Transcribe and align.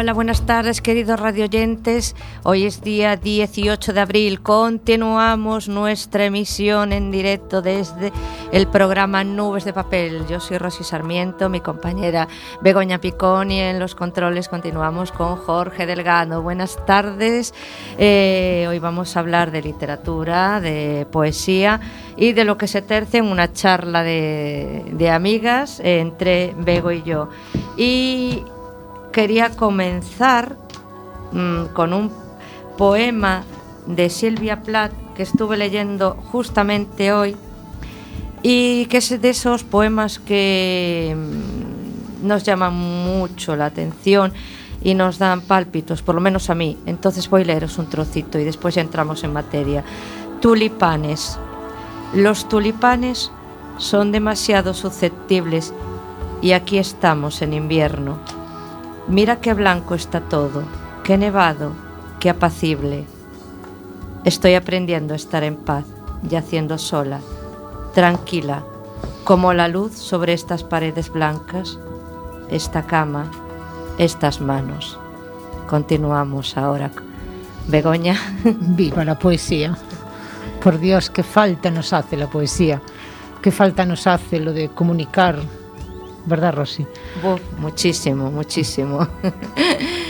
Hola, 0.00 0.12
buenas 0.12 0.46
tardes 0.46 0.80
queridos 0.80 1.18
radioyentes. 1.18 2.14
Hoy 2.44 2.66
es 2.66 2.82
día 2.82 3.16
18 3.16 3.92
de 3.92 3.98
abril. 3.98 4.40
Continuamos 4.42 5.68
nuestra 5.68 6.24
emisión 6.24 6.92
en 6.92 7.10
directo 7.10 7.62
desde 7.62 8.12
el 8.52 8.68
programa 8.68 9.24
Nubes 9.24 9.64
de 9.64 9.72
Papel. 9.72 10.24
Yo 10.28 10.38
soy 10.38 10.58
Rosy 10.58 10.84
Sarmiento, 10.84 11.48
mi 11.48 11.60
compañera 11.60 12.28
Begoña 12.62 13.00
Picón 13.00 13.50
y 13.50 13.58
en 13.58 13.80
los 13.80 13.96
controles 13.96 14.48
continuamos 14.48 15.10
con 15.10 15.34
Jorge 15.34 15.84
Delgado. 15.84 16.42
Buenas 16.42 16.78
tardes. 16.86 17.52
Eh, 17.98 18.66
hoy 18.68 18.78
vamos 18.78 19.16
a 19.16 19.20
hablar 19.20 19.50
de 19.50 19.62
literatura, 19.62 20.60
de 20.60 21.08
poesía 21.10 21.80
y 22.16 22.34
de 22.34 22.44
lo 22.44 22.56
que 22.56 22.68
se 22.68 22.82
terce 22.82 23.18
en 23.18 23.24
una 23.24 23.52
charla 23.52 24.04
de, 24.04 25.10
amigas 25.12 25.80
entre 25.80 26.54
Bego 26.56 26.92
y 26.92 27.02
yo. 27.02 27.30
Y 27.76 28.44
quería 29.18 29.50
comenzar 29.50 30.56
mmm, 31.32 31.74
con 31.74 31.92
un 31.92 32.12
poema 32.76 33.42
de 33.84 34.10
Silvia 34.10 34.62
Plath 34.62 34.92
que 35.16 35.24
estuve 35.24 35.56
leyendo 35.56 36.12
justamente 36.30 37.12
hoy 37.12 37.34
y 38.44 38.86
que 38.86 38.98
es 38.98 39.20
de 39.20 39.28
esos 39.28 39.64
poemas 39.64 40.20
que 40.20 41.16
mmm, 41.18 42.28
nos 42.28 42.44
llaman 42.44 42.74
mucho 42.74 43.56
la 43.56 43.66
atención 43.66 44.32
y 44.82 44.94
nos 44.94 45.18
dan 45.18 45.40
pálpitos, 45.40 46.00
por 46.00 46.14
lo 46.14 46.20
menos 46.20 46.48
a 46.48 46.54
mí. 46.54 46.78
Entonces 46.86 47.28
voy 47.28 47.42
a 47.42 47.46
leeros 47.46 47.76
un 47.78 47.90
trocito 47.90 48.38
y 48.38 48.44
después 48.44 48.76
ya 48.76 48.82
entramos 48.82 49.24
en 49.24 49.32
materia. 49.32 49.82
Tulipanes. 50.40 51.40
Los 52.14 52.48
tulipanes 52.48 53.32
son 53.78 54.12
demasiado 54.12 54.74
susceptibles 54.74 55.74
y 56.40 56.52
aquí 56.52 56.78
estamos 56.78 57.42
en 57.42 57.52
invierno. 57.52 58.37
Mira 59.08 59.40
qué 59.40 59.54
blanco 59.54 59.94
está 59.94 60.20
todo, 60.20 60.64
qué 61.02 61.16
nevado, 61.16 61.72
qué 62.20 62.28
apacible. 62.28 63.06
Estoy 64.24 64.54
aprendiendo 64.54 65.14
a 65.14 65.16
estar 65.16 65.44
en 65.44 65.56
paz, 65.56 65.86
yaciendo 66.28 66.76
sola, 66.76 67.20
tranquila, 67.94 68.64
como 69.24 69.54
la 69.54 69.68
luz 69.68 69.94
sobre 69.94 70.34
estas 70.34 70.62
paredes 70.62 71.10
blancas, 71.10 71.78
esta 72.50 72.82
cama, 72.82 73.30
estas 73.96 74.42
manos. 74.42 74.98
Continuamos 75.68 76.58
ahora. 76.58 76.90
Begoña. 77.66 78.14
Viva 78.44 79.06
la 79.06 79.18
poesía. 79.18 79.74
Por 80.62 80.78
Dios, 80.78 81.08
qué 81.08 81.22
falta 81.22 81.70
nos 81.70 81.94
hace 81.94 82.18
la 82.18 82.28
poesía. 82.28 82.82
Qué 83.40 83.52
falta 83.52 83.86
nos 83.86 84.06
hace 84.06 84.38
lo 84.38 84.52
de 84.52 84.68
comunicar 84.68 85.38
¿verdad, 86.26 86.54
Rosy? 86.54 86.86
Uf, 87.22 87.40
muchísimo, 87.58 88.30
muchísimo. 88.30 89.06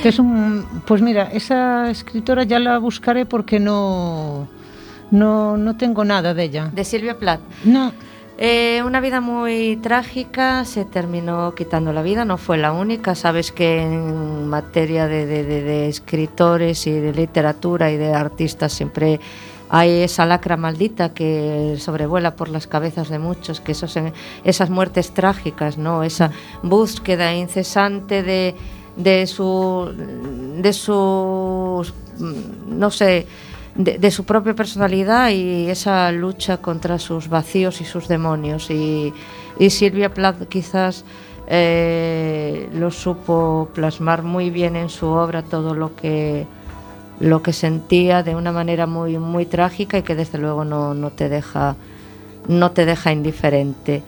Es 0.05 0.21
un, 0.21 0.65
pues 0.87 1.03
mira, 1.03 1.25
esa 1.33 1.91
escritora 1.91 2.45
ya 2.45 2.61
la 2.61 2.79
buscaré 2.79 3.27
porque 3.27 3.59
no, 3.59 4.47
no, 5.11 5.57
no 5.57 5.77
tengo 5.77 6.05
nada 6.05 6.35
de 6.35 6.45
ella. 6.45 6.71
De 6.73 6.85
Silvia 6.85 7.19
Plath. 7.19 7.41
No. 7.65 7.93
Eh, 8.41 8.81
una 8.87 9.01
vida 9.01 9.21
muy 9.21 9.77
trágica, 9.83 10.65
se 10.65 10.85
terminó 10.85 11.57
quitando 11.57 11.93
la 11.93 12.03
vida, 12.03 12.25
no 12.25 12.39
fue 12.39 12.57
la 12.59 12.71
única. 12.71 13.17
Sabes 13.17 13.51
que 13.51 13.83
en 13.83 14.47
materia 14.47 15.09
de, 15.09 15.27
de, 15.27 15.43
de, 15.43 15.63
de 15.65 15.89
escritores 15.89 16.87
y 16.87 16.93
de 16.93 17.13
literatura 17.13 17.91
y 17.91 17.97
de 17.97 18.15
artistas 18.15 18.73
siempre 18.73 19.19
hay 19.69 20.03
esa 20.03 20.27
lacra 20.27 20.56
maldita 20.56 21.12
que 21.12 21.77
sobrevuela 21.79 22.37
por 22.37 22.49
las 22.49 22.67
cabezas 22.67 23.09
de 23.09 23.19
muchos, 23.19 23.61
que 23.61 23.73
esos, 23.73 23.95
esas 24.45 24.71
muertes 24.71 25.12
trágicas, 25.12 25.79
¿no? 25.79 26.03
esa 26.03 26.31
búsqueda 26.62 27.34
incesante 27.34 28.23
de, 28.23 28.55
de, 28.97 29.27
su, 29.27 29.93
de 30.61 30.73
sus, 30.73 31.95
no 32.67 32.91
sé, 32.91 33.27
de, 33.75 33.99
de, 33.99 34.11
su 34.11 34.25
propia 34.25 34.55
personalidad 34.55 35.31
y 35.31 35.69
esa 35.71 36.11
lucha 36.12 36.56
contra 36.56 36.99
sus 36.99 37.29
vacíos 37.29 37.81
y 37.81 37.85
sus 37.85 38.09
demonios. 38.09 38.71
Y, 38.71 39.12
y 39.59 39.71
Silvia 39.71 40.12
Plath 40.12 40.49
quizás 40.49 41.05
eh, 41.50 42.69
lo 42.75 42.91
supo 42.91 43.71
plasmar 43.73 44.23
muy 44.23 44.50
bien 44.50 44.77
en 44.77 44.91
su 44.91 45.06
obra 45.06 45.43
todo 45.43 45.75
lo 45.75 45.97
que 45.97 46.47
lo 47.21 47.43
que 47.43 47.53
sentía 47.53 48.23
de 48.23 48.34
una 48.34 48.53
manera 48.53 48.87
muy 48.87 49.19
muy 49.19 49.47
trágica 49.47 49.99
y 49.99 50.03
que 50.03 50.15
desde 50.15 50.39
luego 50.39 50.65
no, 50.65 50.95
no 50.95 51.11
te 51.11 51.29
deja 51.29 51.77
no 52.47 52.71
te 52.71 52.87
deja 52.87 53.12
indiferente. 53.12 54.03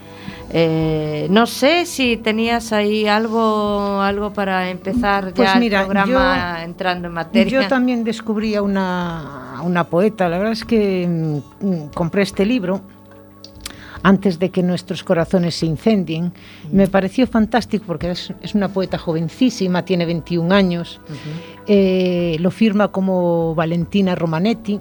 Eh, 0.53 1.29
no 1.31 1.47
sé 1.47 1.87
si 1.87 2.17
tenías 2.17 2.73
ahí 2.73 3.07
algo 3.07 4.01
algo 4.01 4.33
para 4.33 4.71
empezar 4.71 5.33
pues 5.33 5.49
ya 5.49 5.59
mira, 5.61 5.81
el 5.81 5.87
programa 5.87 6.57
yo, 6.59 6.65
entrando 6.65 7.09
en 7.09 7.15
materia. 7.15 7.63
Yo 7.63 7.69
también 7.69 8.03
descubrí 8.03 8.55
a 8.57 8.63
una, 8.63 9.61
una 9.63 9.85
poeta, 9.85 10.29
la 10.29 10.39
verdad 10.39 10.53
es 10.53 10.65
que 10.65 11.07
mm, 11.61 11.95
compré 11.95 12.23
este 12.23 12.45
libro 12.45 12.81
antes 14.03 14.39
de 14.39 14.51
que 14.51 14.63
nuestros 14.63 15.05
corazones 15.05 15.55
se 15.57 15.67
incendien. 15.67 16.33
Me 16.73 16.89
pareció 16.89 17.27
fantástico 17.27 17.85
porque 17.87 18.11
es, 18.11 18.33
es, 18.43 18.55
una 18.55 18.69
poeta 18.69 18.99
jovencísima, 18.99 19.85
tiene 19.85 20.07
21 20.07 20.55
años, 20.55 21.01
uh 21.09 21.13
-huh. 21.13 21.63
eh, 21.67 22.37
lo 22.41 22.51
firma 22.51 22.89
como 22.89 23.55
Valentina 23.55 24.15
Romanetti. 24.15 24.81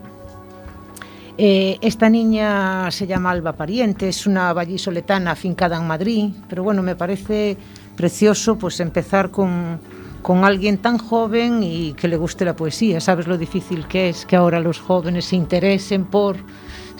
Eh, 1.42 1.78
esta 1.82 2.10
niña 2.10 2.92
se 2.92 3.08
llama 3.08 3.32
Alba 3.32 3.54
Pariente, 3.54 4.10
es 4.10 4.28
una 4.28 4.52
vallisoletana 4.52 5.32
afincada 5.32 5.78
en 5.78 5.88
Madrid, 5.88 6.32
pero 6.50 6.64
bueno, 6.64 6.84
me 6.84 6.96
parece 6.96 7.56
precioso 7.96 8.58
pues 8.58 8.82
empezar 8.82 9.32
con, 9.32 9.80
con 10.22 10.44
alguien 10.44 10.80
tan 10.80 10.98
joven 10.98 11.64
y 11.64 11.94
que 11.94 12.10
le 12.10 12.18
guste 12.18 12.44
la 12.44 12.56
poesía. 12.56 13.00
Sabes 13.00 13.26
lo 13.28 13.38
difícil 13.38 13.88
que 13.88 14.10
es 14.10 14.26
que 14.26 14.36
ahora 14.36 14.60
los 14.60 14.80
jóvenes 14.80 15.26
se 15.26 15.38
interesen 15.38 16.06
por 16.06 16.36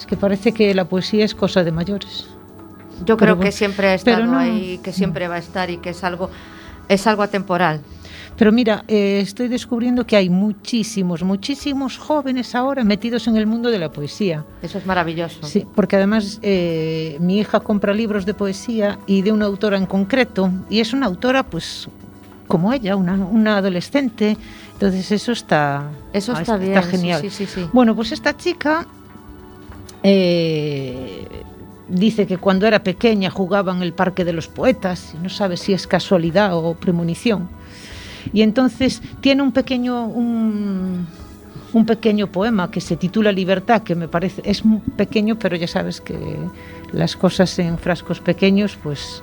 es 0.00 0.06
que 0.06 0.16
parece 0.16 0.52
que 0.52 0.74
la 0.74 0.86
poesía 0.86 1.26
es 1.26 1.34
cosa 1.34 1.62
de 1.62 1.72
mayores. 1.72 2.26
Yo 3.04 3.18
creo 3.18 3.36
pero, 3.36 3.40
que 3.40 3.52
siempre 3.52 3.88
ha 3.88 3.94
estado 3.94 4.24
no, 4.24 4.38
ahí, 4.38 4.80
que 4.82 4.94
siempre 4.94 5.28
va 5.28 5.34
a 5.34 5.38
estar 5.38 5.68
y 5.68 5.76
que 5.76 5.90
es 5.90 6.02
algo, 6.04 6.30
es 6.88 7.06
algo 7.06 7.22
atemporal. 7.22 7.82
Pero 8.38 8.50
mira, 8.50 8.82
eh, 8.88 9.20
estoy 9.20 9.48
descubriendo 9.48 10.06
que 10.06 10.16
hay 10.16 10.30
muchísimos, 10.30 11.22
muchísimos 11.22 11.98
jóvenes 11.98 12.54
ahora 12.54 12.82
metidos 12.82 13.28
en 13.28 13.36
el 13.36 13.46
mundo 13.46 13.70
de 13.70 13.78
la 13.78 13.92
poesía. 13.92 14.42
Eso 14.62 14.78
es 14.78 14.86
maravilloso. 14.86 15.46
Sí, 15.46 15.66
porque 15.74 15.96
además 15.96 16.38
eh, 16.40 17.18
mi 17.20 17.38
hija 17.38 17.60
compra 17.60 17.92
libros 17.92 18.24
de 18.24 18.32
poesía 18.32 18.98
y 19.06 19.20
de 19.20 19.32
una 19.32 19.44
autora 19.44 19.76
en 19.76 19.84
concreto, 19.84 20.50
y 20.70 20.80
es 20.80 20.94
una 20.94 21.04
autora, 21.04 21.42
pues, 21.42 21.90
como 22.48 22.72
ella, 22.72 22.96
una, 22.96 23.16
una 23.16 23.58
adolescente. 23.58 24.38
Entonces 24.72 25.12
eso 25.12 25.32
está, 25.32 25.90
eso 26.14 26.32
está, 26.32 26.40
está 26.42 26.56
bien, 26.56 26.72
está 26.72 26.90
genial. 26.90 27.20
Sí, 27.20 27.28
sí, 27.28 27.44
sí, 27.44 27.68
bueno, 27.74 27.94
pues 27.94 28.12
esta 28.12 28.34
chica 28.34 28.86
eh, 30.02 31.26
dice 31.88 32.26
que 32.26 32.38
cuando 32.38 32.66
era 32.66 32.82
pequeña 32.82 33.30
jugaba 33.30 33.72
en 33.72 33.82
el 33.82 33.92
Parque 33.92 34.24
de 34.24 34.32
los 34.32 34.48
Poetas, 34.48 35.14
no 35.22 35.28
sabe 35.28 35.56
si 35.56 35.72
es 35.72 35.86
casualidad 35.86 36.56
o 36.56 36.74
premonición. 36.74 37.48
Y 38.32 38.42
entonces 38.42 39.02
tiene 39.20 39.42
un 39.42 39.52
pequeño, 39.52 40.06
un, 40.06 41.06
un 41.72 41.86
pequeño 41.86 42.26
poema 42.26 42.70
que 42.70 42.80
se 42.80 42.96
titula 42.96 43.32
Libertad, 43.32 43.82
que 43.82 43.94
me 43.94 44.08
parece, 44.08 44.42
es 44.44 44.62
pequeño, 44.96 45.38
pero 45.38 45.56
ya 45.56 45.66
sabes 45.66 46.00
que 46.00 46.18
las 46.92 47.16
cosas 47.16 47.58
en 47.58 47.78
frascos 47.78 48.20
pequeños 48.20 48.78
pues 48.82 49.22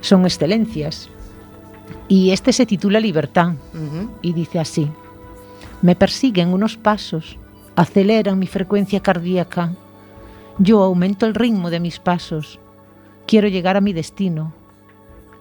son 0.00 0.24
excelencias. 0.24 1.08
Y 2.08 2.30
este 2.30 2.52
se 2.52 2.66
titula 2.66 3.00
Libertad 3.00 3.48
uh 3.48 3.76
-huh. 3.76 4.08
y 4.22 4.32
dice 4.32 4.58
así, 4.58 4.90
me 5.82 5.94
persiguen 5.94 6.52
unos 6.52 6.76
pasos 6.76 7.38
aceleran 7.76 8.38
mi 8.38 8.46
frecuencia 8.46 9.00
cardíaca. 9.00 9.72
Yo 10.58 10.82
aumento 10.82 11.26
el 11.26 11.34
ritmo 11.34 11.70
de 11.70 11.80
mis 11.80 11.98
pasos. 11.98 12.60
Quiero 13.26 13.48
llegar 13.48 13.76
a 13.76 13.80
mi 13.80 13.92
destino, 13.92 14.52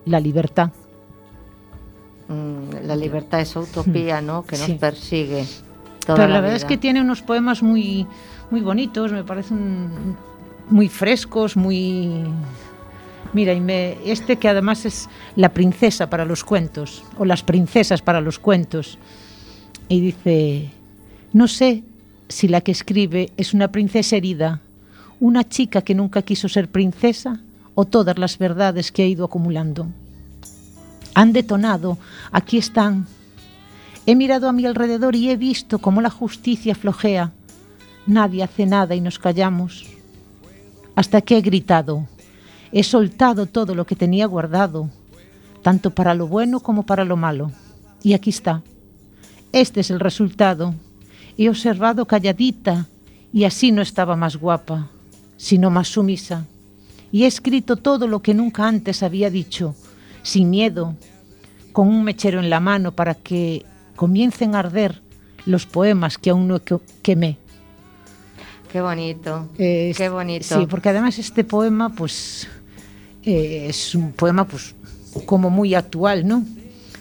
la 0.06 0.20
libertad. 0.20 0.72
Mm, 2.28 2.86
la 2.88 2.96
libertad 2.96 3.42
es 3.42 3.56
utopía, 3.56 4.22
¿no? 4.22 4.46
Que 4.46 4.58
nos 4.58 4.66
sí. 4.66 4.78
persigue. 4.80 5.46
Toda 6.06 6.16
Pero 6.16 6.28
la, 6.30 6.36
la 6.36 6.42
verdad 6.42 6.56
vida. 6.56 6.66
es 6.66 6.66
que 6.66 6.78
tiene 6.78 7.02
unos 7.02 7.22
poemas 7.22 7.62
muy, 7.62 8.08
muy 8.50 8.62
bonitos, 8.62 9.12
me 9.12 9.24
parecen 9.24 10.16
muy 10.70 10.90
frescos, 10.90 11.56
muy... 11.56 12.24
Mira, 13.34 13.54
y 13.54 13.62
me, 13.62 13.98
este 14.06 14.38
que 14.38 14.48
además 14.48 14.86
es 14.86 15.10
la 15.36 15.50
princesa 15.50 16.10
para 16.10 16.24
los 16.24 16.44
cuentos, 16.44 17.04
o 17.18 17.26
las 17.26 17.42
princesas 17.42 18.02
para 18.02 18.22
los 18.22 18.38
cuentos. 18.38 19.00
Y 19.90 20.02
dice, 20.02 20.70
no 21.34 21.48
sé 21.48 21.84
si 22.34 22.48
la 22.48 22.62
que 22.62 22.72
escribe 22.72 23.32
es 23.38 23.54
una 23.54 23.72
princesa 23.72 24.16
herida, 24.16 24.60
una 25.20 25.48
chica 25.48 25.84
que 25.84 25.94
nunca 25.94 26.24
quiso 26.24 26.50
ser 26.50 26.68
princesa 26.68 27.40
o 27.76 27.86
todas 27.86 28.18
las 28.18 28.40
verdades 28.40 28.92
que 28.92 29.04
ha 29.04 29.06
ido 29.06 29.24
acumulando. 29.24 29.88
Han 31.14 31.32
detonado, 31.32 32.00
aquí 32.32 32.58
están. 32.58 33.06
He 34.08 34.16
mirado 34.16 34.50
a 34.50 34.52
mi 34.52 34.66
alrededor 34.66 35.16
y 35.16 35.30
he 35.30 35.38
visto 35.38 35.78
cómo 35.78 36.02
la 36.02 36.10
justicia 36.10 36.74
flojea. 36.74 37.32
Nadie 38.08 38.42
hace 38.42 38.66
nada 38.66 38.96
y 38.96 39.00
nos 39.00 39.20
callamos. 39.20 39.86
Hasta 40.96 41.22
que 41.22 41.38
he 41.38 41.42
gritado, 41.42 42.08
he 42.72 42.82
soltado 42.82 43.46
todo 43.46 43.76
lo 43.76 43.86
que 43.86 43.96
tenía 43.96 44.26
guardado, 44.26 44.90
tanto 45.62 45.92
para 45.92 46.16
lo 46.16 46.28
bueno 46.28 46.62
como 46.62 46.84
para 46.84 47.06
lo 47.06 47.16
malo. 47.16 47.52
Y 48.02 48.14
aquí 48.14 48.32
está. 48.32 48.64
Este 49.52 49.82
es 49.82 49.92
el 49.92 50.00
resultado. 50.00 50.74
He 51.38 51.50
observado 51.50 52.06
calladita 52.06 52.88
y 53.32 53.46
así 53.46 53.72
no 53.72 53.82
estaba 53.82 54.16
más 54.16 54.38
guapa, 54.38 54.90
sino 55.38 55.70
más 55.70 55.88
sumisa. 55.88 56.46
Y 57.12 57.24
he 57.24 57.28
escrito 57.28 57.76
todo 57.78 58.08
lo 58.08 58.22
que 58.22 58.34
nunca 58.34 58.68
antes 58.68 59.04
había 59.04 59.30
dicho, 59.30 59.76
sin 60.22 60.50
miedo, 60.50 60.96
con 61.72 61.88
un 61.88 62.04
mechero 62.04 62.40
en 62.40 62.50
la 62.50 62.60
mano 62.60 62.92
para 62.92 63.16
que 63.16 63.66
comiencen 63.96 64.56
a 64.56 64.60
arder 64.60 65.02
los 65.46 65.66
poemas 65.66 66.18
que 66.18 66.30
aún 66.30 66.48
no 66.48 66.62
quemé. 67.02 67.38
Qué 68.72 68.82
bonito, 68.82 69.50
eh, 69.58 69.94
qué 69.96 70.10
bonito. 70.10 70.60
Sí, 70.60 70.66
porque 70.68 70.90
además 70.90 71.20
este 71.20 71.44
poema, 71.44 71.90
pues, 71.90 72.48
eh, 73.24 73.68
es 73.70 73.94
un 73.94 74.14
poema, 74.14 74.46
pues, 74.46 74.74
como 75.26 75.52
muy 75.52 75.76
actual, 75.76 76.28
¿no? 76.28 76.44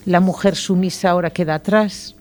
La 0.04 0.20
mujer 0.20 0.56
sumisa 0.56 1.10
ahora 1.10 1.30
queda 1.30 1.54
atrás. 1.54 2.14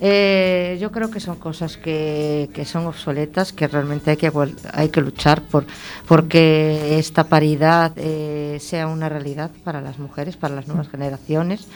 Eh, 0.00 0.76
yo 0.80 0.92
creo 0.92 1.10
que 1.10 1.20
son 1.20 1.36
cosas 1.36 1.78
que, 1.78 2.50
que, 2.52 2.66
son 2.66 2.86
obsoletas, 2.86 3.52
que 3.52 3.66
realmente 3.66 4.10
hay 4.10 4.16
que, 4.18 4.30
hay 4.72 4.90
que 4.90 5.00
luchar 5.00 5.42
por 5.42 5.64
porque 6.06 6.98
esta 6.98 7.24
paridad 7.24 7.92
eh, 7.96 8.58
sea 8.60 8.88
una 8.88 9.08
realidad 9.08 9.50
para 9.64 9.80
las 9.80 9.98
mujeres, 9.98 10.36
para 10.36 10.54
las 10.54 10.66
nuevas 10.66 10.88
generaciones. 10.88 11.66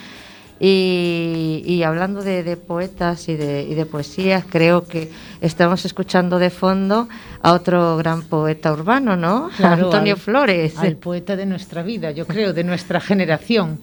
Y, 0.62 1.82
hablando 1.86 2.22
de, 2.22 2.54
poetas 2.58 3.30
y 3.30 3.34
de, 3.34 3.62
y 3.62 3.74
de 3.74 3.86
poesía, 3.86 4.44
creo 4.46 4.86
que 4.86 5.10
estamos 5.40 5.86
escuchando 5.86 6.38
de 6.38 6.50
fondo 6.50 7.08
a 7.40 7.54
otro 7.54 7.96
gran 7.96 8.20
poeta 8.24 8.70
urbano, 8.70 9.16
¿no? 9.16 9.48
Antonio 9.58 10.18
Flores. 10.18 10.74
el 10.82 10.98
poeta 10.98 11.34
de 11.34 11.46
nuestra 11.46 11.82
vida, 11.82 12.10
yo 12.10 12.26
creo, 12.26 12.52
de 12.52 12.64
nuestra 12.64 13.00
generación. 13.00 13.80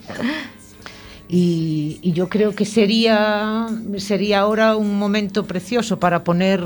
Y, 1.30 2.12
yo 2.14 2.30
creo 2.30 2.56
que 2.56 2.66
sería, 2.66 3.68
sería 3.98 4.40
ahora 4.40 4.76
un 4.76 4.98
momento 4.98 5.46
precioso 5.46 6.00
para 6.00 6.24
poner, 6.24 6.64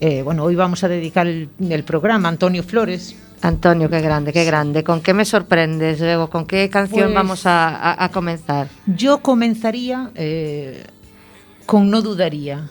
eh, 0.00 0.22
bueno, 0.22 0.44
hoy 0.44 0.54
vamos 0.54 0.82
a 0.82 0.88
dedicar 0.88 1.26
el, 1.26 1.48
programa 1.84 2.28
a 2.28 2.30
Antonio 2.30 2.62
Flores. 2.62 3.16
Antonio, 3.42 3.90
qué 3.90 4.00
grande, 4.00 4.32
qué 4.32 4.44
grande. 4.44 4.84
¿Con 4.84 5.02
qué 5.02 5.12
me 5.12 5.24
sorprendes, 5.24 6.00
luego? 6.00 6.30
¿Con 6.30 6.46
qué 6.46 6.70
canción 6.70 7.06
pues 7.06 7.14
vamos 7.14 7.42
a, 7.44 8.08
comenzar? 8.12 8.68
Yo 8.86 9.18
comenzaría 9.18 10.10
eh, 10.14 10.84
con 11.66 11.90
No 11.90 12.00
Dudaría. 12.00 12.68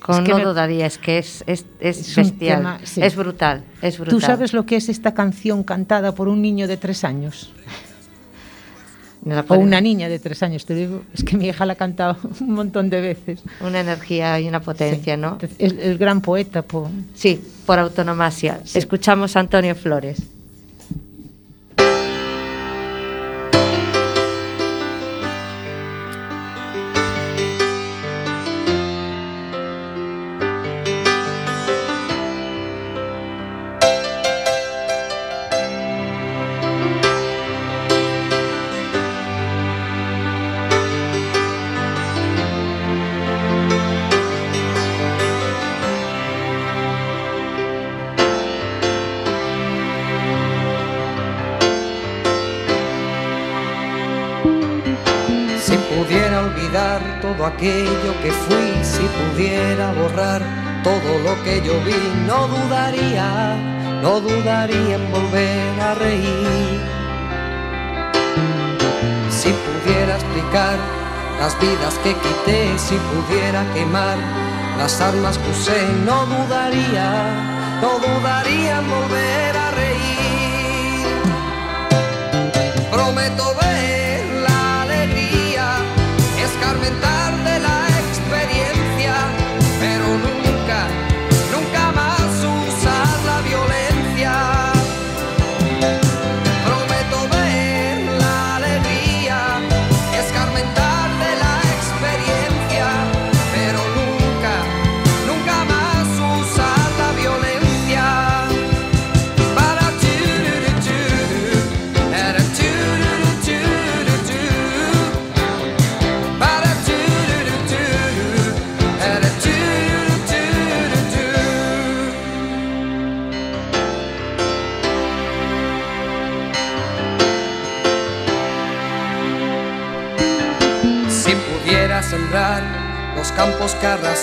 Con 0.00 0.24
No 0.24 0.38
Dudaría, 0.38 0.86
es 0.86 0.98
que 0.98 1.18
es, 1.18 1.44
es, 1.46 1.66
es, 1.78 2.16
bestial, 2.16 2.78
es 2.96 3.16
brutal, 3.16 3.64
es 3.80 3.98
brutal. 3.98 4.18
¿Tú 4.18 4.20
sabes 4.20 4.52
lo 4.52 4.66
que 4.66 4.76
es 4.76 4.88
esta 4.88 5.14
canción 5.14 5.62
cantada 5.62 6.14
por 6.14 6.28
un 6.28 6.42
niño 6.42 6.66
de 6.68 6.76
tres 6.76 7.04
años? 7.04 7.52
O 9.48 9.54
una 9.54 9.80
niña 9.80 10.08
de 10.08 10.18
tres 10.18 10.42
años, 10.42 10.66
te 10.66 10.74
digo, 10.74 11.02
es 11.14 11.24
que 11.24 11.36
mi 11.36 11.48
hija 11.48 11.64
la 11.64 11.74
ha 11.74 11.76
cantado 11.76 12.16
un 12.40 12.52
montón 12.52 12.90
de 12.90 13.00
veces. 13.00 13.42
Una 13.60 13.80
energía 13.80 14.38
y 14.40 14.48
una 14.48 14.60
potencia, 14.60 15.16
¿no? 15.16 15.38
Es 15.40 15.74
el 15.78 15.98
gran 15.98 16.20
poeta. 16.20 16.62
Por... 16.62 16.88
Sí, 17.14 17.40
por 17.66 17.78
autonomasia. 17.78 18.60
Escuchamos 18.74 19.36
a 19.36 19.40
Antonio 19.40 19.74
Flores. 19.74 20.33
Vidas 71.60 71.94
que 72.02 72.14
quité, 72.14 72.78
si 72.78 72.96
pudiera 73.10 73.64
quemar 73.74 74.16
las 74.78 75.00
armas 75.00 75.38
que 75.38 75.50
usé, 75.50 75.80
no 76.04 76.26
dudaría, 76.26 77.08
no 77.80 77.98
dudaría 77.98 78.78
en 78.78 78.90
volver 78.90 79.56
a 79.56 79.70
reír. 79.70 81.06
Prometo 82.90 83.54
ver 83.60 84.24
la 84.46 84.82
alegría 84.82 85.66
escarmentar. 86.38 87.23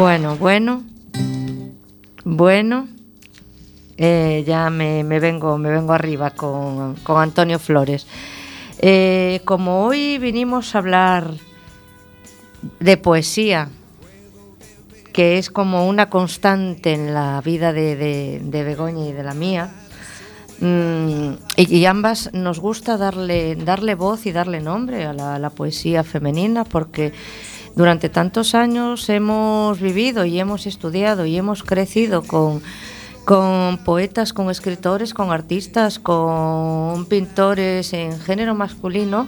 Bueno, 0.00 0.34
bueno, 0.36 0.82
bueno. 2.24 2.88
Eh, 3.98 4.44
ya 4.46 4.70
me, 4.70 5.02
vengo, 5.02 5.58
me 5.58 5.70
vengo 5.70 5.92
arriba 5.92 6.30
con, 6.30 6.94
con 7.02 7.20
Antonio 7.20 7.58
Flores. 7.58 8.06
Eh, 8.78 9.42
como 9.44 9.84
hoy 9.84 10.16
vinimos 10.16 10.74
a 10.74 10.78
hablar 10.78 11.34
de 12.80 12.96
poesía, 12.96 13.68
que 15.12 15.36
es 15.36 15.50
como 15.50 15.86
una 15.86 16.08
constante 16.08 16.94
en 16.94 17.12
la 17.12 17.42
vida 17.42 17.74
de, 17.74 18.40
de, 18.42 18.64
Begoña 18.64 19.06
y 19.06 19.12
de 19.12 19.22
la 19.22 19.34
mía, 19.34 19.70
mmm, 20.60 21.32
y, 21.58 21.84
ambas 21.84 22.32
nos 22.32 22.58
gusta 22.58 22.96
darle, 22.96 23.54
darle 23.54 23.96
voz 23.96 24.24
y 24.24 24.32
darle 24.32 24.62
nombre 24.62 25.04
a 25.04 25.12
la 25.12 25.50
poesía 25.50 26.04
femenina, 26.04 26.64
porque 26.64 27.12
durante 27.74 28.08
tantos 28.08 28.54
años 28.54 29.08
hemos 29.08 29.80
vivido 29.80 30.24
y 30.24 30.38
hemos 30.38 30.66
estudiado 30.66 31.26
y 31.26 31.36
hemos 31.36 31.62
crecido 31.62 32.22
con 32.22 32.62
con 33.24 33.78
poetas, 33.84 34.32
con 34.32 34.50
escritores, 34.50 35.14
con 35.14 35.30
artistas, 35.30 36.00
con 36.00 37.06
pintores 37.06 37.92
en 37.92 38.18
género 38.18 38.56
masculino, 38.56 39.26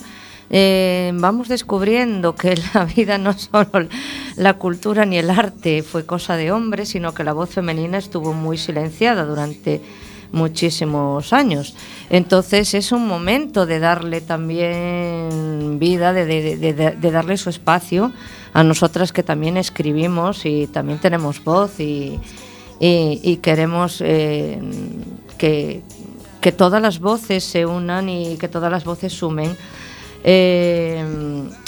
eh, 0.51 1.13
vamos 1.15 1.49
descubriendo 1.49 2.35
que 2.35 2.59
la 2.75 2.85
vida 2.85 3.17
no 3.17 3.33
solo 3.33 3.89
la 4.37 4.55
cultura 4.55 5.07
ni 5.07 5.17
el 5.19 5.31
arte 5.31 5.83
fue 5.83 6.05
cosa 6.05 6.37
de 6.37 6.53
hombres, 6.53 6.91
sino 6.91 7.15
que 7.15 7.25
la 7.25 7.33
voz 7.33 7.51
femenina 7.51 7.97
estuvo 7.97 8.33
muy 8.33 8.59
silenciada 8.59 9.25
durante 9.25 9.81
muchísimos 10.33 11.33
años. 11.33 11.75
Entonces 12.11 12.75
es 12.75 12.93
un 12.93 13.07
momento 13.07 13.67
de 13.67 13.79
darle 13.79 14.21
también 14.21 15.79
vida, 15.79 16.13
de, 16.13 16.97
darle 17.01 17.37
su 17.37 17.51
espacio 17.51 18.13
a 18.53 18.63
nosotras 18.63 19.13
que 19.13 19.23
también 19.23 19.57
escribimos 19.57 20.45
y 20.45 20.67
también 20.67 20.99
tenemos 20.99 21.43
voz 21.45 21.79
y, 21.79 22.19
queremos 23.43 24.01
eh, 24.01 24.61
que, 25.39 25.83
todas 26.57 26.83
las 26.83 26.99
voces 26.99 27.45
se 27.45 27.67
unan 27.67 28.09
y 28.09 28.37
que 28.37 28.49
todas 28.49 28.71
las 28.71 28.85
voces 28.85 29.13
sumen. 29.13 29.57
Eh, 30.25 31.05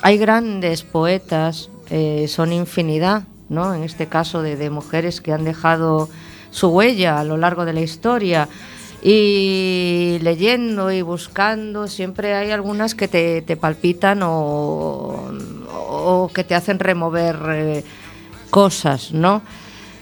hay 0.02 0.18
grandes 0.18 0.82
poetas, 0.82 1.70
eh, 1.90 2.26
son 2.28 2.52
infinidad, 2.52 3.24
¿no? 3.48 3.74
en 3.74 3.82
este 3.82 4.06
caso 4.06 4.42
de, 4.42 4.70
mujeres 4.70 5.20
que 5.20 5.32
han 5.32 5.44
dejado 5.44 6.08
su 6.54 6.68
huella 6.68 7.18
a 7.18 7.24
lo 7.24 7.36
largo 7.36 7.64
de 7.64 7.72
la 7.72 7.80
historia. 7.80 8.48
Y 9.02 10.18
leyendo 10.22 10.90
y 10.90 11.02
buscando, 11.02 11.88
siempre 11.88 12.34
hay 12.34 12.52
algunas 12.52 12.94
que 12.94 13.08
te, 13.08 13.56
palpitan 13.56 14.22
o, 14.22 15.30
o, 15.78 16.30
que 16.32 16.44
te 16.44 16.54
hacen 16.54 16.78
remover 16.78 17.36
eh, 17.50 17.84
cosas, 18.48 19.12
¿no? 19.12 19.42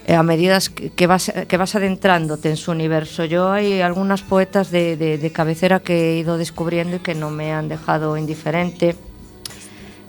Eh, 0.05 0.15
a 0.15 0.23
medida 0.23 0.59
que 0.95 1.07
vas, 1.07 1.33
que 1.47 1.57
vas 1.57 1.75
adentrándote 1.75 2.49
en 2.49 2.57
su 2.57 2.71
universo. 2.71 3.25
Yo 3.25 3.51
hay 3.51 3.81
algunas 3.81 4.21
poetas 4.21 4.71
de, 4.71 4.95
de, 4.95 5.17
de, 5.17 5.31
cabecera 5.31 5.81
que 5.81 6.11
he 6.11 6.19
ido 6.19 6.37
descubriendo 6.37 6.97
y 6.97 6.99
que 6.99 7.15
no 7.15 7.29
me 7.29 7.51
han 7.51 7.67
dejado 7.67 8.15
indiferente. 8.15 8.95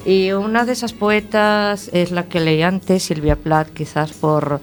Y 0.05 0.33
una 0.33 0.67
de 0.67 0.73
esas 0.73 0.93
poetas 0.93 1.91
es 1.93 2.11
la 2.11 2.25
que 2.25 2.39
leí 2.39 2.63
antes, 2.63 3.03
Silvia 3.03 3.37
Plath, 3.37 3.71
quizás 3.71 4.13
por 4.13 4.61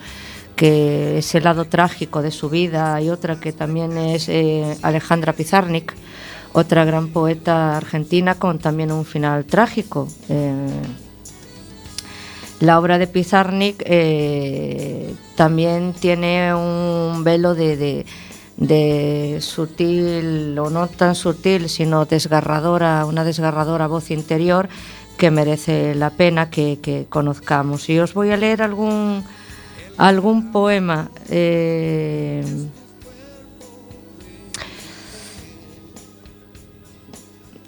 que 0.61 1.17
ese 1.17 1.41
lado 1.41 1.65
trágico 1.65 2.21
de 2.21 2.29
su 2.29 2.47
vida. 2.47 2.93
Hay 2.93 3.09
otra 3.09 3.39
que 3.39 3.51
también 3.51 3.97
es 3.97 4.29
eh, 4.29 4.77
Alejandra 4.83 5.33
Pizarnik, 5.33 5.91
otra 6.53 6.85
gran 6.85 7.07
poeta 7.07 7.77
argentina 7.77 8.35
con 8.35 8.59
también 8.59 8.91
un 8.91 9.03
final 9.03 9.45
trágico. 9.45 10.07
Eh, 10.29 10.69
la 12.59 12.77
obra 12.77 12.99
de 12.99 13.07
Pizarnik 13.07 13.81
eh, 13.87 15.15
también 15.35 15.93
tiene 15.99 16.53
un 16.53 17.23
velo 17.23 17.55
de, 17.55 18.05
sutil, 19.41 20.59
o 20.59 20.69
no 20.69 20.87
tan 20.89 21.15
sutil, 21.15 21.69
sino 21.69 22.05
desgarradora, 22.05 23.07
una 23.07 23.23
desgarradora 23.23 23.87
voz 23.87 24.11
interior 24.11 24.69
que 25.17 25.31
merece 25.31 25.95
la 25.95 26.11
pena 26.11 26.51
que 26.51 27.07
conozcamos. 27.09 27.89
Y 27.89 27.97
os 27.97 28.13
voy 28.13 28.29
a 28.29 28.37
leer 28.37 28.61
algún, 28.61 29.23
algún 29.97 30.51
poema. 30.51 31.09
Eh, 31.29 32.43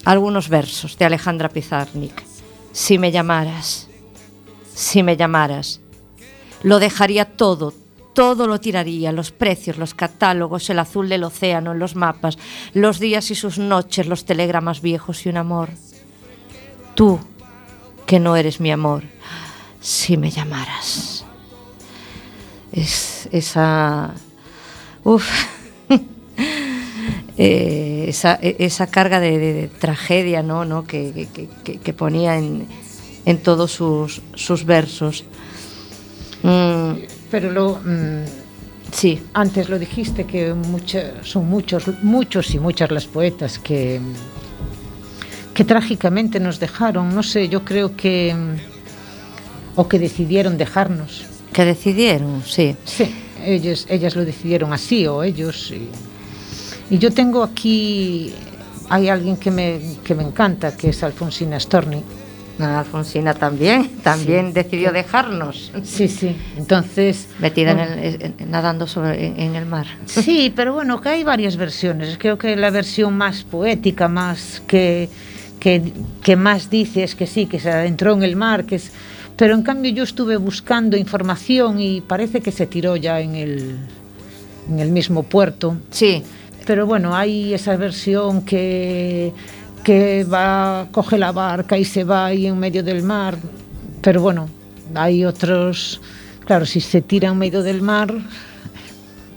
algunos 0.06 0.50
versos 0.50 0.98
de 0.98 1.06
Alejandra 1.06 1.50
Pizarnik. 1.50 2.24
Si 2.72 2.98
me 2.98 3.12
llamaras 3.12 3.88
si 4.74 5.04
me 5.04 5.18
llamaras. 5.18 5.80
Lo 6.62 6.80
dejaría 6.80 7.26
todo, 7.26 7.74
todo 8.14 8.48
lo 8.48 8.60
tiraría, 8.60 9.12
los 9.12 9.32
precios, 9.32 9.78
los 9.78 9.94
catálogos, 9.94 10.70
el 10.70 10.80
azul 10.80 11.10
del 11.10 11.24
océano, 11.24 11.74
los 11.74 11.96
mapas, 11.96 12.38
los 12.74 13.00
días 13.00 13.32
y 13.32 13.36
sus 13.36 13.58
noches, 13.58 14.08
los 14.08 14.26
telegramas 14.26 14.82
viejos 14.82 15.26
y 15.26 15.30
un 15.30 15.38
amor. 15.38 15.70
Tú, 16.96 17.20
que 18.06 18.20
no 18.20 18.36
eres 18.36 18.60
mi 18.60 18.72
amor, 18.72 19.04
si 19.82 20.18
me 20.18 20.32
llamaras. 20.32 21.13
Es 22.74 23.30
esa... 23.32 24.14
Uf. 25.04 25.30
eh, 27.38 28.06
esa, 28.08 28.34
esa, 28.42 28.88
carga 28.88 29.20
de, 29.20 29.38
de, 29.38 29.54
de, 29.54 29.68
tragedia 29.68 30.42
¿no? 30.42 30.66
¿no? 30.66 30.86
Que, 30.86 31.28
que, 31.64 31.94
ponía 31.94 32.38
en, 32.38 32.68
en 33.26 33.38
todos 33.38 33.72
sus, 33.72 34.22
sus 34.34 34.66
versos. 34.66 35.24
Mm. 36.42 36.94
Pero 37.30 37.52
lo, 37.52 37.80
mm, 37.84 38.26
sí. 38.92 39.22
antes 39.34 39.70
lo 39.70 39.78
dijiste 39.78 40.26
que 40.26 40.54
mucha, 40.54 41.24
son 41.24 41.50
muchos, 41.50 41.84
muchos 42.02 42.54
y 42.54 42.60
muchas 42.60 42.92
las 42.92 43.06
poetas 43.06 43.60
que, 43.60 44.02
que 45.54 45.64
trágicamente 45.64 46.40
nos 46.40 46.60
dejaron. 46.60 47.14
No 47.14 47.24
sé, 47.24 47.50
yo 47.50 47.64
creo 47.64 47.96
que 47.96 48.36
o 49.76 49.88
que 49.88 50.00
decidieron 50.00 50.58
dejarnos. 50.58 51.33
Que 51.54 51.66
decidieron, 51.66 52.44
sí. 52.46 52.76
Sí, 52.84 53.14
ellos, 53.46 53.86
ellas 53.90 54.16
lo 54.16 54.26
decidieron 54.26 54.74
así 54.74 55.06
o 55.08 55.24
ellos. 55.24 55.72
Y, 55.72 55.90
y 56.96 56.98
yo 56.98 57.12
tengo 57.12 57.44
aquí, 57.44 58.34
hay 58.90 59.10
alguien 59.10 59.38
que 59.38 59.52
me, 59.52 59.80
que 60.04 60.16
me 60.16 60.24
encanta, 60.24 60.76
que 60.76 60.90
es 60.90 61.04
Alfonsina 61.04 61.60
Storni 61.60 62.04
Alfonsina 62.60 63.34
también, 63.34 63.90
también 64.04 64.48
sí. 64.48 64.54
decidió 64.54 64.92
dejarnos. 64.92 65.72
Sí, 65.84 66.08
sí. 66.08 66.36
Entonces. 66.56 67.28
Metida 67.40 67.74
bueno, 67.74 67.94
en 67.94 68.00
el, 68.00 68.22
en, 68.22 68.52
nadando 68.52 68.86
sobre, 68.86 69.26
en, 69.26 69.40
en, 69.40 69.56
el 69.56 69.66
mar. 69.66 69.88
Sí, 70.06 70.54
pero 70.56 70.74
bueno, 70.74 71.02
que 71.02 71.10
hay 71.10 71.24
varias 71.24 71.58
versiones. 71.58 72.18
Creo 72.20 72.38
que 72.38 72.56
la 72.56 72.70
versión 72.70 73.18
más 73.18 73.44
poética, 73.44 74.08
más 74.08 74.62
que, 74.68 75.10
que, 75.60 75.82
que 76.22 76.36
más 76.36 76.70
dice 76.70 77.04
es 77.04 77.16
que 77.16 77.26
sí, 77.26 77.48
que 77.48 77.60
se 77.60 77.72
adentró 77.72 78.14
en 78.14 78.24
el 78.24 78.36
mar, 78.36 78.66
que 78.66 78.76
es. 78.76 78.92
Pero 79.36 79.56
en 79.56 79.64
cambio 79.64 79.92
yo 79.92 80.04
estuve 80.04 80.38
buscando 80.38 80.96
información 80.96 81.80
y 81.80 82.02
parece 82.02 82.42
que 82.42 82.52
se 82.52 82.68
tiró 82.68 82.96
ya 82.96 83.20
en 83.20 83.36
el, 83.36 83.78
en 84.70 84.80
el 84.80 84.90
mismo 84.90 85.24
puerto. 85.24 85.78
Sí. 85.90 86.24
Pero 86.66 86.86
bueno, 86.86 87.16
hay 87.16 87.54
esa 87.54 87.76
versión 87.76 88.46
que 88.46 89.34
que 89.84 90.24
va, 90.24 90.88
coge 90.92 91.18
la 91.18 91.32
barca 91.32 91.78
y 91.78 91.86
se 91.86 92.04
va 92.04 92.28
ahí 92.28 92.48
en 92.48 92.58
medio 92.58 92.84
del 92.84 93.04
mar. 93.04 93.38
Pero 94.02 94.22
bueno, 94.22 94.50
hay 94.96 95.26
otros, 95.26 96.02
claro, 96.46 96.66
si 96.66 96.80
se 96.80 97.02
tira 97.02 97.30
en 97.30 97.38
medio 97.38 97.62
del 97.62 97.82
mar, 97.82 98.14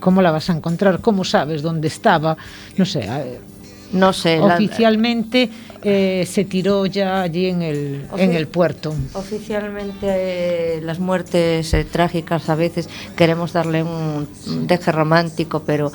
¿cómo 0.01 0.23
la 0.23 0.31
vas 0.31 0.49
a 0.49 0.55
encontrar? 0.55 1.01
¿Cómo 1.01 1.25
sabes 1.25 1.63
dónde 1.63 1.89
estaba? 1.89 2.37
No 2.77 2.85
sé. 2.85 3.01
Eh, 3.01 3.41
no 3.93 4.13
sé. 4.13 4.41
Oficialmente 4.41 5.51
la... 5.66 5.66
eh, 5.83 6.27
se 6.27 6.45
tiró 6.45 6.87
ya 6.87 7.23
allí 7.23 7.47
en 7.47 7.63
el, 7.63 8.07
Ofici 8.11 8.25
en 8.25 8.33
el 8.35 8.47
puerto. 8.47 8.95
Oficialmente 9.15 10.07
eh, 10.09 10.81
las 10.83 10.99
muertes 10.99 11.73
eh, 11.75 11.85
trágicas 11.85 12.49
a 12.49 12.55
veces 12.55 12.89
queremos 13.17 13.53
darle 13.53 13.83
un 13.83 14.27
deje 14.67 14.93
romántico, 14.93 15.63
pero 15.67 15.93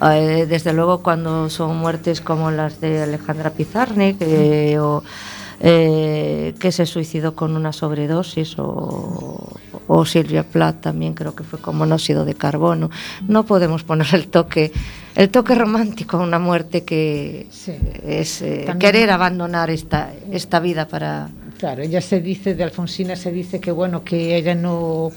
Eh, 0.00 0.46
desde 0.48 0.72
luego 0.72 1.02
cuando 1.02 1.50
son 1.50 1.76
muertes 1.76 2.20
como 2.20 2.52
las 2.52 2.80
de 2.80 3.02
Alejandra 3.02 3.50
Pizarnik 3.50 4.16
eh, 4.20 4.78
o 4.78 5.02
eh, 5.58 6.54
que 6.60 6.70
se 6.70 6.86
suicidó 6.86 7.34
con 7.34 7.56
una 7.56 7.72
sobredosis 7.72 8.54
o, 8.60 9.58
o 9.88 10.04
Silvia 10.04 10.44
Plath 10.44 10.82
también 10.82 11.14
creo 11.14 11.34
que 11.34 11.42
fue 11.42 11.58
con 11.58 11.74
monóxido 11.74 12.24
de 12.24 12.34
carbono 12.34 12.90
no 13.26 13.42
podemos 13.42 13.82
poner 13.82 14.06
el 14.14 14.28
toque 14.28 14.70
el 15.18 15.30
toque 15.30 15.56
romántico 15.56 16.16
a 16.16 16.20
una 16.20 16.38
muerte 16.38 16.84
que 16.84 17.48
sí. 17.50 17.72
es 18.06 18.40
eh, 18.40 18.66
querer 18.78 19.10
abandonar 19.10 19.68
esta, 19.68 20.12
esta 20.30 20.60
vida 20.60 20.86
para 20.86 21.28
claro, 21.58 21.82
ella 21.82 22.00
se 22.00 22.20
dice 22.20 22.54
de 22.54 22.62
Alfonsina 22.62 23.16
se 23.16 23.32
dice 23.32 23.58
que 23.58 23.72
bueno 23.72 24.04
que 24.04 24.36
ella 24.36 24.54
no 24.54 25.10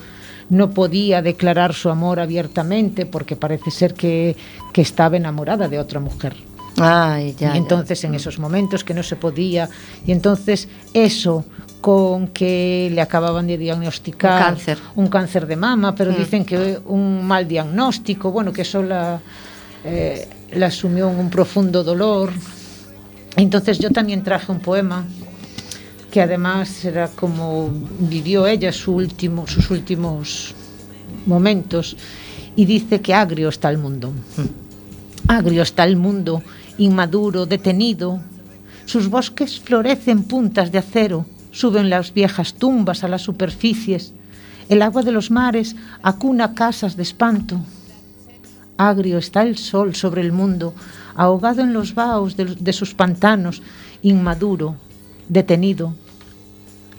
no 0.50 0.72
podía 0.72 1.22
declarar 1.22 1.75
su 1.75 1.89
amor 1.89 2.20
abiertamente 2.20 3.05
porque 3.05 3.36
parece 3.36 3.70
ser 3.70 3.93
que, 3.93 4.36
que 4.74 4.81
estaba 4.81 5.15
enamorada 5.15 5.70
de 5.70 5.79
otra 5.79 6.01
mujer. 6.01 6.36
Ay, 6.77 7.36
ya, 7.39 7.55
y 7.55 7.58
entonces 7.58 8.01
ya. 8.01 8.10
en 8.10 8.15
esos 8.15 8.38
momentos 8.38 8.84
que 8.84 8.93
no 8.93 9.01
se 9.01 9.15
podía, 9.15 9.70
y 10.05 10.12
entonces 10.12 10.67
eso 10.93 11.46
con 11.79 12.27
que 12.27 12.89
le 12.91 13.00
acababan 13.00 13.48
de 13.48 13.58
diagnosticar 13.58 14.41
un 14.41 14.43
cáncer, 14.43 14.77
un 14.96 15.08
cáncer 15.08 15.48
de 15.48 15.55
mama, 15.55 15.96
pero 15.96 16.12
mm. 16.12 16.15
dicen 16.17 16.43
que 16.43 16.79
un 16.86 17.25
mal 17.25 17.48
diagnóstico, 17.48 18.31
bueno, 18.31 18.51
que 18.51 18.63
eso 18.63 18.84
la, 18.84 19.22
eh, 19.84 20.28
la 20.54 20.68
asumió 20.68 21.08
un 21.08 21.30
profundo 21.30 21.84
dolor. 21.84 22.32
Entonces 23.36 23.80
yo 23.80 23.90
también 23.92 24.24
traje 24.24 24.52
un 24.52 24.60
poema 24.60 25.06
que 26.12 26.22
además 26.22 26.84
era 26.84 27.08
como 27.08 27.70
vivió 28.00 28.46
ella 28.46 28.74
sus 28.74 29.70
últimos 29.70 30.54
momentos 31.26 31.96
y 32.56 32.66
dice 32.66 33.00
que 33.00 33.14
agrio 33.14 33.50
está 33.50 33.70
el 33.70 33.78
mundo. 33.78 34.12
Agrio 35.28 35.62
está 35.62 35.86
el 35.86 35.96
mundo, 35.96 36.44
inmaduro, 36.78 37.46
detenido. 37.46 38.20
Sus 38.86 39.08
bosques 39.08 39.60
florecen 39.60 40.24
puntas 40.24 40.72
de 40.72 40.80
acero 40.80 41.26
Suben 41.52 41.90
las 41.90 42.14
viejas 42.14 42.54
tumbas 42.54 43.04
a 43.04 43.10
las 43.10 43.22
superficies. 43.22 44.14
El 44.70 44.82
agua 44.82 45.04
de 45.04 45.12
los 45.12 45.32
mares 45.32 45.76
acuna 46.02 46.56
casas 46.56 46.96
de 46.96 47.04
espanto. 47.04 47.60
Agrio 48.78 49.18
está 49.18 49.44
el 49.44 49.58
sol 49.58 49.96
sobre 49.96 50.22
el 50.22 50.32
mundo, 50.32 50.74
ahogado 51.16 51.62
en 51.62 51.74
los 51.74 51.94
vaos 51.94 52.36
de, 52.36 52.74
sus 52.74 52.94
pantanos, 52.94 53.62
inmaduro, 54.01 54.75
detenido. 55.28 55.94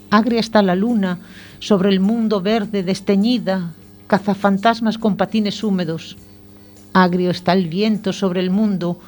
Agria 0.09 0.39
está 0.39 0.61
la 0.61 0.75
luna 0.75 1.19
sobre 1.59 1.89
el 1.89 1.99
mundo 1.99 2.41
verde 2.41 2.83
desteñida, 2.83 3.71
cazafantasmas 4.07 4.97
con 4.97 5.17
patines 5.17 5.63
húmedos. 5.63 6.17
Agrio 6.93 7.31
está 7.31 7.53
el 7.53 7.67
viento 7.67 8.13
sobre 8.13 8.39
el 8.39 8.49
mundo, 8.49 8.99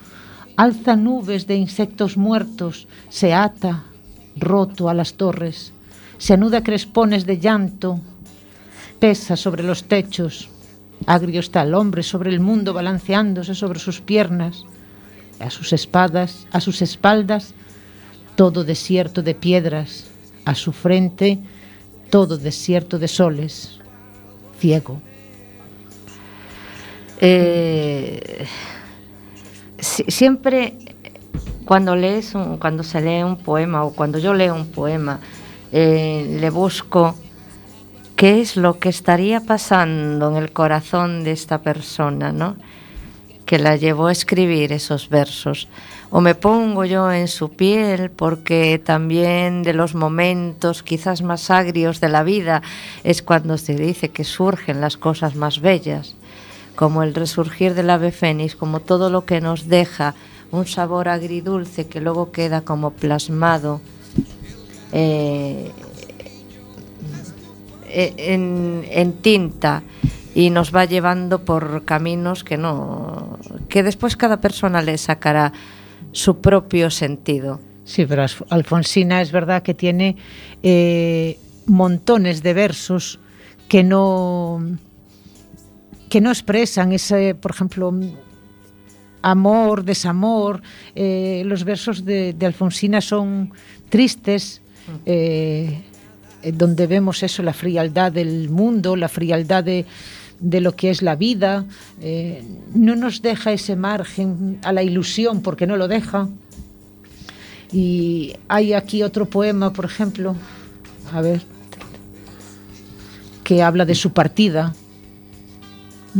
alza 0.55 0.95
nubes 0.95 1.47
de 1.47 1.55
insectos 1.55 2.17
muertos, 2.17 2.87
se 3.09 3.33
ata, 3.33 3.83
roto 4.35 4.89
a 4.89 4.93
las 4.93 5.13
torres, 5.13 5.73
se 6.17 6.33
anuda 6.33 6.63
crespones 6.63 7.25
de 7.25 7.39
llanto, 7.39 7.99
pesa 8.99 9.35
sobre 9.35 9.63
los 9.63 9.83
techos, 9.83 10.49
agrio 11.05 11.39
está 11.39 11.63
el 11.63 11.73
hombre 11.73 12.03
sobre 12.03 12.29
el 12.29 12.39
mundo 12.39 12.73
balanceándose 12.73 13.55
sobre 13.55 13.79
sus 13.79 14.01
piernas, 14.01 14.65
a 15.39 15.49
sus 15.49 15.73
espadas, 15.73 16.47
a 16.51 16.61
sus 16.61 16.81
espaldas, 16.81 17.53
todo 18.35 18.63
desierto 18.63 19.21
de 19.21 19.35
piedras, 19.35 20.07
a 20.45 20.55
su 20.55 20.71
frente, 20.71 21.39
todo 22.09 22.37
desierto 22.37 22.99
de 22.99 23.07
soles, 23.07 23.79
ciego. 24.59 25.01
Eh, 27.19 28.45
siempre 29.79 30.77
cuando 31.65 31.95
lees 31.95 32.33
cuando 32.59 32.83
se 32.83 33.01
lee 33.01 33.23
un 33.23 33.37
poema 33.37 33.83
o 33.83 33.91
cuando 33.91 34.19
yo 34.19 34.33
leo 34.33 34.53
un 34.53 34.67
poema, 34.67 35.19
eh, 35.71 36.37
le 36.39 36.49
busco 36.49 37.15
qué 38.15 38.41
es 38.41 38.57
lo 38.57 38.79
que 38.79 38.89
estaría 38.89 39.41
pasando 39.41 40.29
en 40.29 40.37
el 40.37 40.51
corazón 40.51 41.23
de 41.23 41.31
esta 41.31 41.59
persona, 41.61 42.31
¿no? 42.31 42.55
que 43.45 43.59
la 43.59 43.75
llevó 43.75 44.07
a 44.07 44.11
escribir 44.11 44.73
esos 44.73 45.09
versos. 45.09 45.67
O 46.09 46.21
me 46.21 46.35
pongo 46.35 46.85
yo 46.85 47.11
en 47.11 47.27
su 47.27 47.49
piel 47.49 48.09
porque 48.09 48.81
también 48.83 49.63
de 49.63 49.73
los 49.73 49.95
momentos 49.95 50.83
quizás 50.83 51.21
más 51.21 51.51
agrios 51.51 51.99
de 51.99 52.09
la 52.09 52.23
vida 52.23 52.61
es 53.03 53.21
cuando 53.21 53.57
se 53.57 53.75
dice 53.75 54.09
que 54.09 54.23
surgen 54.23 54.81
las 54.81 54.97
cosas 54.97 55.35
más 55.35 55.61
bellas, 55.61 56.15
como 56.75 57.03
el 57.03 57.13
resurgir 57.13 57.73
del 57.73 57.89
ave 57.89 58.11
fénix, 58.11 58.55
como 58.55 58.79
todo 58.79 59.09
lo 59.09 59.25
que 59.25 59.41
nos 59.41 59.67
deja 59.67 60.15
un 60.51 60.65
sabor 60.67 61.09
agridulce 61.09 61.87
que 61.87 62.01
luego 62.01 62.31
queda 62.31 62.61
como 62.61 62.91
plasmado 62.91 63.81
eh, 64.91 65.71
en, 67.95 69.13
tinta 69.21 69.83
y 70.33 70.49
nos 70.49 70.75
va 70.75 70.85
llevando 70.85 71.45
por 71.45 71.85
caminos 71.85 72.43
que 72.43 72.57
no 72.57 73.39
que 73.69 73.83
después 73.83 74.17
cada 74.17 74.41
persona 74.41 74.81
le 74.81 74.97
sacará 74.97 75.53
su 76.11 76.41
propio 76.41 76.89
sentido. 76.91 77.59
Sí, 77.85 78.05
pero 78.05 78.25
Alfonsina 78.49 79.21
es 79.21 79.31
verdad 79.31 79.61
que 79.61 79.73
tiene 79.73 80.17
eh, 80.63 81.37
montones 81.67 82.41
de 82.41 82.53
versos 82.53 83.19
que 83.69 83.83
no 83.83 84.59
que 86.09 86.21
no 86.21 86.29
expresan 86.29 86.91
ese, 86.91 87.35
por 87.35 87.51
ejemplo, 87.51 87.93
amor, 89.21 89.83
desamor. 89.83 90.61
Eh, 90.95 91.43
los 91.45 91.63
versos 91.63 92.05
de, 92.05 92.33
de, 92.33 92.45
Alfonsina 92.45 93.01
son 93.01 93.51
tristes, 93.89 94.61
eh, 95.05 95.81
donde 96.53 96.87
vemos 96.87 97.23
eso, 97.23 97.43
la 97.43 97.53
frialdad 97.53 98.11
del 98.11 98.49
mundo, 98.49 98.95
la 98.95 99.09
frialdad 99.09 99.63
de, 99.63 99.85
de 100.39 100.61
lo 100.61 100.75
que 100.75 100.89
es 100.89 101.01
la 101.01 101.15
vida. 101.15 101.65
Eh, 102.01 102.43
no 102.73 102.95
nos 102.95 103.21
deja 103.21 103.51
ese 103.51 103.75
margen 103.75 104.59
a 104.63 104.71
la 104.73 104.83
ilusión, 104.83 105.41
porque 105.41 105.67
no 105.67 105.77
lo 105.77 105.87
deja. 105.87 106.27
Y 107.71 108.33
hay 108.47 108.73
aquí 108.73 109.03
otro 109.03 109.25
poema, 109.25 109.73
por 109.73 109.85
ejemplo, 109.85 110.35
a 111.11 111.21
ver, 111.21 111.41
que 113.43 113.61
habla 113.61 113.85
de 113.85 113.95
su 113.95 114.11
partida 114.11 114.73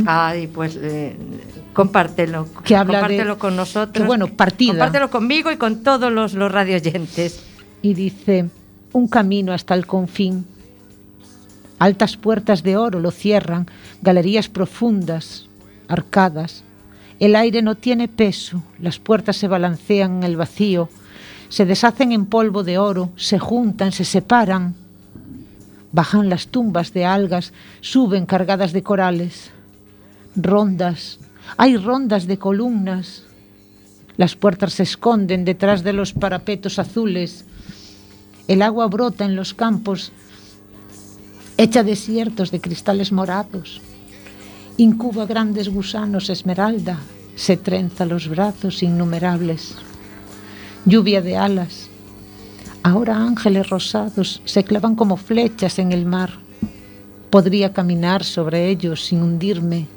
Ay, 0.05 0.47
pues 0.47 0.77
eh, 0.81 1.15
compártelo. 1.73 2.47
Que 2.63 2.75
habla 2.75 2.99
compártelo 2.99 3.38
con 3.38 3.55
nosotros. 3.55 4.05
bueno, 4.05 4.27
partida. 4.27 4.71
Compártelo 4.71 5.09
conmigo 5.09 5.51
y 5.51 5.57
con 5.57 5.83
todos 5.83 6.11
los, 6.11 6.33
los 6.33 6.51
radioyentes. 6.51 7.41
Y 7.81 7.93
dice, 7.93 8.49
un 8.95 9.08
camino 9.08 9.51
hasta 9.51 9.73
el 9.73 9.86
confín. 9.86 10.45
Altas 11.79 12.15
puertas 12.15 12.63
de 12.63 12.77
oro 12.77 12.99
lo 12.99 13.12
cierran, 13.12 13.67
galerías 14.01 14.47
profundas, 14.47 15.47
arcadas. 15.89 16.63
El 17.19 17.36
aire 17.36 17.62
no 17.62 17.75
tiene 17.75 18.08
peso, 18.08 18.63
las 18.79 18.99
puertas 18.99 19.36
se 19.36 19.47
balancean 19.47 20.17
en 20.17 20.23
el 20.23 20.38
vacío, 20.38 20.89
se 21.49 21.65
deshacen 21.65 22.13
en 22.13 22.25
polvo 22.25 22.63
de 22.63 22.77
oro, 22.77 23.10
se 23.17 23.38
juntan, 23.38 23.91
se 23.91 24.05
separan. 24.05 24.75
Bajan 25.91 26.29
las 26.29 26.47
tumbas 26.47 26.93
de 26.93 27.05
algas, 27.05 27.51
suben 27.81 28.25
cargadas 28.25 28.71
de 28.71 28.84
corales 28.84 29.51
rondas, 30.36 31.19
hay 31.58 31.77
rondas 31.77 32.27
de 32.27 32.38
columnas. 32.38 33.23
Las 34.17 34.36
puertas 34.36 34.73
se 34.73 34.84
esconden 34.84 35.45
detrás 35.45 35.84
de 35.84 35.93
los 35.93 36.13
parapetos 36.13 36.79
azules. 36.79 37.45
El 38.47 38.62
agua 38.62 38.88
brota 38.88 39.25
en 39.25 39.36
los 39.36 39.53
campos, 39.53 40.12
echa 41.58 41.84
desiertos 41.84 42.51
de 42.51 42.62
cristales 42.62 43.12
morados. 43.12 43.81
Incuba 44.77 45.25
grandes 45.25 45.69
gusanos 45.69 46.29
esmeralda, 46.29 46.99
se 47.36 47.58
trenza 47.58 48.05
los 48.05 48.27
brazos 48.27 48.84
innumerables. 48.84 49.75
Lluvia 50.86 51.21
de 51.21 51.38
alas. 51.38 51.89
Ahora 52.84 53.17
ángeles 53.17 53.69
rosados 53.69 54.41
se 54.45 54.63
clavan 54.63 54.95
como 54.95 55.17
flechas 55.17 55.79
en 55.79 55.91
el 55.91 56.05
mar. 56.05 56.31
Podría 57.31 57.73
caminar 57.73 58.23
sobre 58.23 58.69
ellos 58.69 59.05
sin 59.05 59.23
hundirme 59.23 59.88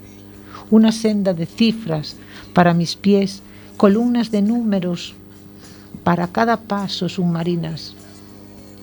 una 0.71 0.93
senda 0.93 1.33
de 1.33 1.47
cifras 1.47 2.17
para 2.53 2.75
mis 2.75 2.97
pies, 2.97 3.43
columnas 3.77 4.31
de 4.31 4.43
números 4.43 5.15
para 6.05 6.29
cada 6.29 6.57
paso 6.57 7.09
submarinas. 7.09 7.95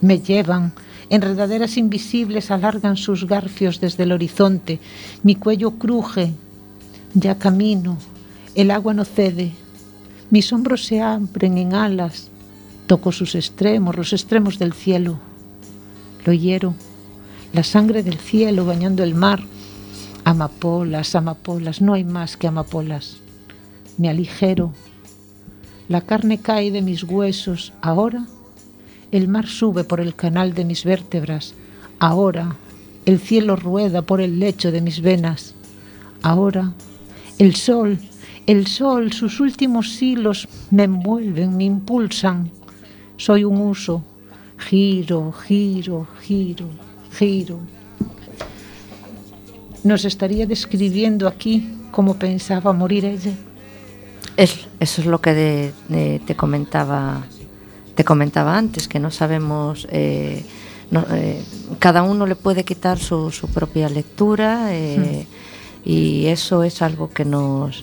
Me 0.06 0.20
llevan, 0.20 0.72
enredaderas 1.10 1.78
invisibles 1.78 2.52
alargan 2.52 2.96
sus 2.96 3.26
garfios 3.26 3.82
desde 3.82 4.04
el 4.04 4.12
horizonte, 4.12 4.80
mi 5.24 5.34
cuello 5.34 5.80
cruje, 5.80 6.32
ya 7.16 7.40
camino, 7.40 7.98
el 8.54 8.70
agua 8.70 8.94
no 8.94 9.04
cede, 9.04 9.54
mis 10.30 10.54
hombros 10.54 10.86
se 10.86 11.02
abren 11.02 11.58
en 11.58 11.74
alas, 11.74 12.30
toco 12.86 13.12
sus 13.12 13.34
extremos, 13.34 13.96
los 13.96 14.14
extremos 14.14 14.60
del 14.60 14.74
cielo, 14.74 15.18
lo 16.24 16.34
hiero, 16.34 16.76
la 17.52 17.64
sangre 17.64 18.04
del 18.04 18.20
cielo 18.20 18.64
bañando 18.64 19.02
el 19.02 19.16
mar, 19.16 19.42
Amapolas, 20.24 21.16
amapolas, 21.16 21.82
no 21.82 21.94
hay 21.96 22.04
más 22.04 22.38
que 22.38 22.46
amapolas. 22.48 23.18
Me 23.98 24.10
aligero. 24.10 24.72
La 25.88 26.02
carne 26.02 26.40
cae 26.40 26.72
de 26.72 26.82
mis 26.82 27.04
huesos. 27.04 27.74
Ahora 27.80 28.26
el 29.12 29.28
mar 29.28 29.48
sube 29.48 29.84
por 29.84 30.00
el 30.00 30.16
canal 30.16 30.54
de 30.54 30.66
mis 30.66 30.84
vértebras. 30.84 31.54
Ahora 32.00 32.56
el 33.06 33.20
cielo 33.20 33.56
rueda 33.56 34.02
por 34.02 34.22
el 34.22 34.40
lecho 34.40 34.72
de 34.72 34.82
mis 34.82 35.02
venas. 35.02 35.54
Ahora 36.22 36.74
el 37.38 37.56
sol, 37.56 38.00
el 38.48 38.68
sol, 38.68 39.14
sus 39.14 39.40
últimos 39.40 40.02
hilos 40.02 40.48
me 40.72 40.84
envuelven, 40.84 41.56
me 41.58 41.66
impulsan. 41.66 42.50
Soy 43.18 43.44
un 43.44 43.62
uso. 43.62 44.04
Giro, 44.58 45.34
giro, 45.34 46.08
giro, 46.22 46.68
giro 47.12 47.60
nos 49.86 50.04
estaría 50.04 50.48
describiendo 50.48 51.28
aquí 51.28 51.70
cómo 51.92 52.16
pensaba 52.16 52.74
morir 52.74 53.06
ella. 53.06 53.32
Es, 54.36 54.68
eso 54.80 55.02
es 55.02 55.08
lo 55.08 55.22
que 55.22 55.72
te 56.26 56.36
comentaba 56.36 57.24
te 57.96 58.04
comentaba 58.04 58.58
antes, 58.58 58.88
que 58.88 59.00
no 59.00 59.12
sabemos 59.12 59.88
eh, 59.92 60.46
eh, 60.92 61.44
cada 61.80 62.04
uno 62.04 62.26
le 62.26 62.36
puede 62.36 62.64
quitar 62.64 63.00
su, 63.00 63.32
su 63.32 63.48
propia 63.48 63.90
lectura 63.90 64.68
eh, 64.72 65.26
y 65.84 66.28
eso 66.28 66.64
es 66.64 66.82
algo 66.82 67.10
que 67.10 67.26
nos 67.26 67.82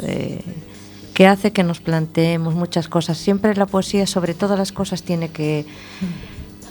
que 1.15 1.27
hace 1.27 1.53
que 1.53 1.63
nos 1.63 1.81
planteemos 1.81 2.55
muchas 2.55 2.89
cosas. 2.89 3.19
Siempre 3.19 3.55
la 3.55 3.67
poesía, 3.67 4.07
sobre 4.07 4.33
todas 4.33 4.59
las 4.59 4.73
cosas, 4.73 5.03
tiene 5.03 5.29
que, 5.29 5.67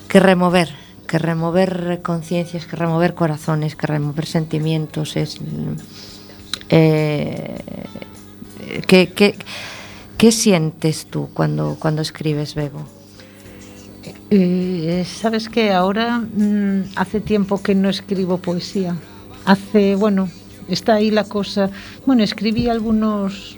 que 0.08 0.20
remover, 0.20 0.70
que 1.08 1.20
remover 1.20 2.02
conciencias, 2.02 2.66
que 2.66 2.76
remover 2.76 3.14
corazones, 3.14 3.76
que 3.76 3.86
remover 3.86 4.26
sentimientos. 4.26 5.16
Es, 5.16 5.38
eh, 6.70 7.60
¿qué, 8.88 9.36
qué, 10.18 10.32
sientes 10.32 11.06
tú 11.06 11.30
cuando, 11.34 11.78
cuando 11.80 12.02
escribes, 12.02 12.56
Bego? 12.56 13.01
Eh, 14.32 15.06
Sabes 15.06 15.50
que 15.50 15.72
ahora 15.72 16.20
mmm, 16.20 16.84
hace 16.96 17.20
tiempo 17.20 17.62
que 17.62 17.76
no 17.76 17.90
escribo 17.90 18.38
poesía. 18.38 18.96
Hace, 19.46 19.96
bueno, 19.96 20.30
está 20.68 20.96
ahí 20.96 21.12
la 21.12 21.26
cosa. 21.26 21.70
Bueno, 22.06 22.24
escribí 22.24 22.70
algunos 22.70 23.58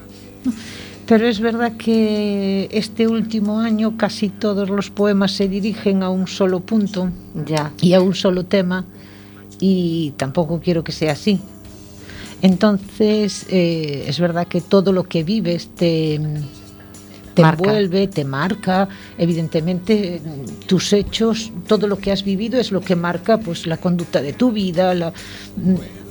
pero 1.06 1.28
es 1.28 1.40
verdad 1.42 1.76
que 1.78 2.70
este 2.72 3.08
último 3.08 3.60
año 3.60 3.98
casi 3.98 4.30
todos 4.30 4.70
los 4.70 4.90
poemas 4.90 5.32
se 5.32 5.50
dirigen 5.50 6.02
a 6.02 6.10
un 6.10 6.28
solo 6.28 6.62
punto 6.62 7.10
ya. 7.46 7.74
y 7.82 7.94
a 7.94 8.02
un 8.02 8.16
solo 8.16 8.46
tema 8.46 8.86
y 9.60 10.14
tampoco 10.18 10.62
quiero 10.62 10.84
que 10.84 10.92
sea 10.92 11.14
así. 11.14 11.40
Entonces, 12.42 13.46
eh, 13.50 14.06
es 14.08 14.20
verdad 14.20 14.48
que 14.48 14.60
todo 14.60 14.92
lo 14.92 15.04
que 15.04 15.24
vives 15.24 15.70
te, 15.76 16.20
te 17.34 17.42
marca. 17.42 17.64
envuelve, 17.64 18.08
te 18.08 18.26
marca. 18.26 18.88
Evidentemente, 19.18 20.22
tus 20.68 20.94
hechos, 20.94 21.52
todo 21.68 21.88
lo 21.88 21.98
que 21.98 22.12
has 22.12 22.24
vivido 22.24 22.60
es 22.60 22.72
lo 22.72 22.82
que 22.82 22.96
marca 22.96 23.40
pues, 23.40 23.66
la 23.66 23.78
conducta 23.78 24.22
de 24.22 24.34
tu 24.34 24.52
vida, 24.52 24.94
la, 24.94 25.14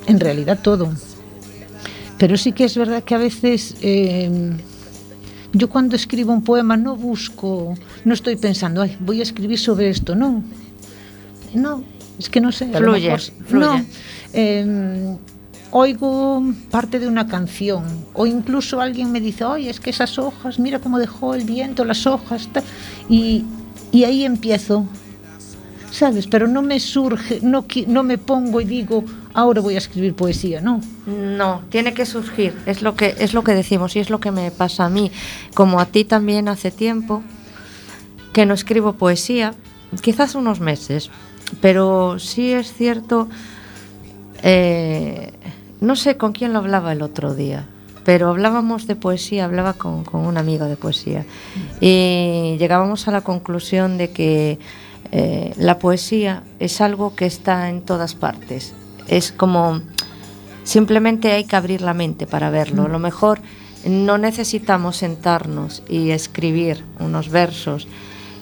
en 0.07 0.21
realidad 0.21 0.61
todo. 0.63 0.93
Pero 2.19 2.37
sí 2.37 2.53
que 2.53 2.65
es 2.65 2.77
verdad 2.77 3.03
que 3.03 3.15
a 3.15 3.19
veces 3.19 3.75
eh, 3.83 4.31
yo 5.53 5.69
cuando 5.69 5.97
escribo 5.97 6.33
un 6.33 6.45
poema 6.45 6.77
no 6.77 6.97
busco, 6.97 7.75
no 8.05 8.15
estoy 8.15 8.37
pensando, 8.37 8.83
Ay, 8.83 8.97
voy 9.01 9.21
a 9.21 9.23
escribir 9.23 9.59
sobre 9.59 9.89
esto, 9.91 10.15
no. 10.15 10.43
No, 11.55 11.85
es 12.19 12.31
que 12.31 12.41
no 12.41 12.53
sé. 12.53 12.69
Fluye, 12.69 13.11
mejor, 13.11 13.21
fluye. 13.47 13.67
No. 13.67 13.85
Eh, 14.33 15.17
oigo 15.73 16.43
parte 16.71 17.01
de 17.01 17.09
una 17.09 17.27
canción 17.27 17.85
o 18.13 18.27
incluso 18.27 18.81
alguien 18.81 19.11
me 19.11 19.21
dice, 19.21 19.45
oye, 19.45 19.69
es 19.69 19.81
que 19.81 19.91
esas 19.91 20.19
hojas, 20.19 20.59
mira 20.59 20.79
cómo 20.79 20.99
dejó 20.99 21.35
el 21.35 21.45
viento 21.45 21.85
las 21.85 22.07
hojas, 22.07 22.49
y, 23.09 23.45
y 23.91 24.05
ahí 24.05 24.25
empiezo 24.25 24.87
¿sabes? 25.93 26.27
Pero 26.27 26.49
no 26.49 26.63
me 26.63 26.81
surge, 26.81 27.41
no, 27.43 27.67
no 27.87 28.03
me 28.03 28.19
pongo 28.19 28.61
y 28.61 28.65
digo, 28.65 29.05
ahora 29.35 29.61
voy 29.61 29.75
a 29.75 29.79
escribir 29.79 30.15
poesía, 30.15 30.61
¿no? 30.61 30.81
No, 31.07 31.63
tiene 31.69 31.93
que 31.93 32.07
surgir, 32.07 32.55
es 32.67 32.83
lo 32.83 32.97
que, 32.97 33.15
es 33.19 33.35
lo 33.35 33.45
que 33.45 33.53
decimos 33.53 33.95
y 33.95 34.01
es 34.01 34.09
lo 34.09 34.19
que 34.19 34.31
me 34.31 34.51
pasa 34.51 34.87
a 34.87 34.89
mí, 34.89 35.13
como 35.55 35.81
a 35.81 35.87
ti 35.87 36.05
también 36.05 36.49
hace 36.49 36.71
tiempo, 36.71 37.23
que 38.33 38.47
no 38.47 38.55
escribo 38.55 38.95
poesía, 38.95 39.55
quizás 40.01 40.35
unos 40.35 40.61
meses, 40.61 41.11
pero 41.61 42.19
sí 42.19 42.53
es 42.53 42.73
cierto, 42.73 43.29
eh, 44.43 45.33
no 45.83 45.97
sé 45.97 46.17
con 46.17 46.33
quién 46.33 46.53
lo 46.53 46.61
hablaba 46.61 46.93
el 46.93 47.03
otro 47.03 47.35
día, 47.35 47.67
pero 48.05 48.29
hablábamos 48.29 48.87
de 48.87 48.97
poesía, 48.97 49.45
hablaba 49.45 49.75
con, 49.75 50.05
con 50.05 50.25
un 50.25 50.39
amigo 50.39 50.65
de 50.67 50.77
poesía 50.77 51.27
y 51.81 52.57
llegábamos 52.59 53.07
a 53.09 53.11
la 53.11 53.21
conclusión 53.21 53.99
de 53.99 54.11
que 54.11 54.59
eh, 55.11 55.53
la 55.57 55.79
poesía 55.79 56.43
es 56.59 56.81
algo 56.81 57.15
que 57.15 57.27
está 57.27 57.69
en 57.69 57.83
todas 57.83 58.15
partes. 58.15 58.73
Es 59.09 59.33
como 59.33 59.83
simplemente 60.65 61.33
hay 61.33 61.45
que 61.45 61.57
abrir 61.57 61.83
la 61.83 61.95
mente 61.95 62.27
para 62.27 62.49
verlo. 62.51 62.85
A 62.85 62.89
lo 62.89 62.99
mejor 62.99 63.41
no 63.85 64.19
necesitamos 64.19 64.97
sentarnos 64.97 65.83
y 65.89 66.11
escribir 66.11 66.85
unos 67.01 67.29
versos. 67.29 67.89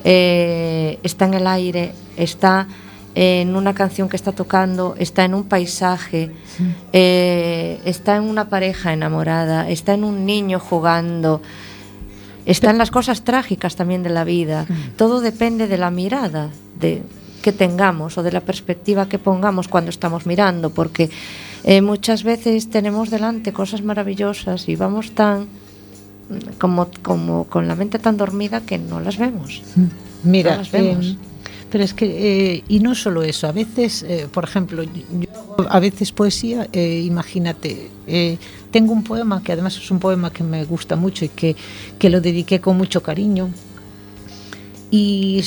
Eh, 0.05 0.99
está 1.03 1.25
en 1.25 1.35
el 1.35 1.47
aire, 1.47 1.93
está 2.17 2.69
en 3.15 3.57
una 3.57 3.75
canción 3.75 4.09
que 4.09 4.17
está 4.17 4.33
tocando, 4.33 4.95
está 4.99 5.25
en 5.25 5.35
un 5.35 5.45
paisaje, 5.45 6.31
sí. 6.57 6.65
eh, 6.93 7.81
está 7.85 8.17
en 8.17 8.25
una 8.25 8.49
pareja 8.49 8.93
enamorada, 8.93 9.69
está 9.69 9.95
en 9.95 10.05
un 10.05 10.27
niño 10.27 10.61
jugando. 10.61 11.43
Están 12.47 12.79
las 12.79 12.91
cosas 12.91 13.23
trágicas 13.23 13.77
también 13.77 14.03
de 14.03 14.11
la 14.11 14.25
vida. 14.25 14.67
Todo 14.97 15.21
depende 15.21 15.69
de 15.69 15.77
la 15.77 15.91
mirada 15.91 16.49
de, 16.81 17.03
que 17.43 17.53
tengamos 17.53 18.17
o 18.19 18.23
de 18.23 18.33
la 18.33 18.41
perspectiva 18.41 19.09
que 19.09 19.19
pongamos 19.19 19.69
cuando 19.69 19.91
estamos 19.91 20.27
mirando, 20.27 20.71
porque 20.71 21.11
eh, 21.65 21.83
muchas 21.83 22.23
veces 22.23 22.71
tenemos 22.71 23.11
delante 23.11 23.53
cosas 23.53 23.83
maravillosas 23.83 24.69
y 24.69 24.77
vamos 24.77 25.13
tan 25.13 25.49
como, 26.59 26.89
como 27.03 27.45
con 27.45 27.67
la 27.67 27.75
mente 27.75 27.99
tan 27.99 28.17
dormida 28.17 28.61
que 28.61 28.79
no 28.79 29.01
las 29.01 29.19
vemos. 29.19 29.63
Mira, 30.23 30.53
no 30.53 30.59
las 30.59 30.71
vemos. 30.71 31.07
Eh, 31.07 31.17
pero 31.71 31.85
es 31.85 31.95
que, 31.95 32.07
eh, 32.55 32.65
y 32.69 32.81
no 32.81 32.95
solo 32.95 33.23
eso, 33.23 33.47
a 33.47 33.53
veces, 33.53 34.03
eh, 34.03 34.29
por 34.31 34.45
ejemplo, 34.45 34.83
yo, 34.83 35.67
a 35.69 35.81
veces 35.81 36.13
poesía, 36.13 36.69
eh, 36.73 37.03
imagínate, 37.05 37.91
eh, 38.07 38.39
tengo 38.71 38.93
un 38.93 39.05
poema 39.05 39.43
que 39.43 39.53
además 39.53 39.77
es 39.77 39.91
un 39.91 39.99
poema 39.99 40.33
que 40.33 40.43
me 40.43 40.65
gusta 40.65 40.97
mucho 40.97 41.25
y 41.25 41.29
que, 41.29 41.57
que 41.99 42.11
lo 42.11 42.21
dediqué 42.21 42.61
con 42.61 42.77
mucho 42.77 43.03
cariño. 43.03 43.51
Y 44.93 45.45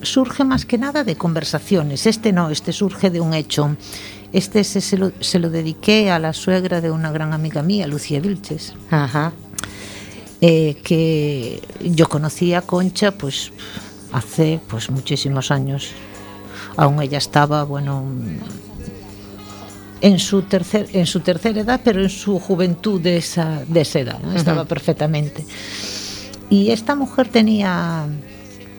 surge 0.00 0.42
más 0.42 0.64
que 0.64 0.78
nada 0.78 1.04
de 1.04 1.16
conversaciones. 1.16 2.06
Este 2.06 2.32
no, 2.32 2.48
este 2.48 2.72
surge 2.72 3.10
de 3.10 3.20
un 3.20 3.34
hecho. 3.34 3.76
Este 4.32 4.64
se, 4.64 4.80
se, 4.80 4.96
lo, 4.96 5.12
se 5.20 5.38
lo 5.38 5.50
dediqué 5.50 6.10
a 6.10 6.18
la 6.18 6.32
suegra 6.32 6.80
de 6.80 6.90
una 6.90 7.12
gran 7.12 7.34
amiga 7.34 7.62
mía, 7.62 7.86
Lucía 7.86 8.20
Vilches. 8.20 8.72
Ajá. 8.90 9.34
Eh, 10.40 10.76
que 10.82 11.62
yo 11.82 12.08
conocí 12.08 12.54
a 12.54 12.62
Concha, 12.62 13.12
pues 13.12 13.52
hace 14.14 14.60
pues 14.68 14.90
muchísimos 14.90 15.50
años. 15.50 15.90
Aún 16.76 17.02
ella 17.02 17.18
estaba, 17.18 17.64
bueno, 17.64 18.04
en 20.00 20.18
su 20.18 20.42
tercer 20.42 20.88
en 20.92 21.06
su 21.06 21.20
tercera 21.20 21.60
edad, 21.60 21.80
pero 21.84 22.02
en 22.02 22.10
su 22.10 22.38
juventud 22.38 23.00
de 23.00 23.16
esa 23.16 23.64
de 23.66 23.80
esa 23.80 23.98
edad, 24.00 24.20
¿no? 24.20 24.32
estaba 24.32 24.62
uh 24.62 24.64
-huh. 24.64 24.68
perfectamente. 24.68 25.44
Y 26.48 26.70
esta 26.70 26.94
mujer 26.94 27.28
tenía 27.28 28.06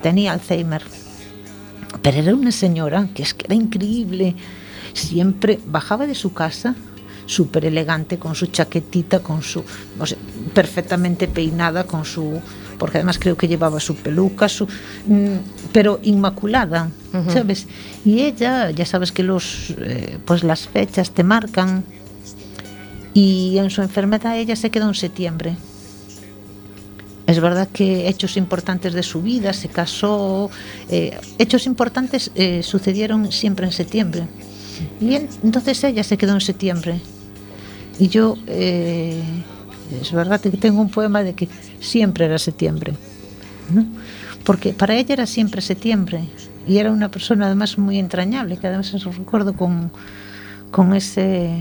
tenía 0.02 0.34
Alzheimer. 0.34 0.84
Pero 2.02 2.18
era 2.18 2.36
una 2.36 2.52
señora 2.52 3.08
que 3.14 3.24
es 3.24 3.34
que 3.34 3.46
era 3.46 3.56
increíble. 3.56 4.36
Siempre 4.94 5.60
bajaba 5.66 6.08
de 6.08 6.16
su 6.16 6.34
casa 6.34 6.76
súper 7.26 7.66
elegante 7.66 8.20
con 8.20 8.36
su 8.36 8.48
chaquetita, 8.48 9.20
con 9.20 9.42
su 9.42 9.64
o 10.00 10.06
sea, 10.06 10.18
perfectamente 10.54 11.28
peinada, 11.28 11.86
con 11.86 12.06
su 12.06 12.40
porque 12.78 12.98
además 12.98 13.18
creo 13.20 13.36
que 13.36 13.48
llevaba 13.48 13.80
su 13.80 13.96
peluca, 13.96 14.48
su, 14.50 14.66
mmm, 15.08 15.38
pero 15.72 16.00
inmaculada, 16.04 16.90
uh 17.14 17.18
-huh. 17.18 17.34
¿sabes? 17.34 17.68
Y 18.04 18.22
ella, 18.22 18.72
ya 18.72 18.86
sabes 18.86 19.12
que 19.12 19.24
los, 19.24 19.74
eh, 19.80 20.18
pues 20.26 20.44
las 20.44 20.68
fechas 20.68 21.12
te 21.12 21.24
marcan. 21.24 21.84
Y 23.14 23.58
en 23.58 23.70
su 23.70 23.82
enfermedad 23.82 24.38
ella 24.38 24.56
se 24.56 24.70
quedó 24.70 24.90
en 24.90 24.94
septiembre. 24.94 25.56
Es 27.28 27.40
verdad 27.40 27.68
que 27.72 28.08
hechos 28.08 28.38
importantes 28.38 28.94
de 28.94 29.02
su 29.02 29.22
vida, 29.22 29.54
se 29.54 29.68
casó, 29.70 30.52
eh, 30.90 31.18
hechos 31.40 31.66
importantes 31.66 32.30
eh, 32.36 32.62
sucedieron 32.62 33.32
siempre 33.32 33.66
en 33.66 33.72
septiembre. 33.72 34.28
Y 35.02 35.16
en, 35.16 35.30
entonces 35.44 35.84
ella 35.84 36.04
se 36.04 36.18
quedó 36.18 36.34
en 36.34 36.42
septiembre. 36.42 37.00
Y 37.98 38.10
yo, 38.10 38.36
eh, 38.48 39.22
es 40.02 40.12
verdad 40.12 40.42
que 40.42 40.50
tengo 40.52 40.82
un 40.82 40.90
poema 40.90 41.24
de 41.24 41.34
que 41.34 41.48
siempre 41.80 42.26
era 42.26 42.38
septiembre. 42.38 42.94
¿no? 43.74 43.86
Porque 44.44 44.74
para 44.74 44.96
ella 44.96 45.14
era 45.14 45.26
siempre 45.26 45.62
septiembre. 45.62 46.24
Y 46.68 46.78
era 46.78 46.92
una 46.92 47.10
persona 47.10 47.46
además 47.46 47.78
muy 47.78 48.00
entrañable, 48.00 48.58
que 48.58 48.68
además 48.68 48.94
os 48.94 49.04
recuerdo 49.18 49.54
con, 49.54 49.92
con 50.72 50.94
ese... 50.94 51.58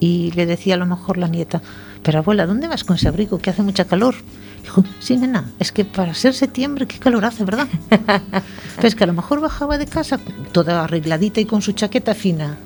Y 0.00 0.32
le 0.32 0.44
decía 0.44 0.74
a 0.74 0.78
lo 0.78 0.86
mejor 0.86 1.16
la 1.16 1.28
nieta, 1.28 1.62
pero 2.02 2.18
abuela, 2.18 2.46
¿dónde 2.46 2.68
vas 2.68 2.84
con 2.84 2.96
ese 2.96 3.08
abrigo 3.08 3.38
que 3.38 3.48
hace 3.48 3.62
mucha 3.62 3.86
calor? 3.86 4.14
Dijo, 4.62 4.84
sí, 4.98 5.16
nena, 5.16 5.50
es 5.58 5.72
que 5.72 5.84
para 5.84 6.12
ser 6.14 6.34
septiembre, 6.34 6.86
qué 6.86 6.98
calor 6.98 7.24
hace, 7.24 7.44
¿verdad? 7.44 7.68
pues 8.80 8.94
que 8.94 9.04
a 9.04 9.06
lo 9.06 9.14
mejor 9.14 9.40
bajaba 9.40 9.78
de 9.78 9.86
casa 9.86 10.18
toda 10.52 10.84
arregladita 10.84 11.40
y 11.40 11.46
con 11.46 11.62
su 11.62 11.72
chaqueta 11.72 12.14
fina. 12.14 12.58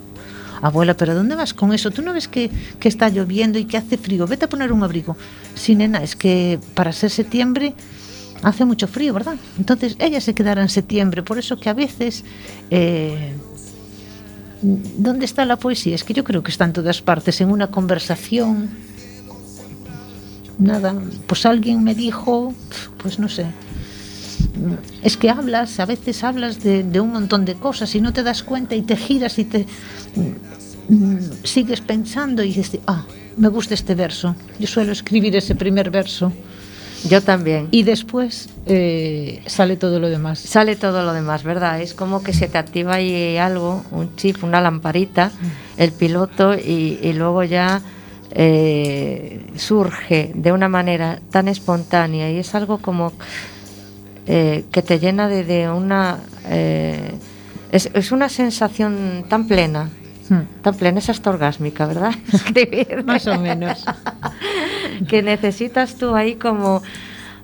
Abuela, 0.63 0.95
¿pero 0.95 1.15
dónde 1.15 1.35
vas 1.35 1.55
con 1.55 1.73
eso? 1.73 1.91
¿Tú 1.91 2.03
no 2.03 2.13
ves 2.13 2.29
que, 2.29 2.51
está 2.83 3.09
lloviendo 3.09 3.59
y 3.59 3.65
que 3.65 3.77
hace 3.77 3.99
frío? 3.99 4.27
Vete 4.27 4.47
a 4.47 4.49
poner 4.49 4.73
un 4.73 4.83
abrigo. 4.83 5.17
Sí, 5.55 5.75
nena, 5.75 6.03
es 6.03 6.17
que 6.17 6.59
para 6.75 6.93
ser 6.93 7.11
septiembre 7.11 7.75
hace 8.43 8.65
mucho 8.65 8.87
frío, 8.87 9.15
¿verdad? 9.15 9.37
Entonces 9.59 9.97
ella 9.99 10.21
se 10.21 10.35
quedará 10.35 10.63
en 10.63 10.69
septiembre. 10.69 11.23
Por 11.23 11.39
eso 11.39 11.59
que 11.59 11.69
a 11.69 11.75
veces... 11.75 12.25
Eh, 12.71 13.35
¿Dónde 14.61 15.25
está 15.25 15.45
la 15.45 15.55
poesía? 15.55 15.95
Es 15.95 16.03
que 16.03 16.15
yo 16.15 16.25
creo 16.25 16.43
que 16.43 16.51
está 16.51 16.65
en 16.65 16.73
todas 16.73 17.01
partes, 17.01 17.41
en 17.41 17.51
una 17.53 17.69
conversación. 17.69 18.69
Nada, 20.59 20.97
pues 21.29 21.47
alguien 21.47 21.85
me 21.85 21.95
dijo, 21.95 22.53
pues 22.97 23.21
no 23.21 23.29
sé, 23.29 23.47
es 25.03 25.17
que 25.17 25.31
hablas, 25.31 25.81
a 25.81 25.87
veces 25.87 26.25
hablas 26.25 26.63
de, 26.63 26.83
de, 26.83 27.01
un 27.01 27.13
montón 27.13 27.45
de 27.45 27.55
cosas 27.55 27.95
y 27.95 28.01
no 28.01 28.13
te 28.13 28.23
das 28.23 28.43
cuenta 28.43 28.75
y 28.75 28.83
te 28.83 28.97
giras 28.97 29.39
y 29.39 29.45
te 29.45 29.67
mm, 30.89 31.45
sigues 31.45 31.81
pensando 31.81 32.43
y 32.43 32.53
dices, 32.53 32.81
ah, 32.87 33.05
me 33.37 33.49
gusta 33.49 33.75
este 33.75 33.95
verso. 33.95 34.35
Yo 34.59 34.67
suelo 34.67 34.93
escribir 34.93 35.37
ese 35.37 35.55
primer 35.55 35.91
verso. 35.91 36.33
Yo 37.09 37.23
también. 37.23 37.69
Y 37.71 37.85
después 37.85 38.49
eh, 38.67 39.43
sale 39.47 39.77
todo 39.77 40.01
lo 40.01 40.09
demás. 40.09 40.41
Sale 40.41 40.75
todo 40.75 41.05
lo 41.05 41.13
demás, 41.13 41.45
¿verdad? 41.45 41.81
Es 41.81 41.95
como 41.95 42.25
que 42.25 42.33
se 42.33 42.49
te 42.49 42.59
activa 42.59 42.95
ahí 42.95 43.37
algo, 43.37 43.85
un 43.93 44.17
chip, 44.17 44.43
una 44.43 44.61
lamparita, 44.61 45.29
mm. 45.29 45.81
el 45.81 45.93
piloto 45.93 46.55
y, 46.55 46.99
y 47.01 47.13
luego 47.13 47.45
ya 47.45 47.81
eh, 48.31 49.41
surge 49.57 50.33
de 50.35 50.53
una 50.53 50.69
manera 50.69 51.21
tan 51.31 51.49
espontánea 51.49 52.31
y 52.31 52.39
es 52.39 52.55
algo 52.55 52.79
como 52.79 53.13
eh, 54.31 54.67
que 54.71 54.83
te 54.83 54.99
llena 54.99 55.27
de, 55.27 55.43
de 55.43 55.71
una... 55.71 56.19
Eh, 56.47 57.15
es, 57.73 57.91
es, 57.95 58.13
una 58.13 58.29
sensación 58.29 59.25
tan 59.27 59.47
plena, 59.47 59.89
hmm. 60.29 60.63
tan 60.63 60.75
plena, 60.75 60.99
es 60.99 61.09
hasta 61.09 61.31
orgásmica, 61.31 61.87
¿verdad? 61.87 62.15
Escribir. 62.33 63.05
Más 63.07 63.27
o 63.27 63.41
menos. 63.41 63.83
que 65.09 65.23
necesitas 65.23 65.95
tú 65.95 66.15
ahí 66.15 66.35
como, 66.35 66.83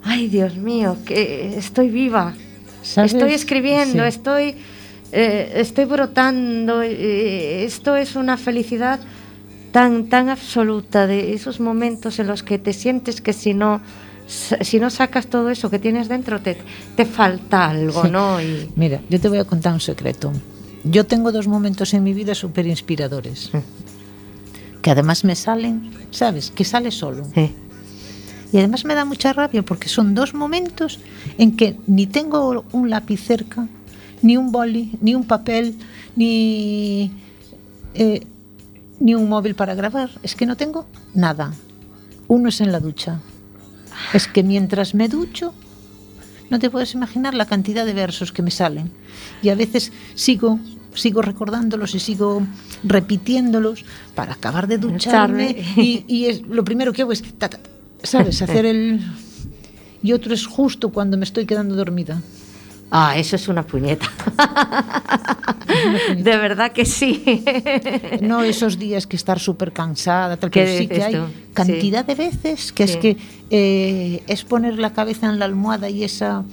ay 0.02 0.28
Dios 0.28 0.56
mío, 0.56 0.98
que 1.06 1.56
estoy 1.56 1.88
viva, 1.88 2.34
¿Sabes? 2.82 3.14
estoy 3.14 3.32
escribiendo, 3.32 4.02
sí. 4.02 4.08
estoy, 4.08 4.56
eh, 5.12 5.52
estoy 5.56 5.86
brotando, 5.86 6.82
esto 6.82 7.96
es 7.96 8.14
una 8.14 8.36
felicidad 8.36 9.00
tan, 9.72 10.10
tan 10.10 10.28
absoluta 10.28 11.06
de 11.06 11.32
esos 11.32 11.60
momentos 11.60 12.18
en 12.18 12.26
los 12.26 12.42
que 12.42 12.58
te 12.58 12.74
sientes 12.74 13.22
que 13.22 13.32
si 13.32 13.54
no 13.54 13.80
si 14.26 14.80
no 14.80 14.90
sacas 14.90 15.26
todo 15.26 15.50
eso 15.50 15.70
que 15.70 15.78
tienes 15.78 16.08
dentro, 16.08 16.40
te, 16.40 16.56
te 16.96 17.04
falta 17.04 17.68
algo, 17.68 18.04
¿no? 18.04 18.40
Y... 18.40 18.70
Mira, 18.76 19.00
yo 19.08 19.20
te 19.20 19.28
voy 19.28 19.38
a 19.38 19.44
contar 19.44 19.72
un 19.72 19.80
secreto. 19.80 20.32
Yo 20.84 21.06
tengo 21.06 21.32
dos 21.32 21.46
momentos 21.46 21.94
en 21.94 22.02
mi 22.02 22.14
vida 22.14 22.34
súper 22.34 22.66
inspiradores. 22.66 23.50
Mm. 23.52 24.80
Que 24.82 24.90
además 24.90 25.24
me 25.24 25.34
salen, 25.34 25.90
¿sabes? 26.10 26.50
Que 26.50 26.64
sale 26.64 26.90
solo. 26.90 27.24
Sí. 27.34 27.54
Y 28.52 28.58
además 28.58 28.84
me 28.84 28.94
da 28.94 29.04
mucha 29.04 29.32
rabia 29.32 29.62
porque 29.62 29.88
son 29.88 30.14
dos 30.14 30.34
momentos 30.34 31.00
en 31.38 31.56
que 31.56 31.76
ni 31.86 32.06
tengo 32.06 32.64
un 32.72 32.90
lápiz 32.90 33.20
cerca, 33.20 33.66
ni 34.22 34.36
un 34.36 34.52
boli, 34.52 34.96
ni 35.00 35.14
un 35.14 35.24
papel, 35.24 35.76
ni, 36.16 37.10
eh, 37.94 38.26
ni 39.00 39.14
un 39.14 39.28
móvil 39.28 39.54
para 39.54 39.74
grabar. 39.74 40.10
Es 40.22 40.34
que 40.34 40.46
no 40.46 40.56
tengo 40.56 40.86
nada. 41.14 41.52
Uno 42.28 42.48
es 42.48 42.60
en 42.60 42.72
la 42.72 42.80
ducha 42.80 43.20
es 44.12 44.26
que 44.26 44.42
mientras 44.42 44.94
me 44.94 45.08
ducho, 45.08 45.54
no 46.50 46.58
te 46.58 46.70
puedes 46.70 46.94
imaginar 46.94 47.34
la 47.34 47.46
cantidad 47.46 47.86
de 47.86 47.94
versos 47.94 48.32
que 48.32 48.42
me 48.42 48.50
salen. 48.50 48.90
Y 49.42 49.48
a 49.48 49.54
veces 49.54 49.92
sigo, 50.14 50.58
sigo 50.94 51.22
recordándolos 51.22 51.94
y 51.94 52.00
sigo 52.00 52.46
repitiéndolos 52.82 53.84
para 54.14 54.34
acabar 54.34 54.66
de 54.66 54.78
ducharme. 54.78 55.64
Y, 55.76 56.04
y 56.06 56.26
es, 56.26 56.42
lo 56.42 56.64
primero 56.64 56.92
que 56.92 57.02
hago 57.02 57.12
es, 57.12 57.22
ta, 57.38 57.48
ta, 57.48 57.58
¿sabes? 58.02 58.42
Hacer 58.42 58.66
el... 58.66 59.00
Y 60.02 60.12
otro 60.12 60.34
es 60.34 60.46
justo 60.46 60.90
cuando 60.90 61.16
me 61.16 61.24
estoy 61.24 61.46
quedando 61.46 61.74
dormida. 61.74 62.20
Ah, 62.96 63.18
eso 63.18 63.34
es 63.34 63.48
una 63.48 63.66
puñeta. 63.66 64.08
de 66.16 66.36
verdad 66.36 66.70
que 66.70 66.84
sí. 66.84 67.44
no 68.20 68.44
esos 68.44 68.78
días 68.78 69.08
que 69.08 69.16
estar 69.16 69.40
súper 69.40 69.72
cansada, 69.72 70.36
tal 70.36 70.48
que 70.52 70.78
sí 70.78 70.86
que 70.86 71.02
hay 71.02 71.14
tú? 71.14 71.24
cantidad 71.54 72.02
sí. 72.02 72.06
de 72.06 72.14
veces 72.14 72.72
que 72.72 72.86
sí. 72.86 72.92
es 72.92 72.98
que 73.00 73.16
eh, 73.50 74.22
es 74.28 74.44
poner 74.44 74.78
la 74.78 74.92
cabeza 74.92 75.28
en 75.28 75.40
la 75.40 75.44
almohada 75.46 75.90
y 75.90 76.04
esa 76.04 76.44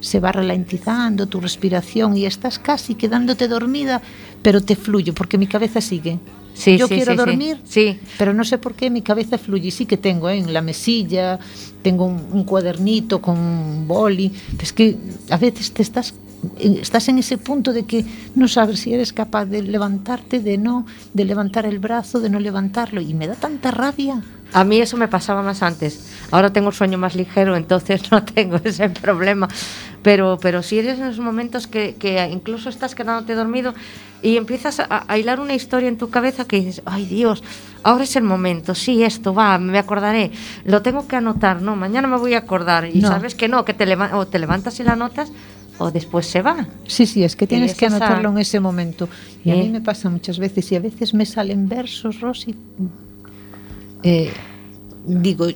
se 0.00 0.18
va 0.18 0.32
ralentizando 0.32 1.28
tu 1.28 1.40
respiración 1.40 2.16
y 2.16 2.26
estás 2.26 2.58
casi 2.58 2.96
quedándote 2.96 3.46
dormida, 3.46 4.02
pero 4.42 4.60
te 4.62 4.74
fluye 4.74 5.12
porque 5.12 5.38
mi 5.38 5.46
cabeza 5.46 5.80
sigue. 5.80 6.18
Sí, 6.54 6.78
Yo 6.78 6.86
sí, 6.86 6.94
quiero 6.94 7.12
sí, 7.12 7.18
dormir, 7.18 7.58
sí. 7.64 7.98
pero 8.16 8.32
no 8.32 8.44
sé 8.44 8.58
por 8.58 8.74
qué 8.74 8.88
mi 8.88 9.02
cabeza 9.02 9.38
fluye. 9.38 9.70
Sí 9.70 9.86
que 9.86 9.96
tengo 9.96 10.30
¿eh? 10.30 10.38
en 10.38 10.52
la 10.52 10.62
mesilla, 10.62 11.38
tengo 11.82 12.06
un, 12.06 12.26
un, 12.32 12.44
cuadernito 12.44 13.20
con 13.20 13.36
un 13.36 13.88
boli. 13.88 14.32
Es 14.62 14.72
que 14.72 14.96
a 15.30 15.36
veces 15.36 15.72
te 15.72 15.82
estás, 15.82 16.14
estás 16.58 17.08
en 17.08 17.18
ese 17.18 17.38
punto 17.38 17.72
de 17.72 17.84
que 17.84 18.04
no 18.34 18.48
sabes 18.48 18.80
si 18.80 18.94
eres 18.94 19.12
capaz 19.12 19.46
de 19.46 19.62
levantarte, 19.62 20.40
de 20.40 20.58
no, 20.58 20.86
de 21.12 21.24
levantar 21.24 21.66
el 21.66 21.78
brazo, 21.78 22.20
de 22.20 22.30
no 22.30 22.40
levantarlo. 22.40 23.00
Y 23.00 23.14
me 23.14 23.26
da 23.26 23.34
tanta 23.34 23.70
rabia. 23.70 24.22
A 24.52 24.62
mí 24.62 24.80
eso 24.80 24.96
me 24.96 25.08
pasaba 25.08 25.42
más 25.42 25.62
antes. 25.62 26.12
Ahora 26.30 26.52
tengo 26.52 26.68
el 26.68 26.74
sueño 26.74 26.96
más 26.96 27.16
ligero, 27.16 27.56
entonces 27.56 28.02
no 28.10 28.22
tengo 28.24 28.60
ese 28.62 28.88
problema. 28.88 29.48
Pero, 30.02 30.38
pero 30.40 30.62
si 30.62 30.78
eres 30.78 30.98
en 30.98 31.06
esos 31.06 31.24
momentos 31.24 31.66
que, 31.66 31.96
que 31.96 32.24
incluso 32.30 32.68
estás 32.68 32.94
quedándote 32.94 33.34
dormido 33.34 33.74
y 34.22 34.36
empiezas 34.36 34.80
a, 34.80 35.04
a, 35.08 35.18
hilar 35.18 35.40
una 35.40 35.54
historia 35.54 35.88
en 35.88 35.98
tu 35.98 36.10
cabeza 36.10 36.44
que 36.44 36.56
dices, 36.56 36.82
ay 36.84 37.06
Dios, 37.06 37.42
ahora 37.82 38.04
es 38.04 38.14
el 38.16 38.22
momento, 38.22 38.74
sí, 38.74 39.02
esto 39.02 39.34
va, 39.34 39.58
me 39.58 39.78
acordaré, 39.78 40.30
lo 40.64 40.82
tengo 40.82 41.08
que 41.08 41.16
anotar, 41.16 41.60
no, 41.62 41.74
mañana 41.74 42.06
me 42.06 42.16
voy 42.16 42.34
a 42.34 42.38
acordar. 42.38 42.86
Y 42.86 43.00
no. 43.00 43.08
sabes 43.08 43.34
que 43.34 43.48
no, 43.48 43.64
que 43.64 43.74
te, 43.74 43.86
leva 43.86 44.16
o 44.16 44.26
te 44.26 44.38
levantas 44.38 44.78
y 44.78 44.84
la 44.84 44.92
anotas 44.92 45.32
o 45.78 45.90
después 45.90 46.26
se 46.26 46.42
va. 46.42 46.66
Sí, 46.86 47.06
sí, 47.06 47.24
es 47.24 47.36
que 47.36 47.46
tienes 47.46 47.74
que 47.74 47.86
anotarlo 47.86 48.28
esa... 48.28 48.30
en 48.30 48.38
ese 48.38 48.60
momento. 48.60 49.08
Y 49.44 49.50
a 49.50 49.56
mí 49.56 49.68
me 49.68 49.80
pasa 49.80 50.08
muchas 50.10 50.38
veces 50.38 50.70
y 50.72 50.76
a 50.76 50.80
veces 50.80 51.14
me 51.14 51.26
salen 51.26 51.68
versos, 51.68 52.20
Rosy. 52.20 52.54
Eh, 54.02 54.30
digo, 55.06 55.46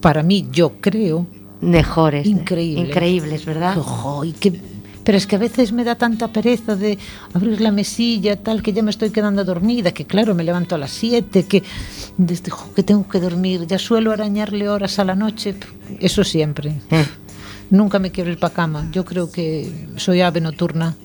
para 0.00 0.22
mí, 0.22 0.48
yo 0.52 0.80
creo 0.80 1.26
mejores, 1.60 2.26
increíbles, 2.26 2.88
increíbles 2.88 3.44
¿verdad? 3.46 3.78
Ojo, 3.78 4.24
y 4.24 4.32
que, 4.32 4.60
pero 5.02 5.18
es 5.18 5.26
que 5.26 5.36
a 5.36 5.38
veces 5.38 5.72
me 5.72 5.84
da 5.84 5.94
tanta 5.94 6.28
pereza 6.28 6.76
de 6.76 6.98
abrir 7.32 7.60
la 7.60 7.70
mesilla, 7.70 8.36
tal, 8.36 8.62
que 8.62 8.72
ya 8.72 8.82
me 8.82 8.90
estoy 8.90 9.10
quedando 9.10 9.44
dormida, 9.44 9.92
que 9.92 10.04
claro, 10.04 10.34
me 10.34 10.44
levanto 10.44 10.74
a 10.74 10.78
las 10.78 10.90
7, 10.90 11.44
que, 11.44 11.62
desde, 12.16 12.52
que 12.74 12.82
tengo 12.82 13.08
que 13.08 13.20
dormir, 13.20 13.66
ya 13.66 13.78
suelo 13.78 14.12
arañarle 14.12 14.68
horas 14.68 14.98
a 14.98 15.04
la 15.04 15.14
noche, 15.14 15.54
eso 16.00 16.24
siempre. 16.24 16.74
Eh. 16.90 17.06
Nunca 17.70 17.98
me 17.98 18.10
quiero 18.10 18.30
ir 18.30 18.38
para 18.38 18.54
cama, 18.54 18.88
yo 18.92 19.04
creo 19.04 19.30
que 19.30 19.70
soy 19.96 20.20
ave 20.20 20.40
nocturna. 20.40 20.96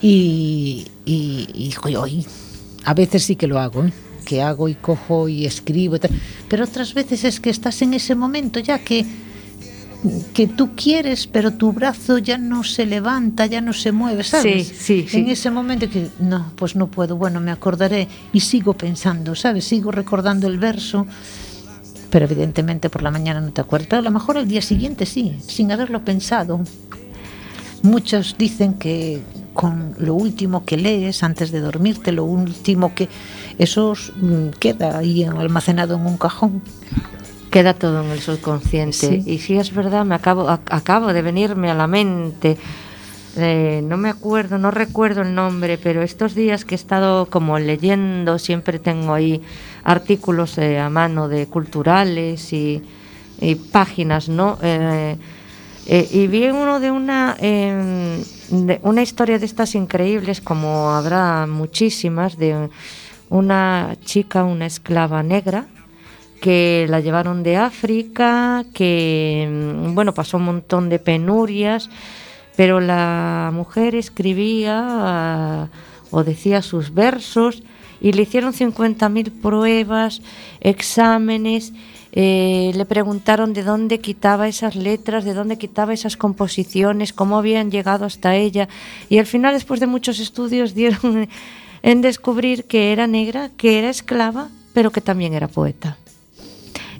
Y, 0.00 0.86
y, 1.04 1.48
y, 1.54 1.74
y 2.06 2.26
a 2.84 2.94
veces 2.94 3.24
sí 3.24 3.34
que 3.36 3.46
lo 3.48 3.58
hago, 3.58 3.84
¿eh? 3.84 3.92
que 4.24 4.42
hago 4.42 4.68
y 4.68 4.74
cojo 4.74 5.28
y 5.28 5.46
escribo 5.46 5.96
y 5.96 6.00
tal. 6.00 6.10
pero 6.50 6.64
otras 6.64 6.92
veces 6.92 7.24
es 7.24 7.40
que 7.40 7.48
estás 7.48 7.80
en 7.80 7.94
ese 7.94 8.14
momento 8.14 8.60
ya 8.60 8.78
que 8.78 9.06
que 10.34 10.46
tú 10.46 10.76
quieres 10.76 11.26
pero 11.26 11.54
tu 11.54 11.72
brazo 11.72 12.18
ya 12.18 12.36
no 12.36 12.62
se 12.62 12.84
levanta 12.84 13.46
ya 13.46 13.62
no 13.62 13.72
se 13.72 13.90
mueve 13.90 14.22
sabes 14.22 14.68
sí, 14.68 15.06
sí, 15.08 15.18
en 15.18 15.24
sí. 15.26 15.30
ese 15.32 15.50
momento 15.50 15.88
que 15.88 16.08
no 16.20 16.52
pues 16.56 16.76
no 16.76 16.88
puedo 16.88 17.16
bueno 17.16 17.40
me 17.40 17.50
acordaré 17.50 18.06
y 18.32 18.40
sigo 18.40 18.74
pensando 18.74 19.34
sabes 19.34 19.64
sigo 19.64 19.90
recordando 19.90 20.46
el 20.46 20.58
verso 20.58 21.06
pero 22.10 22.26
evidentemente 22.26 22.90
por 22.90 23.02
la 23.02 23.10
mañana 23.10 23.40
no 23.40 23.52
te 23.52 23.60
acuerdas 23.60 23.98
a 23.98 24.02
lo 24.02 24.10
mejor 24.10 24.36
el 24.36 24.48
día 24.48 24.62
siguiente 24.62 25.06
sí 25.06 25.36
sin 25.46 25.72
haberlo 25.72 26.04
pensado 26.04 26.60
muchos 27.82 28.36
dicen 28.38 28.74
que 28.74 29.22
con 29.58 29.94
lo 29.98 30.14
último 30.14 30.64
que 30.64 30.76
lees 30.76 31.24
antes 31.24 31.50
de 31.50 31.58
dormirte, 31.58 32.12
lo 32.12 32.22
último 32.22 32.94
que 32.94 33.08
eso 33.58 33.94
mm, 34.14 34.50
queda 34.60 34.98
ahí 34.98 35.24
almacenado 35.24 35.96
en 35.96 36.06
un 36.06 36.16
cajón. 36.16 36.62
Queda 37.50 37.74
todo 37.74 38.04
en 38.04 38.10
el 38.10 38.20
subconsciente. 38.20 38.92
Sí. 38.92 39.22
Y 39.26 39.38
si 39.38 39.56
es 39.56 39.74
verdad, 39.74 40.04
me 40.04 40.14
acabo, 40.14 40.48
acabo 40.48 41.12
de 41.12 41.22
venirme 41.22 41.72
a 41.72 41.74
la 41.74 41.88
mente. 41.88 42.56
Eh, 43.38 43.80
no 43.84 43.96
me 43.96 44.08
acuerdo, 44.08 44.58
no 44.58 44.70
recuerdo 44.70 45.22
el 45.22 45.34
nombre, 45.34 45.78
pero 45.78 46.02
estos 46.02 46.34
días 46.34 46.64
que 46.64 46.74
he 46.74 46.76
estado 46.76 47.26
como 47.26 47.58
leyendo, 47.58 48.38
siempre 48.38 48.78
tengo 48.78 49.14
ahí 49.14 49.40
artículos 49.84 50.58
eh, 50.58 50.78
a 50.78 50.90
mano 50.90 51.28
de 51.28 51.46
culturales 51.46 52.52
y, 52.52 52.82
páginas, 53.72 54.28
¿no? 54.28 54.58
Eh, 54.62 55.16
eh, 55.90 56.06
y 56.12 56.26
vi 56.26 56.48
uno 56.48 56.80
de 56.80 56.90
una, 56.90 57.34
eh, 57.40 58.22
de 58.50 58.78
una 58.82 59.00
historia 59.00 59.38
de 59.38 59.46
estas 59.46 59.74
increíbles, 59.74 60.42
como 60.42 60.90
habrá 60.90 61.46
muchísimas, 61.46 62.36
de 62.36 62.68
una 63.30 63.96
chica, 64.04 64.44
una 64.44 64.66
esclava 64.66 65.22
negra, 65.22 65.66
que 66.42 66.84
la 66.90 67.00
llevaron 67.00 67.42
de 67.42 67.56
África, 67.56 68.66
que 68.74 69.48
mm, 69.50 69.94
bueno, 69.94 70.12
pasó 70.12 70.36
un 70.36 70.44
montón 70.44 70.90
de 70.90 70.98
penurias, 70.98 71.88
pero 72.58 72.80
la 72.80 73.52
mujer 73.54 73.94
escribía 73.94 75.68
uh, 75.70 76.16
o 76.16 76.24
decía 76.24 76.60
sus 76.60 76.92
versos 76.92 77.62
y 78.00 78.10
le 78.10 78.22
hicieron 78.22 78.52
50.000 78.52 79.30
pruebas, 79.30 80.22
exámenes 80.60 81.72
eh, 82.10 82.72
le 82.74 82.84
preguntaron 82.84 83.52
de 83.52 83.62
dónde 83.62 84.00
quitaba 84.00 84.48
esas 84.48 84.74
letras, 84.74 85.24
de 85.24 85.34
dónde 85.34 85.56
quitaba 85.56 85.92
esas 85.92 86.16
composiciones, 86.16 87.12
cómo 87.12 87.38
habían 87.38 87.70
llegado 87.70 88.04
hasta 88.04 88.34
ella. 88.34 88.68
Y 89.08 89.18
al 89.18 89.26
final, 89.26 89.54
después 89.54 89.78
de 89.78 89.86
muchos 89.86 90.18
estudios, 90.18 90.74
dieron 90.80 91.28
en 91.84 92.00
descubrir 92.00 92.64
que 92.64 92.92
era 92.92 93.06
negra, 93.06 93.50
que 93.56 93.78
era 93.78 93.88
esclava, 93.88 94.48
pero 94.72 94.90
que 94.90 95.00
también 95.00 95.32
era 95.32 95.46
poeta. 95.46 95.96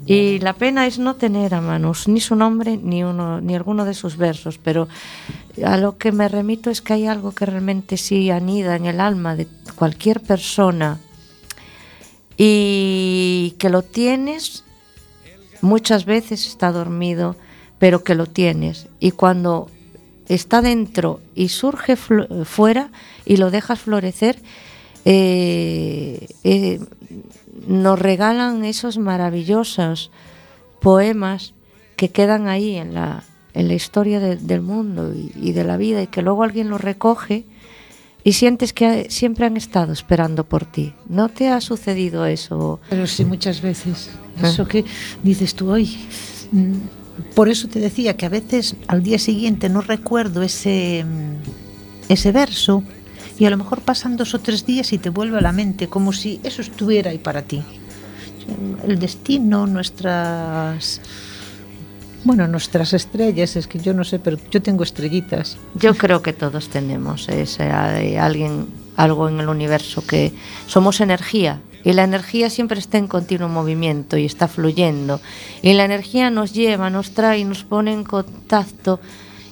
Y 0.09 0.39
la 0.39 0.53
pena 0.53 0.87
es 0.87 0.97
no 0.97 1.17
tener 1.17 1.53
a 1.53 1.61
manos 1.61 2.07
ni 2.07 2.19
su 2.19 2.35
nombre 2.35 2.77
ni, 2.77 3.03
uno, 3.03 3.41
ni 3.41 3.53
alguno 3.53 3.85
de 3.85 3.93
sus 3.93 4.17
versos, 4.17 4.57
pero 4.57 4.87
a 5.63 5.77
lo 5.77 5.99
que 5.99 6.11
me 6.11 6.27
remito 6.27 6.71
es 6.71 6.81
que 6.81 6.93
hay 6.93 7.05
algo 7.05 7.31
que 7.31 7.45
realmente 7.45 7.95
sí 7.95 8.31
anida 8.31 8.75
en 8.75 8.87
el 8.87 9.01
alma 9.01 9.35
de 9.35 9.47
cualquier 9.75 10.19
persona 10.19 10.99
y 12.37 13.53
que 13.59 13.69
lo 13.69 13.83
tienes, 13.83 14.63
muchas 15.61 16.05
veces 16.05 16.47
está 16.47 16.71
dormido, 16.71 17.35
pero 17.77 18.03
que 18.03 18.15
lo 18.15 18.25
tienes. 18.25 18.87
Y 18.99 19.11
cuando 19.11 19.69
está 20.27 20.63
dentro 20.63 21.19
y 21.35 21.49
surge 21.49 21.95
fuera 21.97 22.89
y 23.25 23.37
lo 23.37 23.51
dejas 23.51 23.79
florecer, 23.79 24.41
eh, 25.05 26.27
eh, 26.43 26.79
nos 27.69 27.99
regalan 27.99 28.65
esos 28.65 28.97
maravillosos 28.97 30.09
poemas 30.81 31.53
que 31.95 32.09
quedan 32.09 32.47
ahí 32.47 32.77
en 32.77 32.95
la, 32.95 33.23
en 33.53 33.67
la 33.67 33.75
historia 33.75 34.19
del 34.19 34.61
mundo 34.61 35.13
y, 35.13 35.51
de 35.51 35.63
la 35.63 35.77
vida 35.77 36.01
y 36.01 36.07
que 36.07 36.23
luego 36.23 36.41
alguien 36.41 36.69
los 36.69 36.81
recoge 36.81 37.45
y 38.23 38.33
sientes 38.33 38.73
que 38.73 39.11
siempre 39.11 39.45
han 39.45 39.55
estado 39.55 39.93
esperando 39.93 40.45
por 40.45 40.65
ti. 40.65 40.95
¿No 41.07 41.29
te 41.29 41.49
ha 41.49 41.61
sucedido 41.61 42.25
eso? 42.25 42.79
Pero 42.89 43.05
sí, 43.05 43.23
muchas 43.23 43.61
veces. 43.61 44.09
¿Eh? 44.37 44.47
Eso 44.47 44.67
que 44.67 44.83
dices 45.21 45.53
tú 45.53 45.69
hoy. 45.69 45.95
Mm, 46.51 46.73
por 47.35 47.49
eso 47.49 47.67
te 47.67 47.79
decía 47.79 48.17
que 48.17 48.25
a 48.25 48.29
veces 48.29 48.75
al 48.87 49.03
día 49.03 49.19
siguiente 49.19 49.69
no 49.69 49.81
recuerdo 49.81 50.41
ese, 50.41 51.05
mm, 51.05 52.11
ese 52.11 52.31
verso 52.31 52.83
y 53.39 53.45
a 53.45 53.49
lo 53.49 53.57
mejor 53.57 53.81
pasan 53.81 54.17
dos 54.17 54.35
o 54.35 54.39
tres 54.39 54.65
días 54.65 54.91
y 54.91 54.97
te 54.97 55.09
vuelve 55.09 55.37
a 55.37 55.41
la 55.41 55.53
mente 55.53 55.87
como 55.87 56.11
si 56.11 56.41
eso 56.43 56.61
estuviera 56.61 57.11
ahí 57.11 57.17
para 57.17 57.41
ti. 57.41 57.63
El 58.85 58.99
destino, 58.99 59.65
nuestras... 59.65 61.01
Bueno, 62.25 62.49
nuestras 62.49 62.91
estrellas, 62.91 63.55
es 63.55 63.65
que 63.67 63.79
yo 63.79 63.93
no 63.93 64.03
sé, 64.03 64.19
pero 64.19 64.37
yo 64.51 64.61
tengo 64.61 64.83
estrellitas. 64.83 65.57
Yo 65.73 65.95
creo 65.95 66.21
que 66.21 66.33
todos 66.33 66.67
tenemos 66.67 67.29
ese, 67.29 67.63
alguien, 67.71 68.67
algo 68.97 69.29
en 69.29 69.39
el 69.39 69.47
universo 69.47 70.05
que 70.05 70.33
somos 70.67 70.99
energía 70.99 71.61
y 71.85 71.93
la 71.93 72.03
energía 72.03 72.49
siempre 72.49 72.79
está 72.79 72.97
en 72.97 73.07
continuo 73.07 73.47
movimiento 73.47 74.17
y 74.17 74.25
está 74.25 74.49
fluyendo 74.49 75.21
y 75.61 75.71
la 75.71 75.85
energía 75.85 76.29
nos 76.29 76.51
lleva, 76.53 76.89
nos 76.89 77.11
trae, 77.11 77.45
nos 77.45 77.63
pone 77.63 77.93
en 77.93 78.03
contacto 78.03 78.99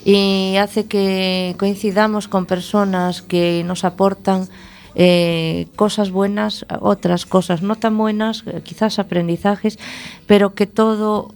y 0.07 0.55
hace 0.55 0.85
que 0.85 1.53
coincidamos 1.59 2.29
con 2.29 2.45
personas 2.45 3.21
que 3.21 3.61
nos 3.65 3.83
aportan 3.83 4.47
eh, 4.95 5.67
cosas 5.75 6.11
buenas, 6.11 6.65
otras 6.79 7.25
cosas 7.25 7.61
no 7.61 7.75
tan 7.75 7.97
buenas, 7.97 8.43
eh, 8.45 8.61
quizás 8.63 8.99
aprendizajes, 8.99 9.77
pero 10.25 10.55
que 10.55 10.65
todo 10.65 11.35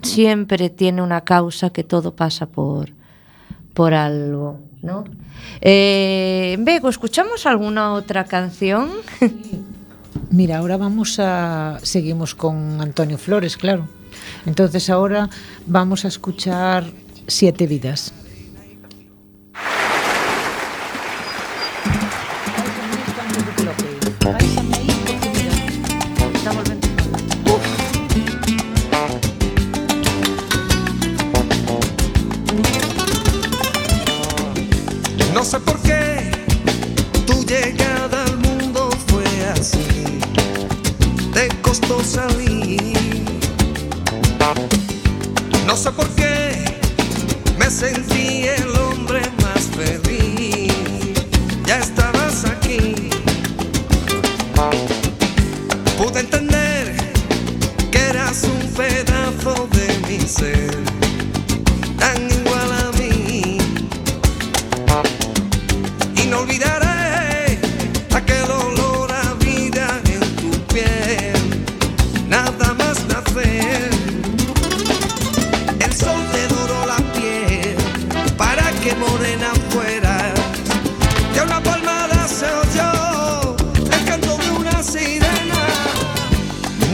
siempre 0.00 0.70
tiene 0.70 1.02
una 1.02 1.24
causa, 1.24 1.68
que 1.68 1.84
todo 1.84 2.16
pasa 2.16 2.46
por, 2.46 2.88
por 3.74 3.92
algo. 3.92 4.60
¿no? 4.80 5.04
Eh, 5.60 6.56
¿escuchamos 6.88 7.44
alguna 7.44 7.92
otra 7.92 8.24
canción? 8.24 8.92
Mira, 10.30 10.56
ahora 10.56 10.78
vamos 10.78 11.18
a. 11.20 11.80
Seguimos 11.82 12.34
con 12.34 12.80
Antonio 12.80 13.18
Flores, 13.18 13.58
claro. 13.58 13.86
Entonces 14.46 14.88
ahora 14.88 15.28
vamos 15.66 16.06
a 16.06 16.08
escuchar 16.08 16.86
Siete 17.28 17.66
vidas. 17.66 18.12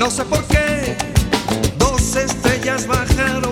No 0.03 0.11
sé 0.11 0.25
por 0.25 0.43
qué 0.49 0.97
dos 1.79 2.17
estrellas 2.17 2.89
bajaron 2.89 3.52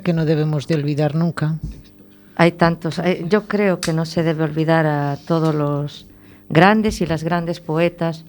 que 0.00 0.12
no 0.12 0.24
debemos 0.24 0.66
de 0.66 0.74
olvidar 0.76 1.14
nunca. 1.14 1.56
Hay 2.36 2.52
tantos. 2.52 2.98
eh, 2.98 3.24
Yo 3.28 3.46
creo 3.46 3.80
que 3.80 3.92
no 3.92 4.04
se 4.04 4.22
debe 4.22 4.44
olvidar 4.44 4.86
a 4.86 5.16
todos 5.26 5.54
los 5.54 6.06
grandes 6.48 7.00
y 7.00 7.06
las 7.06 7.22
grandes 7.24 7.60
poetas. 7.60 8.24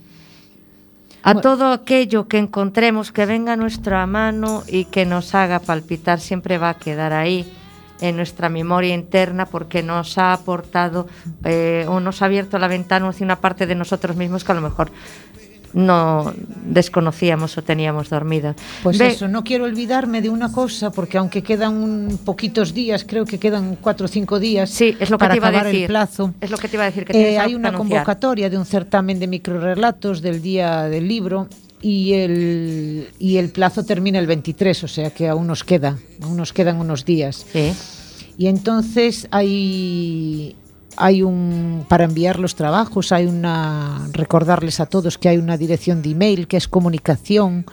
A 1.24 1.34
Bueno. 1.34 1.41
todo 1.41 1.72
aquello 1.72 2.28
que 2.28 2.38
encontremos 2.38 3.11
que 3.11 3.26
venga 3.26 3.53
a 3.53 3.55
nuestra 3.55 4.05
mano 4.05 4.63
y 4.68 4.86
que 4.86 5.05
nos 5.07 5.34
haga 5.34 5.59
palpitar 5.59 6.20
siempre 6.20 6.59
va 6.59 6.70
a 6.70 6.78
quedar 6.78 7.13
ahí 7.13 7.51
en 7.99 8.16
nuestra 8.18 8.49
memoria 8.49 8.93
interna 8.93 9.45
porque 9.47 9.82
nos 9.82 10.18
ha 10.20 10.34
aportado 10.34 11.07
eh, 11.43 11.86
o 11.88 11.99
nos 11.99 12.22
ha 12.22 12.26
abierto 12.26 12.59
la 12.59 12.68
ventana 12.68 13.07
hacia 13.09 13.26
una 13.26 13.38
parte 13.39 13.66
de 13.66 13.74
nosotros 13.74 14.16
mismos 14.18 14.43
que 14.43 14.51
a 14.51 14.55
lo 14.55 14.61
mejor 14.61 14.91
no 15.74 16.34
desconocíamos 16.66 17.57
o 17.57 17.61
teníamos 17.63 18.09
dormida. 18.09 18.55
Pues 18.84 18.97
Ve- 18.97 19.07
eso, 19.07 19.28
no 19.28 19.43
quiero 19.43 19.66
olvidarme 19.66 20.22
de 20.22 20.30
una 20.30 20.51
cosa, 20.51 20.91
porque 20.91 21.18
aunque 21.18 21.41
quedan 21.43 21.76
un 21.76 22.20
poquitos 22.24 22.74
días, 22.74 23.03
creo 23.07 23.26
que 23.26 23.38
quedan 23.39 23.78
cuatro 23.82 24.05
o 24.05 24.07
cinco 24.07 24.39
días 24.39 24.70
Sí, 24.70 24.95
es 24.99 25.09
lo 25.09 25.18
que 25.18 25.20
para 25.20 25.34
te 25.34 25.38
iba 25.38 25.47
a 25.47 25.49
acabar 25.49 25.66
decir. 25.68 25.82
el 25.82 25.88
plazo. 25.88 26.34
Es 26.41 26.49
lo 26.51 26.57
que 26.57 26.68
te 26.68 26.76
iba 26.78 26.84
a 26.84 26.88
decir 26.88 27.05
que 27.05 27.13
Eh, 27.34 27.39
hay 27.39 27.55
una 27.55 27.70
anunciar. 27.70 27.76
convocatoria 28.03 28.49
de 28.49 28.57
un 28.57 28.66
certamen 28.66 29.20
de 29.20 29.28
microrelatos 29.28 30.22
del 30.22 30.41
Día 30.41 30.84
del 30.84 31.07
Libro 31.07 31.47
y 31.82 32.13
el, 32.13 33.09
y 33.20 33.38
el 33.38 33.49
plazo 33.49 33.84
termina 33.84 34.18
el 34.20 34.28
23, 34.28 34.84
o 34.84 34.88
sea 34.88 35.09
que 35.11 35.28
aún 35.28 35.47
nos 35.47 35.63
queda, 35.63 35.97
aún 36.22 36.38
nos 36.38 36.51
quedan 36.53 36.78
unos 36.80 37.05
días. 37.05 37.45
Sí. 37.51 37.74
Y 38.38 38.47
entonces 38.47 39.28
hay, 39.32 40.55
hay 40.98 41.24
un, 41.24 41.86
para 41.88 42.04
enviar 42.06 42.39
los 42.39 42.56
trabajos, 42.56 43.12
hay 43.12 43.26
una, 43.26 44.08
recordarles 44.12 44.80
a 44.80 44.86
todos 44.86 45.18
que 45.18 45.30
hay 45.30 45.38
una 45.38 45.58
dirección 45.58 46.02
de 46.02 46.12
email 46.12 46.48
que 46.48 46.58
es 46.58 46.68
comunicación. 46.68 47.66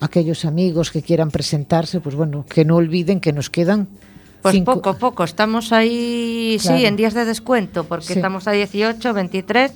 aquellos 0.00 0.44
amigos 0.44 0.92
que 0.92 1.02
quieran 1.02 1.30
presentarse, 1.30 2.00
pues 2.00 2.14
bueno, 2.14 2.44
que 2.48 2.64
no 2.64 2.76
olviden 2.76 3.20
que 3.20 3.32
nos 3.32 3.50
quedan 3.50 3.88
Pues 4.42 4.54
cinco- 4.54 4.74
poco 4.74 4.90
a 4.90 4.98
poco, 4.98 5.24
estamos 5.24 5.72
ahí, 5.72 6.56
Claro. 6.60 6.78
sí, 6.78 6.86
en 6.86 6.96
días 6.96 7.14
de 7.14 7.24
descuento, 7.24 7.84
porque 7.84 8.06
Sí. 8.06 8.12
estamos 8.14 8.46
a 8.46 8.52
18, 8.52 9.12
23. 9.14 9.72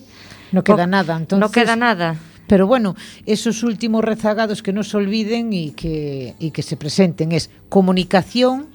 No 0.53 0.63
queda 0.63 0.87
nada, 0.87 1.17
entonces- 1.17 1.41
No 1.41 1.51
queda 1.51 1.77
nada. 1.77 2.17
Pero 2.47 2.67
bueno, 2.67 2.95
esos 3.27 3.63
últimos 3.63 4.05
rezagados 4.05 4.63
que 4.63 4.73
no 4.73 4.83
se 4.83 4.97
olviden 4.97 5.53
y 5.53 5.71
que, 5.71 6.35
y 6.39 6.51
que 6.51 6.63
se 6.63 6.77
presenten 6.77 7.33
es 7.33 7.51
comunicación. 7.69 8.67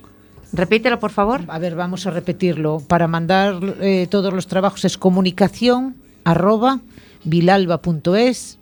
Repítelo, 0.54 1.00
por 1.00 1.12
favor. 1.12 1.42
A 1.48 1.60
ver, 1.60 1.76
vamos 1.76 2.08
a 2.08 2.12
repetirlo. 2.12 2.80
Para 2.88 3.08
mandar 3.08 3.60
eh, 3.82 4.08
todos 4.10 4.34
los 4.34 4.48
trabajos 4.48 4.84
es 4.86 4.98
comunicación 4.98 5.96
arroba 6.24 6.80
vilalba.es 7.24 8.58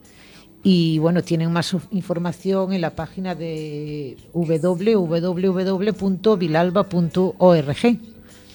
y 0.68 0.98
bueno, 0.98 1.22
tienen 1.24 1.52
más 1.54 1.76
información 1.92 2.74
en 2.74 2.82
la 2.82 2.90
página 2.90 3.36
de 3.36 4.18
www.vilalba.org. 6.66 7.98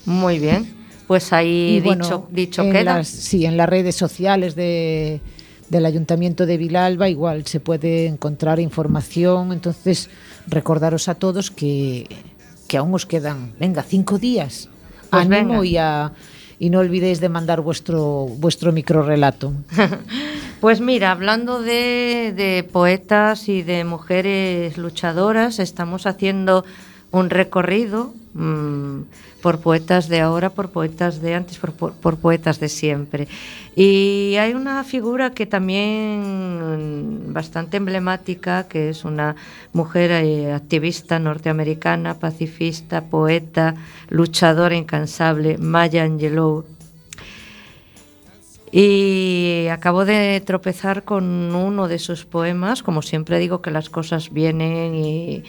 Muy 0.07 0.39
bien. 0.39 0.75
Pues 1.07 1.33
ahí 1.33 1.77
Y 1.77 1.81
bueno, 1.81 2.05
dicho, 2.05 2.29
dicho 2.31 2.63
en 2.63 2.73
queda. 2.73 2.97
Las, 2.99 3.09
sí, 3.09 3.45
en 3.45 3.57
las 3.57 3.69
redes 3.69 3.97
sociales 3.97 4.55
de, 4.55 5.21
del 5.69 5.87
Ayuntamiento 5.87 6.47
de 6.47 6.57
Vilalba 6.57 7.09
igual 7.09 7.47
se 7.47 7.59
puede 7.61 8.07
encontrar 8.07 8.61
información. 8.61 9.53
Entonces, 9.53 10.09
recordaros 10.47 11.09
a 11.09 11.15
todos 11.17 11.51
que, 11.51 12.07
que 12.69 12.77
aún 12.77 12.95
os 12.95 13.07
quedan, 13.07 13.53
venga, 13.59 13.83
cinco 13.83 14.19
días. 14.19 14.69
Pues 15.11 15.23
Ánimo 15.27 15.61
venga. 15.61 15.67
y, 15.67 15.77
a- 15.77 16.13
y 16.61 16.69
no 16.69 16.79
olvidéis 16.79 17.21
de 17.21 17.31
mandar 17.31 17.63
vuestro, 17.63 18.27
vuestro 18.39 18.71
microrelato. 18.71 19.53
Pues 20.61 20.83
mira, 20.83 21.11
hablando 21.11 21.63
de, 21.63 22.35
de 22.37 22.69
poetas 22.71 23.49
y 23.49 23.63
de 23.63 23.83
mujeres 23.85 24.77
luchadoras, 24.77 25.59
estamos 25.59 26.05
haciendo 26.05 26.67
un 27.13 27.31
recorrido 27.31 28.13
mm, 28.35 29.01
por 29.43 29.61
poetas 29.61 30.09
de 30.09 30.21
ahora, 30.21 30.51
por 30.51 30.71
poetas 30.71 31.21
de 31.21 31.35
antes, 31.35 31.59
por, 31.59 31.73
por- 31.73 31.93
por 31.95 32.17
poetas 32.19 32.61
de 32.61 32.69
siempre. 32.69 33.29
Y 33.77 34.37
hay 34.39 34.53
una 34.55 34.83
figura 34.85 35.31
que 35.31 35.47
también 35.47 37.33
bastante 37.33 37.77
emblemática, 37.77 38.69
que 38.69 38.91
es 38.91 39.05
una 39.05 39.37
mujer 39.73 40.11
eh, 40.11 40.53
activista 40.53 41.19
norteamericana, 41.19 42.15
pacifista, 42.19 43.03
poeta, 43.05 43.75
luchadora 44.09 44.77
incansable, 44.77 45.57
Maya 45.59 46.03
Angelou. 46.05 46.65
Y 48.73 49.67
acabo 49.73 50.05
de 50.05 50.41
tropezar 50.47 51.03
con 51.03 51.55
uno 51.55 51.89
de 51.89 51.99
sus 51.99 52.25
poemas, 52.25 52.83
como 52.85 53.03
siempre 53.03 53.39
digo 53.41 53.63
que 53.63 53.73
las 53.73 53.91
cosas 53.91 54.33
vienen 54.33 54.95
y, 54.95 55.43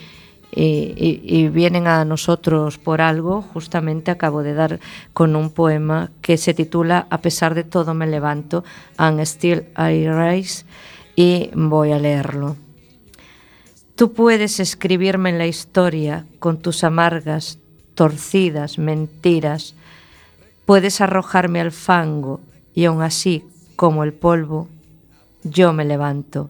y- 0.54 1.47
vienen 1.49 1.88
a 1.88 2.04
nosotros 2.06 2.78
por 2.78 3.02
algo, 3.02 3.41
justamente 3.41 4.12
acabo 4.12 4.43
de 4.43 4.54
dar 4.54 4.80
con 5.14 5.36
un 5.36 5.49
poema 5.49 6.12
que 6.22 6.38
se 6.38 6.54
titula 6.54 7.08
A 7.10 7.20
pesar 7.20 7.56
de 7.56 7.64
todo 7.64 7.93
me 7.93 8.08
levanto, 8.08 8.64
and 8.97 9.20
still 9.22 9.66
I 9.78 10.08
rise, 10.10 10.66
y 11.16 11.49
voy 11.54 11.91
a 11.91 11.99
leerlo. 11.99 12.58
Tú 13.95 14.14
puedes 14.14 14.60
escribirme 14.60 15.30
en 15.30 15.38
la 15.38 15.47
historia 15.47 16.26
con 16.39 16.60
tus 16.60 16.84
amargas, 16.84 17.60
torcidas 17.93 18.78
mentiras, 18.78 19.76
puedes 20.66 21.02
arrojarme 21.02 21.62
al 21.62 21.72
fango 21.72 22.39
y 22.74 22.86
aun 22.86 23.02
así, 23.02 23.43
como 23.76 24.04
el 24.04 24.14
polvo, 24.14 24.68
yo 25.43 25.74
me 25.74 25.86
levanto. 25.86 26.49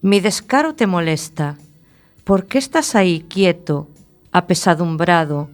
Mi 0.00 0.20
descaro 0.20 0.74
te 0.74 0.86
molesta. 0.86 1.56
¿Por 2.26 2.46
qué 2.46 2.58
estás 2.58 2.96
ahí 2.96 3.20
quieto, 3.20 3.86
apesadumbrado? 4.32 5.48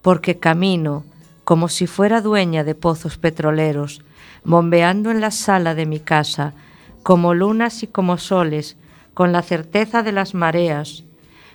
Porque 0.00 0.38
camino 0.38 1.04
como 1.44 1.68
si 1.68 1.86
fuera 1.86 2.22
dueña 2.22 2.64
de 2.64 2.74
pozos 2.74 3.18
petroleros, 3.18 4.00
bombeando 4.42 5.10
en 5.10 5.20
la 5.20 5.30
sala 5.30 5.74
de 5.74 5.84
mi 5.84 6.00
casa, 6.00 6.54
como 7.02 7.34
lunas 7.34 7.82
y 7.82 7.86
como 7.86 8.16
soles, 8.16 8.78
con 9.12 9.32
la 9.32 9.42
certeza 9.42 10.02
de 10.02 10.12
las 10.12 10.32
mareas, 10.32 11.04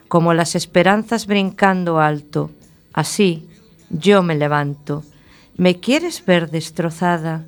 como 0.09 0.35
las 0.35 0.53
esperanzas 0.53 1.25
brincando 1.25 1.99
alto. 1.99 2.51
Así 2.93 3.49
yo 3.89 4.21
me 4.21 4.35
levanto. 4.35 5.03
¿Me 5.57 5.79
quieres 5.79 6.23
ver 6.23 6.51
destrozada, 6.51 7.45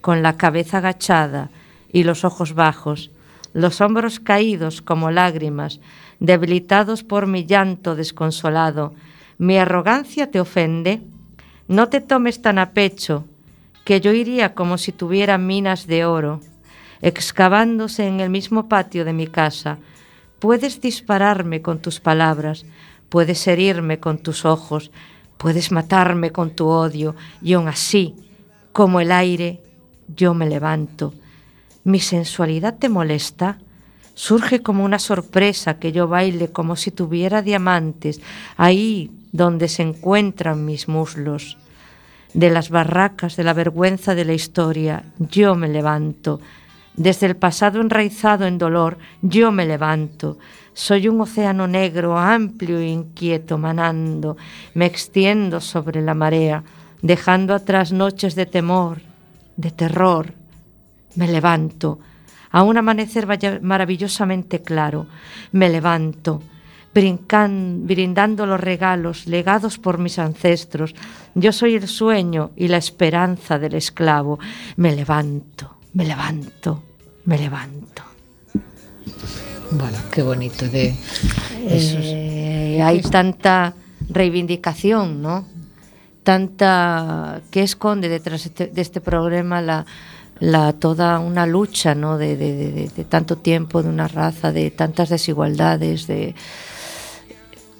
con 0.00 0.22
la 0.22 0.36
cabeza 0.36 0.78
agachada 0.78 1.50
y 1.92 2.04
los 2.04 2.24
ojos 2.24 2.54
bajos, 2.54 3.10
los 3.52 3.80
hombros 3.80 4.20
caídos 4.20 4.80
como 4.80 5.10
lágrimas, 5.10 5.80
debilitados 6.20 7.02
por 7.02 7.26
mi 7.26 7.46
llanto 7.46 7.96
desconsolado? 7.96 8.94
¿Mi 9.38 9.58
arrogancia 9.58 10.30
te 10.30 10.40
ofende? 10.40 11.02
No 11.68 11.88
te 11.88 12.00
tomes 12.00 12.42
tan 12.42 12.58
a 12.58 12.70
pecho, 12.70 13.24
que 13.84 14.00
yo 14.00 14.12
iría 14.12 14.54
como 14.54 14.78
si 14.78 14.92
tuviera 14.92 15.38
minas 15.38 15.86
de 15.86 16.04
oro, 16.04 16.40
excavándose 17.02 18.06
en 18.06 18.20
el 18.20 18.30
mismo 18.30 18.68
patio 18.68 19.04
de 19.04 19.12
mi 19.12 19.26
casa. 19.26 19.78
Puedes 20.38 20.80
dispararme 20.80 21.62
con 21.62 21.80
tus 21.80 22.00
palabras, 22.00 22.66
puedes 23.08 23.46
herirme 23.46 24.00
con 24.00 24.18
tus 24.18 24.44
ojos, 24.44 24.90
puedes 25.36 25.70
matarme 25.72 26.30
con 26.32 26.50
tu 26.50 26.66
odio, 26.66 27.14
y 27.42 27.52
aun 27.52 27.68
así, 27.68 28.14
como 28.72 29.00
el 29.00 29.12
aire, 29.12 29.62
yo 30.08 30.34
me 30.34 30.48
levanto. 30.48 31.14
¿Mi 31.84 32.00
sensualidad 32.00 32.78
te 32.78 32.88
molesta? 32.88 33.58
Surge 34.16 34.62
como 34.62 34.82
una 34.82 34.98
sorpresa 34.98 35.78
que 35.78 35.92
yo 35.92 36.08
baile 36.08 36.48
como 36.48 36.74
si 36.74 36.90
tuviera 36.90 37.42
diamantes 37.42 38.22
ahí 38.56 39.10
donde 39.30 39.68
se 39.68 39.82
encuentran 39.82 40.64
mis 40.64 40.88
muslos. 40.88 41.58
De 42.32 42.48
las 42.48 42.70
barracas 42.70 43.36
de 43.36 43.44
la 43.44 43.52
vergüenza 43.52 44.14
de 44.14 44.24
la 44.24 44.32
historia, 44.32 45.04
yo 45.18 45.54
me 45.54 45.68
levanto. 45.68 46.40
Desde 46.96 47.26
el 47.26 47.36
pasado 47.36 47.82
enraizado 47.82 48.46
en 48.46 48.56
dolor, 48.56 48.96
yo 49.20 49.52
me 49.52 49.66
levanto. 49.66 50.38
Soy 50.72 51.08
un 51.08 51.20
océano 51.20 51.68
negro, 51.68 52.16
amplio 52.16 52.78
e 52.78 52.86
inquieto, 52.86 53.58
manando. 53.58 54.38
Me 54.72 54.86
extiendo 54.86 55.60
sobre 55.60 56.00
la 56.00 56.14
marea, 56.14 56.64
dejando 57.02 57.54
atrás 57.54 57.92
noches 57.92 58.34
de 58.34 58.46
temor, 58.46 59.02
de 59.58 59.70
terror. 59.72 60.32
Me 61.16 61.28
levanto. 61.28 61.98
A 62.56 62.62
un 62.62 62.78
amanecer 62.78 63.26
maravillosamente 63.60 64.62
claro, 64.62 65.06
me 65.52 65.68
levanto, 65.68 66.40
brincan- 66.94 67.84
brindando 67.84 68.46
los 68.46 68.58
regalos 68.58 69.26
legados 69.26 69.76
por 69.76 69.98
mis 69.98 70.18
ancestros. 70.18 70.94
Yo 71.34 71.52
soy 71.52 71.74
el 71.74 71.86
sueño 71.86 72.52
y 72.56 72.68
la 72.68 72.78
esperanza 72.78 73.58
del 73.58 73.74
esclavo. 73.74 74.38
Me 74.76 74.96
levanto, 74.96 75.76
me 75.92 76.06
levanto, 76.06 76.82
me 77.26 77.36
levanto. 77.36 78.02
Bueno, 79.72 79.98
qué 80.10 80.22
bonito 80.22 80.66
de 80.66 80.94
esos. 81.68 82.04
Eh, 82.04 82.80
hay 82.82 83.02
tanta 83.02 83.74
reivindicación, 84.08 85.20
¿no? 85.20 85.44
Tanta 86.22 87.42
que 87.50 87.62
esconde 87.62 88.08
detrás 88.08 88.44
de 88.44 88.48
este, 88.48 88.66
de 88.68 88.80
este 88.80 89.00
problema 89.02 89.60
la, 89.60 89.84
la 90.38 90.72
toda 90.74 91.18
una 91.18 91.46
lucha, 91.46 91.94
¿no? 91.94 92.18
De, 92.18 92.90
tanto 93.08 93.36
tiempo, 93.38 93.82
de 93.82 93.88
una 93.88 94.08
raza, 94.08 94.52
de 94.52 94.70
tantas 94.70 95.08
desigualdades, 95.08 96.06
de 96.06 96.34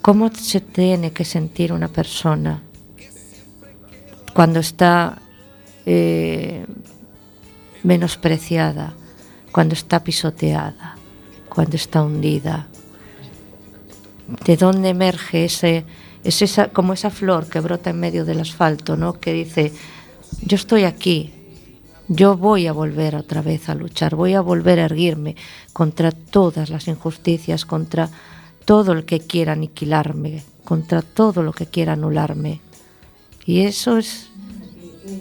cómo 0.01 0.31
se 0.33 0.61
tiene 0.61 1.11
que 1.11 1.25
sentir 1.25 1.73
una 1.73 1.87
persona 1.87 2.61
cuando 4.33 4.59
está 4.59 5.21
eh, 5.85 6.65
menospreciada, 7.83 8.93
cuando 9.51 9.73
está 9.73 10.03
pisoteada, 10.03 10.97
cuando 11.49 11.75
está 11.75 12.03
hundida. 12.03 12.67
¿De 14.45 14.57
dónde 14.57 14.89
emerge 14.89 15.45
ese, 15.45 15.85
es 16.23 16.41
esa, 16.41 16.67
como 16.67 16.93
esa 16.93 17.09
flor 17.09 17.47
que 17.47 17.61
brota 17.61 17.91
en 17.91 17.99
medio 17.99 18.25
del 18.25 18.41
asfalto, 18.41 18.97
¿no? 18.97 19.19
que 19.19 19.31
dice, 19.33 19.71
yo 20.41 20.55
estoy 20.55 20.83
aquí, 20.83 21.33
Yo 22.09 22.37
voy 22.37 22.67
a 22.67 22.73
volver 22.73 23.15
otra 23.15 23.41
vez 23.41 23.67
a 23.67 23.75
luchar, 23.75 24.15
voy 24.15 24.33
a 24.33 24.41
volver 24.41 24.79
a 24.79 24.85
erguirme 24.85 25.35
contra 25.73 26.11
todas 26.11 26.69
las 26.69 26.87
injusticias, 26.87 27.65
contra 27.65 28.09
todo 28.63 28.93
el 28.93 29.03
que 29.03 29.19
quiera 29.19 29.53
aniquilarme, 29.53 30.43
contra 30.63 31.01
todo 31.01 31.43
lo 31.43 31.51
que 31.51 31.65
quiera 31.65 31.93
anularme. 31.93 32.61
Y 33.45 33.61
eso 33.61 33.97
es... 33.97 34.29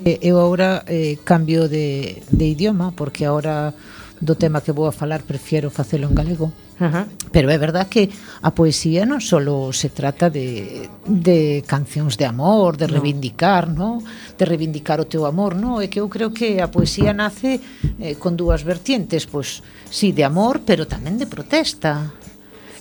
Eh, 0.05 0.18
eh, 0.22 0.28
Eu 0.28 0.41
agora 0.41 0.82
eh, 0.87 1.18
cambio 1.22 1.68
de, 1.68 2.22
de 2.30 2.47
idioma, 2.47 2.91
porque 2.91 3.26
agora 3.26 3.74
do 4.20 4.34
tema 4.34 4.61
que 4.61 4.72
vou 4.72 4.87
a 4.87 4.93
falar 4.93 5.22
prefiero 5.22 5.70
facelo 5.70 6.09
en 6.09 6.14
galego. 6.14 6.51
Uh 6.77 6.85
-huh. 6.85 7.05
Pero 7.33 7.49
é 7.49 7.57
verdad 7.57 7.89
que 7.89 8.12
a 8.43 8.53
poesía 8.53 9.09
non 9.09 9.24
só 9.24 9.41
se 9.72 9.89
trata 9.89 10.29
de, 10.29 10.89
de 11.09 11.64
cancións 11.64 12.20
de 12.20 12.29
amor, 12.29 12.77
de 12.77 12.87
reivindicar, 12.87 13.68
no. 13.72 14.01
no? 14.01 14.05
de 14.37 14.45
reivindicar 14.45 15.01
o 15.01 15.09
teu 15.09 15.24
amor, 15.24 15.57
no? 15.57 15.81
é 15.81 15.89
que 15.89 16.01
eu 16.01 16.09
creo 16.09 16.33
que 16.33 16.61
a 16.61 16.68
poesía 16.68 17.16
nace 17.16 17.61
eh, 18.01 18.16
con 18.20 18.37
dúas 18.37 18.62
vertientes, 18.64 19.24
pois 19.24 19.64
sí, 19.89 20.12
de 20.12 20.24
amor, 20.24 20.61
pero 20.68 20.85
tamén 20.85 21.16
de 21.16 21.24
protesta. 21.24 22.12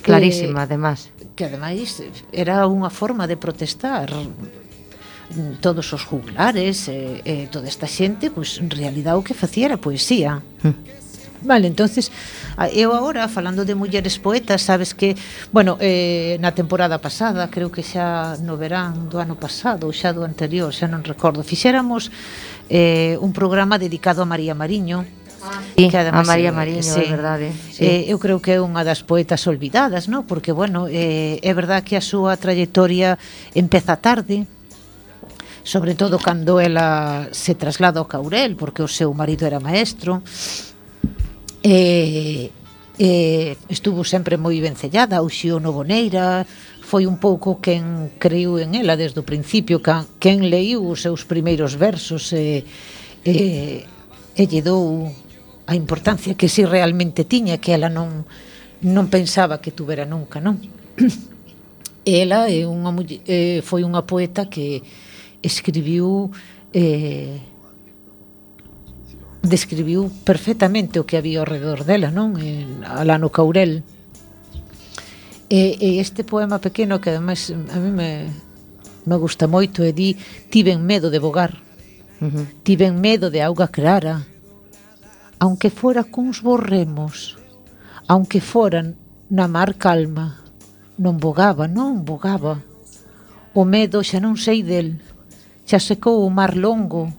Clarísima, 0.04 0.62
eh, 0.62 0.68
además. 0.68 1.10
Que 1.36 1.48
ademais 1.48 2.04
era 2.36 2.68
unha 2.68 2.92
forma 2.92 3.26
de 3.26 3.40
protestar 3.40 4.12
todos 5.60 5.90
os 5.96 6.04
juglares 6.06 6.88
e 6.88 7.24
eh, 7.26 7.44
eh, 7.44 7.46
toda 7.50 7.68
esta 7.72 7.88
xente, 7.88 8.30
pois 8.30 8.60
en 8.60 8.70
realidad 8.70 9.18
o 9.18 9.24
que 9.24 9.34
facía 9.34 9.72
era 9.74 9.80
poesía. 9.80 10.44
Mm. 10.62 11.05
Vale, 11.46 11.70
entonces 11.70 12.12
ah, 12.58 12.68
eu 12.74 12.92
agora 12.98 13.30
falando 13.30 13.64
de 13.64 13.78
mulleres 13.78 14.18
poetas, 14.18 14.66
sabes 14.66 14.98
que, 14.98 15.16
bueno, 15.54 15.78
eh, 15.80 16.42
na 16.42 16.58
temporada 16.58 16.98
pasada, 16.98 17.48
creo 17.54 17.70
que 17.70 17.86
xa 17.86 18.36
no 18.42 18.58
verán 18.58 19.08
do 19.08 19.22
ano 19.22 19.38
pasado 19.38 19.86
ou 19.86 19.94
xa 19.94 20.10
do 20.10 20.26
anterior, 20.26 20.74
xa 20.74 20.90
non 20.90 21.06
recordo, 21.06 21.46
fixéramos 21.46 22.10
eh, 22.68 23.16
un 23.22 23.30
programa 23.30 23.78
dedicado 23.78 24.26
a 24.26 24.28
María 24.28 24.58
Mariño, 24.58 25.06
Sí, 25.78 25.90
que 25.90 25.98
además, 25.98 26.28
a 26.28 26.32
María 26.32 26.52
Mariño, 26.52 26.82
sí, 26.82 27.06
é 27.06 27.10
verdade. 27.12 27.54
Sí. 27.70 27.86
Eh, 27.86 28.10
eu 28.10 28.18
creo 28.18 28.42
que 28.42 28.58
é 28.58 28.60
unha 28.60 28.82
das 28.82 29.06
poetas 29.06 29.46
olvidadas, 29.46 30.10
¿no? 30.10 30.26
Porque 30.26 30.50
bueno, 30.50 30.90
eh, 30.90 31.38
é 31.46 31.54
verdad 31.54 31.86
que 31.86 31.94
a 31.94 32.02
súa 32.02 32.34
trayectoria 32.34 33.22
empeza 33.54 33.94
tarde, 34.02 34.50
sobre 35.62 35.94
todo 35.94 36.18
cando 36.18 36.58
ela 36.58 37.30
se 37.30 37.54
traslada 37.54 38.02
ao 38.02 38.10
Caurel, 38.10 38.58
porque 38.58 38.82
o 38.82 38.90
seu 38.90 39.14
marido 39.14 39.46
era 39.46 39.62
maestro, 39.62 40.26
eh, 41.66 42.52
eh, 43.00 43.58
estuvo 43.70 44.06
sempre 44.06 44.38
moi 44.38 44.62
vencellada, 44.62 45.26
Uxío 45.26 45.58
Novoneira, 45.58 46.46
foi 46.86 47.10
un 47.10 47.18
pouco 47.18 47.58
quen 47.58 48.14
creiu 48.22 48.62
en 48.62 48.78
ela 48.78 48.94
desde 48.94 49.26
o 49.26 49.26
principio, 49.26 49.82
quen, 49.82 50.06
quen 50.22 50.46
leiu 50.46 50.86
os 50.86 51.02
seus 51.02 51.26
primeiros 51.26 51.74
versos 51.74 52.30
e, 52.38 52.62
eh, 53.26 53.82
e, 53.82 53.90
e 54.38 54.44
lle 54.46 54.62
dou 54.62 55.10
a 55.66 55.74
importancia 55.74 56.38
que 56.38 56.46
si 56.46 56.62
realmente 56.70 57.26
tiña, 57.26 57.58
que 57.58 57.74
ela 57.74 57.90
non, 57.90 58.30
non 58.86 59.10
pensaba 59.10 59.58
que 59.58 59.74
tuvera 59.74 60.06
nunca, 60.06 60.38
non? 60.38 60.62
Ela 62.06 62.46
é 62.54 62.70
unha, 62.70 62.94
eh, 63.26 63.66
foi 63.66 63.82
unha 63.82 64.06
poeta 64.06 64.46
que 64.46 64.86
escribiu 65.42 66.30
eh, 66.70 67.42
describiu 69.46 70.12
perfectamente 70.24 71.00
o 71.00 71.06
que 71.06 71.18
había 71.18 71.40
ao 71.42 71.50
redor 71.50 71.86
dela, 71.86 72.10
non? 72.12 72.38
En, 72.42 72.84
alá 72.86 73.18
no 73.18 73.30
Caurel. 73.30 73.86
E, 75.50 75.78
e 75.78 76.02
este 76.02 76.26
poema 76.26 76.58
pequeno 76.58 77.00
que 77.00 77.14
ademais 77.14 77.54
a 77.54 77.78
mí 77.78 77.92
me, 77.94 78.30
me 79.06 79.16
gusta 79.18 79.46
moito 79.46 79.86
e 79.86 79.94
di 79.94 80.18
Tiven 80.50 80.82
medo 80.82 81.14
de 81.14 81.20
bogar, 81.22 81.62
uh 82.22 82.26
-huh. 82.26 82.46
tiven 82.64 82.98
medo 83.00 83.30
de 83.30 83.42
auga 83.46 83.70
clara, 83.70 84.26
aunque 85.40 85.70
fora 85.70 86.04
cuns 86.04 86.42
borremos, 86.42 87.38
aunque 88.08 88.42
foran 88.42 88.96
na 89.30 89.48
mar 89.48 89.78
calma, 89.78 90.42
non 90.98 91.18
bogaba, 91.20 91.68
non 91.68 92.06
bogaba. 92.06 92.62
O 93.56 93.64
medo 93.64 94.04
xa 94.04 94.20
non 94.20 94.36
sei 94.36 94.64
del, 94.64 95.00
xa 95.68 95.80
secou 95.80 96.24
o 96.24 96.30
mar 96.30 96.56
longo, 96.56 97.12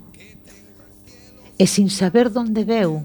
e 1.58 1.64
sin 1.66 1.88
saber 1.88 2.28
donde 2.28 2.64
veu, 2.64 3.04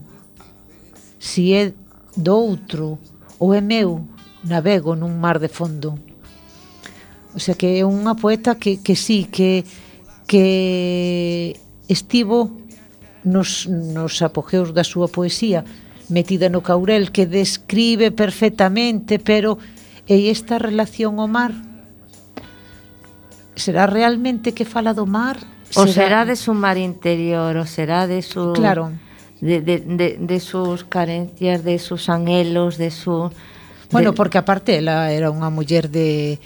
si 1.20 1.54
é 1.56 1.74
do 2.16 2.36
outro 2.36 2.99
ou 3.39 3.56
é 3.56 3.62
meu, 3.62 4.04
navego 4.43 4.95
nun 4.95 5.16
mar 5.18 5.39
de 5.39 5.47
fondo. 5.47 5.95
O 7.32 7.39
sea 7.39 7.56
que 7.56 7.80
é 7.80 7.88
unha 7.88 8.18
poeta 8.20 8.60
que, 8.60 8.84
que 8.84 8.95
sí, 8.99 9.32
que, 9.32 9.64
que 10.28 11.56
estivo 11.88 12.52
nos, 13.24 13.68
nos 13.72 14.20
apogeos 14.20 14.76
da 14.76 14.84
súa 14.84 15.08
poesía, 15.08 15.64
metida 16.12 16.52
no 16.52 16.60
caurel, 16.60 17.16
que 17.16 17.24
describe 17.24 18.12
perfectamente, 18.12 19.16
pero 19.22 19.56
e 20.10 20.28
esta 20.28 20.60
relación 20.60 21.24
ao 21.24 21.30
mar 21.32 21.56
será 23.56 23.86
realmente 23.86 24.52
que 24.52 24.66
fala 24.66 24.91
do 24.91 25.06
mar 25.08 25.39
O 25.76 25.88
será, 25.88 25.93
será 25.93 26.26
de 26.26 26.36
su 26.36 26.53
mar 26.53 26.78
interior, 26.78 27.57
o 27.57 27.65
será 27.65 28.07
de 28.07 28.22
su... 28.22 28.53
Claro. 28.53 28.91
De, 29.39 29.61
de, 29.61 29.80
de, 29.80 30.17
de 30.19 30.39
sus 30.39 30.84
carencias, 30.84 31.63
de 31.63 31.80
sus 31.80 32.09
anhelos, 32.09 32.78
de 32.78 32.91
su... 32.91 33.32
Bueno, 33.91 34.13
porque 34.13 34.38
aparte 34.38 34.78
ela 34.78 35.11
era 35.11 35.34
unha 35.34 35.51
muller 35.51 35.89
de, 35.91 36.39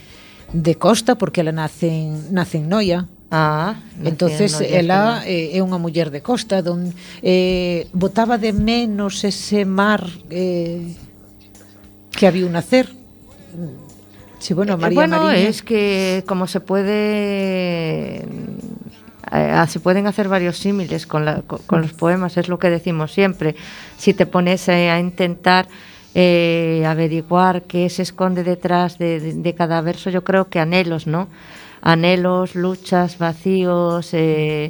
de 0.49 0.73
costa, 0.79 1.13
porque 1.19 1.43
ela 1.43 1.53
nace 1.53 1.91
en, 1.91 2.33
nace 2.33 2.57
en 2.57 2.69
Noia. 2.69 3.05
Ah, 3.29 3.75
entonces 4.01 4.53
no 4.53 4.65
ela 4.65 5.21
eh, 5.25 5.57
é 5.57 5.59
unha 5.59 5.81
muller 5.81 6.13
de 6.13 6.21
costa 6.21 6.61
don, 6.61 6.93
eh, 7.19 7.89
botaba 7.91 8.37
de 8.37 8.53
menos 8.53 9.25
ese 9.25 9.65
mar 9.65 10.05
eh, 10.29 10.93
que 12.15 12.29
había 12.29 12.47
nacer 12.47 12.87
Sí, 14.39 14.53
bueno, 14.53 14.73
eh, 14.73 14.77
María 14.77 14.93
eh, 14.93 14.95
bueno, 14.95 15.23
María. 15.23 15.49
es 15.49 15.63
que 15.63 16.23
como 16.27 16.47
se 16.47 16.59
puede 16.59 18.25
eh, 19.31 19.65
se 19.67 19.79
pueden 19.79 20.07
hacer 20.07 20.27
varios 20.27 20.57
símiles 20.57 21.07
con, 21.07 21.25
la, 21.25 21.41
con, 21.41 21.81
los 21.81 21.93
poemas, 21.93 22.37
es 22.37 22.47
lo 22.47 22.59
que 22.59 22.69
decimos 22.69 23.11
siempre. 23.11 23.55
Si 23.97 24.13
te 24.13 24.25
pones 24.25 24.67
eh, 24.67 24.89
a 24.89 24.99
intentar 24.99 25.67
eh, 26.13 26.83
averiguar 26.87 27.63
qué 27.63 27.89
se 27.89 28.03
esconde 28.03 28.43
detrás 28.43 28.97
de, 28.97 29.55
cada 29.57 29.81
verso, 29.81 30.09
yo 30.09 30.23
creo 30.23 30.49
que 30.49 30.59
anhelos, 30.59 31.07
¿no? 31.07 31.27
anhelos, 31.81 32.55
luchas, 32.55 33.17
vacíos, 33.17 34.13
a 34.13 34.67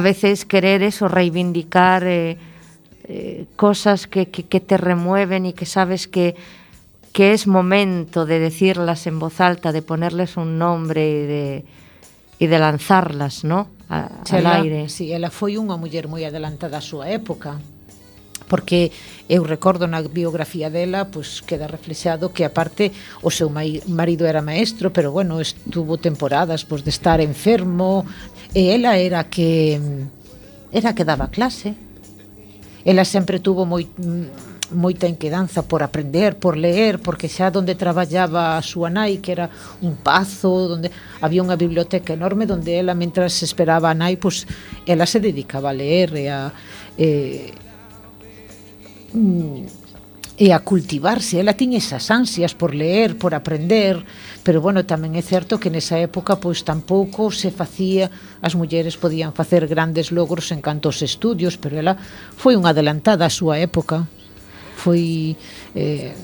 veces 0.00 0.44
querer 0.44 0.82
eso, 0.82 1.08
reivindicar 1.08 2.36
cosas 3.56 4.06
que, 4.06 4.26
te 4.26 4.76
remueven 4.76 5.46
y 5.46 5.54
que 5.54 5.64
sabes 5.64 6.06
que, 6.06 6.36
que 7.12 7.32
es 7.32 7.46
momento 7.46 8.26
de 8.26 8.38
decirlas 8.40 9.06
en 9.06 9.18
voz 9.18 9.40
alta, 9.40 9.72
de 9.72 9.80
ponerles 9.80 10.36
un 10.36 10.58
nombre 10.58 11.08
y 11.08 11.26
de, 11.26 11.64
e 12.38 12.46
de 12.46 12.58
lanzarlas, 12.58 13.42
¿no? 13.42 13.68
A, 13.90 14.22
Chela, 14.22 14.62
al 14.62 14.64
aire. 14.64 14.88
Si, 14.88 15.10
sí, 15.10 15.12
ela 15.12 15.28
foi 15.28 15.58
unha 15.58 15.74
muller 15.74 16.06
moi 16.06 16.22
adelantada 16.22 16.78
á 16.78 16.82
súa 16.82 17.10
época 17.10 17.58
porque 18.48 18.90
eu 19.28 19.44
recordo 19.44 19.84
na 19.86 20.00
biografía 20.00 20.72
dela, 20.72 21.12
pois 21.12 21.44
queda 21.44 21.68
reflexado 21.68 22.32
que 22.32 22.48
aparte 22.48 22.90
o 23.20 23.28
seu 23.28 23.52
marido 23.52 24.24
era 24.24 24.40
maestro, 24.40 24.90
pero 24.90 25.12
bueno, 25.12 25.38
estuvo 25.38 26.00
temporadas 26.00 26.64
pois 26.64 26.82
de 26.82 26.90
estar 26.90 27.20
enfermo, 27.20 28.08
e 28.56 28.72
ela 28.72 28.96
era 28.96 29.28
que 29.28 29.76
era 30.72 30.96
que 30.96 31.04
daba 31.04 31.28
clase. 31.28 31.76
Ela 32.88 33.04
sempre 33.04 33.38
tuvo 33.38 33.68
moi 33.68 33.84
moita 34.70 35.08
inquedanza 35.08 35.62
por 35.62 35.82
aprender, 35.82 36.36
por 36.36 36.56
leer, 36.56 37.00
porque 37.00 37.28
xa 37.28 37.48
onde 37.54 37.74
traballaba 37.74 38.56
a 38.56 38.62
súa 38.62 38.92
nai, 38.92 39.18
que 39.22 39.32
era 39.32 39.46
un 39.80 39.96
pazo, 39.96 40.76
onde 40.76 40.92
había 41.20 41.44
unha 41.44 41.56
biblioteca 41.56 42.12
enorme 42.12 42.44
onde 42.48 42.76
ela 42.76 42.92
mentras 42.92 43.40
esperaba 43.42 43.88
a 43.90 43.96
nai, 43.96 44.20
pois 44.20 44.44
ela 44.84 45.06
se 45.08 45.20
dedicaba 45.20 45.70
a 45.72 45.76
leer 45.76 46.10
e 46.16 46.26
a 46.28 46.52
eh, 46.98 47.52
e 50.38 50.54
a 50.54 50.62
cultivarse, 50.62 51.42
ela 51.42 51.58
tiña 51.58 51.82
esas 51.82 52.14
ansias 52.14 52.54
por 52.54 52.70
leer 52.70 53.18
por 53.18 53.34
aprender, 53.34 53.98
pero 54.46 54.62
bueno, 54.62 54.86
tamén 54.86 55.18
é 55.18 55.22
certo 55.24 55.58
que 55.58 55.66
nesa 55.66 55.98
época 55.98 56.38
pois 56.38 56.62
tampouco 56.62 57.34
se 57.34 57.50
facía, 57.50 58.06
as 58.38 58.54
mulleres 58.54 58.94
podían 58.94 59.34
facer 59.34 59.66
grandes 59.66 60.14
logros 60.14 60.54
en 60.54 60.62
canto 60.62 60.94
aos 60.94 61.02
estudios, 61.02 61.58
pero 61.58 61.74
ela 61.74 61.98
foi 62.38 62.54
unha 62.54 62.70
adelantada 62.70 63.26
á 63.26 63.34
súa 63.34 63.58
época. 63.58 64.06
Foi 64.78 65.34
eh, 65.74 66.14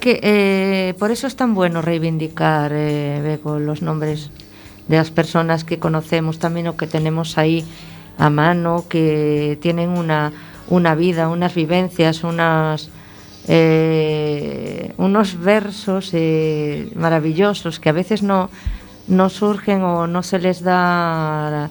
que 0.00 0.20
eh, 0.24 0.94
por 0.98 1.10
eso 1.12 1.26
es 1.26 1.36
tan 1.36 1.52
bueno 1.52 1.82
reivindicar 1.84 2.72
eh, 2.72 3.38
los 3.44 3.82
nombres 3.82 4.30
de 4.88 4.96
las 4.96 5.10
personas 5.10 5.64
que 5.64 5.78
conocemos, 5.78 6.38
también 6.38 6.66
o 6.68 6.76
que 6.80 6.88
tenemos 6.88 7.36
ahí 7.36 7.64
a 8.16 8.30
mano, 8.30 8.84
que 8.88 9.58
tienen 9.60 9.90
una, 9.90 10.32
una 10.68 10.94
vida, 10.94 11.28
unas 11.28 11.54
vivencias, 11.54 12.24
unas 12.24 12.88
eh, 13.48 14.92
unos 14.96 15.38
versos 15.38 16.10
eh, 16.12 16.90
maravillosos 16.94 17.80
que 17.80 17.88
a 17.88 17.92
veces 17.92 18.22
no, 18.22 18.50
no 19.08 19.28
surgen 19.28 19.82
o 19.82 20.06
no 20.06 20.22
se 20.22 20.38
les 20.38 20.62
da 20.62 21.70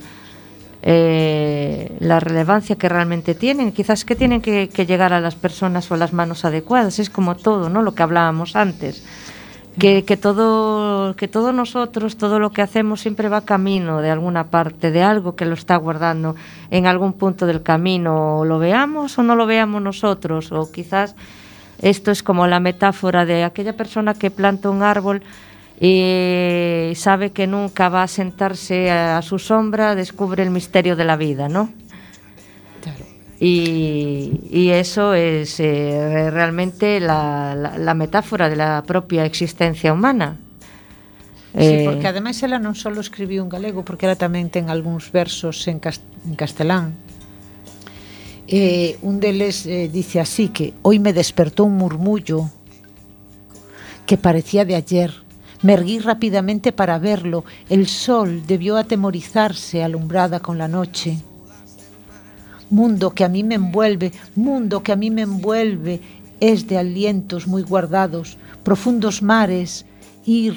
eh, 0.82 1.96
la 2.00 2.20
relevancia 2.20 2.76
que 2.76 2.90
realmente 2.90 3.36
tienen. 3.36 3.72
Quizás 3.72 4.06
que 4.06 4.16
tienen 4.16 4.42
que, 4.42 4.68
llegar 4.68 5.14
a 5.14 5.20
las 5.20 5.36
personas 5.36 5.90
o 5.92 5.96
a 5.96 5.98
las 5.98 6.14
manos 6.14 6.46
adecuadas. 6.46 7.00
Es 7.00 7.10
como 7.10 7.36
todo, 7.36 7.70
¿no? 7.70 7.82
Lo 7.82 7.96
que 7.96 8.04
hablábamos 8.04 8.56
antes. 8.56 9.04
Que, 9.78 10.04
que, 10.04 10.18
todo, 10.18 11.16
que 11.16 11.28
todo 11.28 11.54
nosotros, 11.54 12.18
todo 12.18 12.40
lo 12.40 12.52
que 12.52 12.62
hacemos 12.62 13.00
siempre 13.00 13.30
va 13.30 13.46
camino 13.46 14.02
de 14.02 14.10
alguna 14.10 14.46
parte, 14.46 14.92
de 14.92 15.04
algo 15.04 15.36
que 15.36 15.46
lo 15.46 15.54
está 15.54 15.78
guardando 15.78 16.36
en 16.70 16.86
algún 16.86 17.14
punto 17.14 17.46
del 17.46 17.64
camino, 17.64 18.40
o 18.40 18.46
lo 18.46 18.60
veamos 18.60 19.18
o 19.18 19.24
no 19.24 19.36
lo 19.38 19.46
veamos 19.46 19.82
nosotros, 19.82 20.52
o 20.52 20.70
quizás 20.70 21.16
esto 21.82 22.12
es 22.12 22.24
como 22.24 22.46
la 22.48 22.60
metáfora 22.60 23.26
de 23.26 23.46
aquella 23.46 23.74
persona 23.74 24.14
que 24.16 24.32
planta 24.32 24.70
un 24.70 24.84
árbol 24.84 25.22
y 25.80 26.94
sabe 26.96 27.32
que 27.32 27.48
nunca 27.48 27.88
va 27.90 28.04
a 28.04 28.08
sentarse 28.08 28.92
a 28.92 29.22
su 29.22 29.40
sombra, 29.40 29.96
descubre 29.96 30.44
el 30.44 30.50
misterio 30.50 30.96
de 30.96 31.06
la 31.06 31.16
vida, 31.16 31.48
¿no? 31.48 31.72
Claro. 32.82 33.06
Y, 33.40 34.42
y 34.52 34.70
eso 34.72 35.14
es 35.14 35.60
eh, 35.60 36.30
realmente 36.32 37.00
la, 37.00 37.56
la, 37.56 37.78
la 37.78 37.94
metáfora 37.94 38.50
de 38.50 38.58
la 38.58 38.84
propia 38.86 39.26
existencia 39.26 39.94
humana. 39.94 40.38
Sí, 41.58 41.82
porque 41.84 42.06
ademais 42.06 42.38
ela 42.46 42.62
non 42.62 42.78
só 42.78 42.94
escribiu 42.94 43.42
en 43.42 43.50
galego, 43.50 43.82
porque 43.82 44.06
ela 44.06 44.14
tamén 44.14 44.54
ten 44.54 44.70
algúns 44.70 45.10
versos 45.10 45.66
en, 45.66 45.82
cast 45.82 46.06
en 46.30 46.38
castelán. 46.38 46.94
Eh, 48.46 49.02
un 49.02 49.18
deles 49.18 49.66
eh, 49.66 49.90
dice 49.90 50.22
así 50.22 50.54
que 50.54 50.78
hoy 50.86 51.02
me 51.02 51.10
despertó 51.10 51.66
un 51.66 51.74
murmullo 51.74 52.54
que 54.06 54.18
parecía 54.18 54.62
de 54.62 54.78
ayer 54.78 55.10
Me 55.62 55.74
erguí 55.74 56.00
rápidamente 56.00 56.72
para 56.72 57.00
verlo. 57.00 57.44
El 57.70 57.88
sol 57.88 58.44
debió 58.48 58.78
atemorizarse 58.78 59.84
alumbrada 59.84 60.40
con 60.40 60.58
la 60.58 60.68
noche. 60.68 61.18
Mundo 62.70 63.12
que 63.12 63.24
a 63.26 63.30
mí 63.30 63.44
me 63.44 63.56
envuelve, 63.56 64.12
mundo 64.36 64.84
que 64.84 64.92
a 64.92 64.96
mí 64.96 65.10
me 65.10 65.24
envuelve, 65.24 66.02
es 66.40 66.68
de 66.68 66.78
alientos 66.78 67.48
muy 67.48 67.64
guardados, 67.64 68.38
profundos 68.64 69.22
mares, 69.22 69.86
ir, 70.26 70.56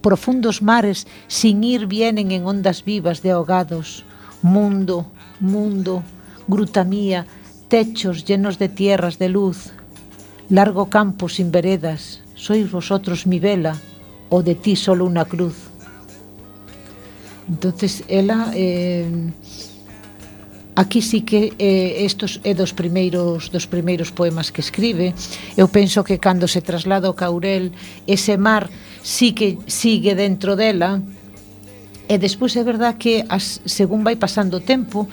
profundos 0.00 0.62
mares 0.62 1.06
sin 1.26 1.62
ir 1.64 1.86
vienen 1.86 2.30
en 2.30 2.46
ondas 2.46 2.84
vivas 2.84 3.22
de 3.22 3.32
ahogados. 3.32 4.04
Mundo, 4.40 5.06
mundo, 5.40 6.02
gruta 6.46 6.84
mía, 6.84 7.26
techos 7.68 8.24
llenos 8.24 8.58
de 8.58 8.68
tierras 8.68 9.18
de 9.18 9.28
luz, 9.28 9.72
largo 10.48 10.88
campo 10.88 11.28
sin 11.28 11.50
veredas, 11.52 12.22
sois 12.34 12.70
vosotros 12.70 13.26
mi 13.26 13.38
vela, 13.38 13.76
o 14.30 14.42
de 14.42 14.54
ti 14.54 14.76
solo 14.76 15.04
una 15.04 15.24
cruz. 15.24 15.56
Entonces, 17.48 18.04
ela 18.08 18.52
eh, 18.54 19.04
aquí 20.76 21.02
sí 21.02 21.22
que 21.22 21.52
eh, 21.58 22.06
estos 22.06 22.40
é 22.46 22.54
dos 22.54 22.72
primeiros 22.72 23.50
dos 23.50 23.66
primeiros 23.66 24.14
poemas 24.14 24.54
que 24.54 24.62
escribe. 24.62 25.12
Eu 25.58 25.68
penso 25.68 26.06
que 26.06 26.22
cando 26.22 26.46
se 26.46 26.62
traslada 26.62 27.10
ao 27.10 27.18
Caurel, 27.18 27.74
ese 28.06 28.38
mar 28.38 28.70
sí 29.02 29.34
que 29.34 29.58
sigue 29.66 30.14
dentro 30.14 30.54
dela. 30.54 31.02
E 32.08 32.18
despois 32.18 32.54
é 32.56 32.62
verdad 32.62 32.96
que 32.96 33.22
as, 33.28 33.60
según 33.66 34.02
vai 34.02 34.16
pasando 34.16 34.58
o 34.58 34.64
tempo, 34.64 35.06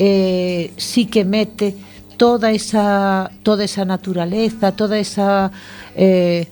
eh, 0.00 0.72
sí 0.76 1.06
que 1.06 1.24
mete 1.24 1.76
toda 2.16 2.52
esa 2.52 3.30
toda 3.44 3.64
esa 3.64 3.84
naturaleza, 3.84 4.72
toda 4.72 4.98
esa 4.98 5.52
eh, 5.94 6.48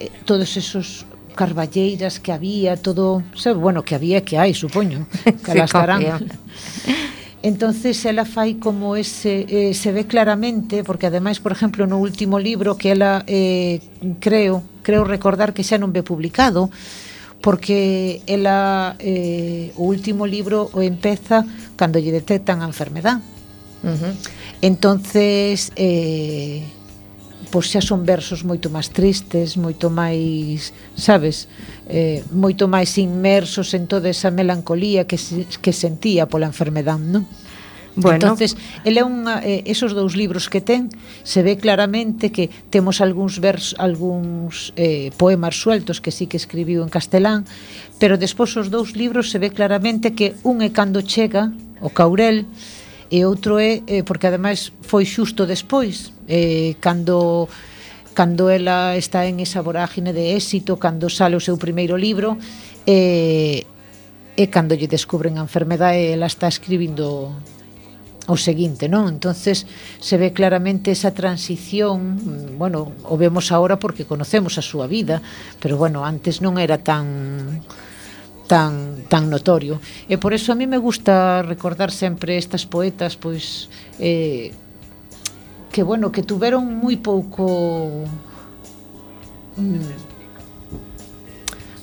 eh 0.00 0.10
todos 0.24 0.56
esos 0.56 1.07
carballeiras 1.38 2.18
que 2.18 2.32
había, 2.32 2.74
todo, 2.76 3.22
sabe, 3.36 3.62
bueno, 3.62 3.84
que 3.86 3.94
había 3.94 4.26
que 4.26 4.42
hai, 4.42 4.50
supoño, 4.58 5.06
que 5.44 5.54
las 5.54 5.70
estarán. 5.70 6.02
Entonces 7.40 7.94
ela 8.02 8.26
fai 8.26 8.58
como 8.58 8.98
ese 8.98 9.46
eh, 9.46 9.72
se 9.72 9.94
ve 9.94 10.10
claramente 10.10 10.82
porque 10.82 11.06
ademais, 11.06 11.38
por 11.38 11.54
exemplo, 11.54 11.86
no 11.86 12.02
último 12.02 12.42
libro 12.42 12.74
que 12.74 12.90
ela 12.90 13.22
eh, 13.30 13.78
creo, 14.18 14.66
creo 14.82 15.06
recordar 15.06 15.54
que 15.54 15.62
xa 15.62 15.78
non 15.78 15.94
ve 15.94 16.02
publicado, 16.02 16.74
porque 17.38 18.26
ela 18.26 18.98
eh, 18.98 19.70
o 19.78 19.86
último 19.86 20.26
libro 20.26 20.66
o 20.74 20.82
empeza 20.82 21.46
cando 21.78 22.02
lle 22.02 22.10
detectan 22.10 22.58
a 22.58 22.66
enfermedad. 22.66 23.22
Uh 23.86 23.94
-huh. 23.94 24.12
Entonces 24.58 25.70
eh, 25.78 26.66
pois 27.50 27.72
xa 27.72 27.80
son 27.80 28.04
versos 28.04 28.44
moito 28.44 28.68
máis 28.68 28.92
tristes, 28.92 29.56
moito 29.56 29.88
máis, 29.88 30.76
sabes, 30.94 31.48
eh, 31.88 32.20
moito 32.30 32.68
máis 32.68 32.96
inmersos 33.00 33.72
en 33.72 33.88
toda 33.88 34.12
esa 34.12 34.28
melancolía 34.30 35.08
que, 35.08 35.16
se, 35.16 35.48
que 35.60 35.72
sentía 35.72 36.28
pola 36.28 36.48
enfermedad, 36.48 37.00
non? 37.00 37.24
Bueno. 37.98 38.14
Entonces, 38.14 38.56
ele 38.84 39.00
é 39.00 39.04
unha 39.04 39.42
eh, 39.42 39.66
esos 39.66 39.90
dous 39.90 40.14
libros 40.14 40.46
que 40.46 40.62
ten, 40.62 40.86
se 41.26 41.42
ve 41.42 41.58
claramente 41.58 42.30
que 42.30 42.46
temos 42.70 43.02
algúns 43.02 43.42
vers, 43.42 43.74
algúns 43.74 44.70
eh 44.78 45.10
poemas 45.18 45.58
sueltos 45.58 45.98
que 45.98 46.14
sí 46.14 46.30
que 46.30 46.38
escribiu 46.38 46.86
en 46.86 46.92
castelán, 46.94 47.42
pero 47.98 48.14
despois 48.14 48.54
os 48.54 48.70
dous 48.70 48.94
libros 48.94 49.34
se 49.34 49.42
ve 49.42 49.50
claramente 49.50 50.14
que 50.14 50.38
un 50.46 50.62
é 50.62 50.70
cando 50.70 51.02
chega 51.02 51.50
o 51.82 51.90
Caurel, 51.90 52.46
e 53.08 53.24
outro 53.24 53.56
é 53.56 53.82
eh, 53.88 54.04
porque 54.04 54.28
ademais 54.28 54.72
foi 54.84 55.08
xusto 55.08 55.48
despois 55.48 56.12
eh, 56.28 56.76
cando 56.80 57.48
cando 58.18 58.50
ela 58.50 58.98
está 58.98 59.30
en 59.30 59.38
esa 59.38 59.62
vorágine 59.62 60.10
de 60.10 60.34
éxito, 60.34 60.74
cando 60.74 61.06
sale 61.06 61.38
o 61.38 61.40
seu 61.40 61.54
primeiro 61.54 61.94
libro, 61.94 62.34
e, 62.82 63.62
e 64.34 64.44
cando 64.50 64.74
lle 64.74 64.90
descubren 64.90 65.38
a 65.38 65.46
enfermedade, 65.46 66.10
ela 66.10 66.26
está 66.26 66.50
escribindo 66.50 67.30
o 68.26 68.36
seguinte, 68.36 68.90
non? 68.90 69.06
Entonces 69.06 69.70
se 70.02 70.18
ve 70.18 70.34
claramente 70.34 70.90
esa 70.90 71.14
transición, 71.14 72.58
bueno, 72.58 72.90
o 73.06 73.14
vemos 73.14 73.54
agora 73.54 73.78
porque 73.78 74.02
conocemos 74.02 74.58
a 74.58 74.66
súa 74.66 74.90
vida, 74.90 75.22
pero 75.62 75.78
bueno, 75.78 76.02
antes 76.02 76.42
non 76.42 76.58
era 76.58 76.82
tan 76.82 77.62
tan 78.48 79.04
tan 79.06 79.30
notorio. 79.30 79.78
E 80.08 80.16
por 80.16 80.32
eso 80.32 80.50
a 80.50 80.56
mí 80.56 80.66
me 80.66 80.80
gusta 80.80 81.44
recordar 81.44 81.92
sempre 81.92 82.40
estas 82.40 82.64
poetas, 82.64 83.14
pois 83.14 83.68
eh 84.00 84.50
que 85.70 85.84
bueno, 85.84 86.10
que 86.10 86.24
tuveron 86.24 86.64
moi 86.64 86.96
pouco 86.96 88.08
mm, 89.60 90.08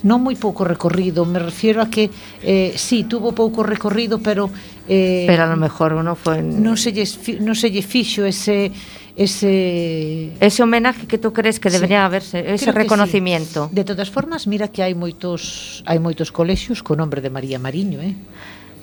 non 0.06 0.22
moi 0.22 0.38
pouco 0.38 0.66
recorrido, 0.66 1.26
me 1.26 1.42
refiero 1.42 1.82
a 1.82 1.90
que 1.90 2.10
eh, 2.42 2.74
sí, 2.78 3.06
tuvo 3.06 3.34
pouco 3.34 3.66
recorrido, 3.66 4.22
pero 4.22 4.50
eh, 4.90 5.26
pero 5.30 5.46
a 5.46 5.50
lo 5.50 5.58
mejor 5.58 5.98
non 6.02 6.18
foi 6.18 6.42
non 6.42 6.78
se 6.78 6.94
lle, 6.94 7.06
non 7.42 7.58
se 7.58 7.70
lle 7.70 7.86
fixo 7.86 8.26
ese 8.26 8.74
ese 9.16 10.34
ese 10.40 10.64
homenaje 10.64 11.08
que 11.08 11.18
tú 11.18 11.32
crees 11.32 11.60
que 11.60 11.70
debería 11.70 12.00
sí, 12.00 12.06
haberse, 12.06 12.54
ese 12.54 12.72
reconocimiento. 12.72 13.70
Sí. 13.70 13.76
De 13.76 13.84
todas 13.84 14.10
formas, 14.10 14.48
mira 14.48 14.68
que 14.68 14.84
hai 14.84 14.94
moitos 14.94 15.84
hai 15.88 16.00
moitos 16.00 16.36
colexios 16.36 16.84
co 16.84 17.00
nombre 17.00 17.24
de 17.24 17.32
María 17.32 17.60
Mariño, 17.60 18.04
eh? 18.04 18.16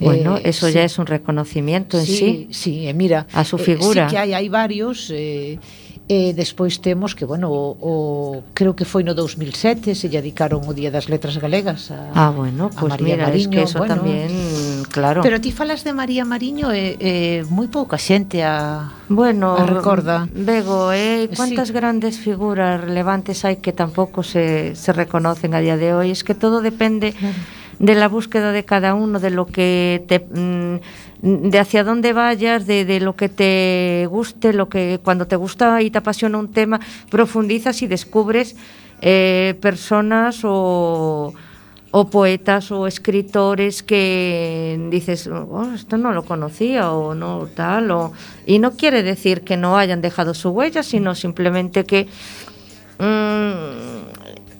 Bueno, 0.00 0.36
eh, 0.36 0.48
eso 0.50 0.66
sí. 0.66 0.74
ya 0.74 0.84
es 0.84 0.98
un 0.98 1.06
reconocimiento 1.06 1.98
en 1.98 2.06
sí. 2.06 2.16
Sí, 2.16 2.48
sí 2.50 2.88
eh, 2.88 2.94
mira. 2.94 3.26
A 3.32 3.44
su 3.44 3.56
eh, 3.56 3.60
figura. 3.60 4.04
Eh, 4.04 4.08
sí 4.08 4.16
que 4.16 4.18
hai 4.18 4.32
hai 4.32 4.48
varios. 4.48 5.12
Eh, 5.12 5.60
E 6.12 6.36
despois 6.36 6.76
temos 6.84 7.16
que, 7.16 7.24
bueno, 7.24 7.48
o, 7.48 7.72
o 7.80 7.94
creo 8.52 8.76
que 8.76 8.84
foi 8.84 9.00
no 9.00 9.16
2007 9.16 9.96
se 9.96 10.12
lle 10.12 10.20
dedicaron 10.20 10.60
o 10.68 10.76
Día 10.76 10.92
das 10.92 11.08
Letras 11.08 11.40
Galegas 11.40 11.88
a 11.88 12.12
Ah, 12.12 12.28
bueno, 12.28 12.68
pois 12.68 12.92
pues 12.92 13.00
María 13.00 13.16
mira, 13.16 13.32
Mariño, 13.32 13.40
es 13.40 13.48
que 13.48 13.60
eso 13.64 13.80
bueno, 13.80 13.96
tamén, 13.96 14.28
claro. 14.92 15.24
Pero 15.24 15.40
ti 15.40 15.56
falas 15.56 15.88
de 15.88 15.96
María 15.96 16.28
Mariño 16.28 16.68
e 16.68 17.00
eh, 17.00 17.40
eh, 17.40 17.40
moi 17.48 17.72
pouca 17.72 17.96
xente 17.96 18.44
a 18.44 18.92
Bueno, 19.08 19.56
a 19.56 19.64
recorda. 19.64 20.28
Bego, 20.36 20.92
eh, 20.92 21.24
eh, 21.24 21.32
cuántas 21.32 21.72
sí. 21.72 21.76
grandes 21.80 22.20
figuras 22.20 22.76
relevantes 22.76 23.48
hai 23.48 23.64
que 23.64 23.72
tampouco 23.72 24.20
se 24.20 24.76
se 24.76 24.92
reconocen 24.92 25.56
a 25.56 25.64
día 25.64 25.80
de 25.80 25.96
hoy, 25.96 26.12
es 26.12 26.28
que 26.28 26.36
todo 26.36 26.60
depende 26.60 27.16
de 27.80 27.94
la 27.96 28.12
búsqueda 28.12 28.52
de 28.52 28.68
cada 28.68 28.92
uno, 28.92 29.16
de 29.16 29.32
lo 29.32 29.48
que 29.48 30.04
te 30.04 30.20
mm, 30.20 30.76
de 31.22 31.58
hacia 31.58 31.84
dónde 31.84 32.12
vayas, 32.12 32.66
de, 32.66 32.84
de, 32.84 32.98
lo 33.00 33.14
que 33.14 33.28
te 33.28 34.06
guste, 34.10 34.52
lo 34.52 34.68
que 34.68 34.98
cuando 35.02 35.26
te 35.26 35.36
gusta 35.36 35.80
y 35.80 35.90
te 35.90 35.98
apasiona 35.98 36.36
un 36.36 36.50
tema, 36.50 36.80
profundizas 37.10 37.80
y 37.82 37.86
descubres 37.86 38.56
eh, 39.00 39.54
personas 39.60 40.40
o, 40.44 41.32
o, 41.92 42.10
poetas 42.10 42.72
o 42.72 42.88
escritores 42.88 43.84
que 43.84 44.88
dices, 44.90 45.28
oh, 45.28 45.70
esto 45.72 45.96
no 45.96 46.12
lo 46.12 46.24
conocía 46.24 46.90
o 46.90 47.14
no 47.14 47.48
tal, 47.54 47.92
o, 47.92 48.12
y 48.44 48.58
no 48.58 48.76
quiere 48.76 49.04
decir 49.04 49.42
que 49.42 49.56
no 49.56 49.78
hayan 49.78 50.02
dejado 50.02 50.34
su 50.34 50.50
huella, 50.50 50.82
sino 50.82 51.14
simplemente 51.14 51.84
que 51.84 52.08
mmm, 52.98 53.91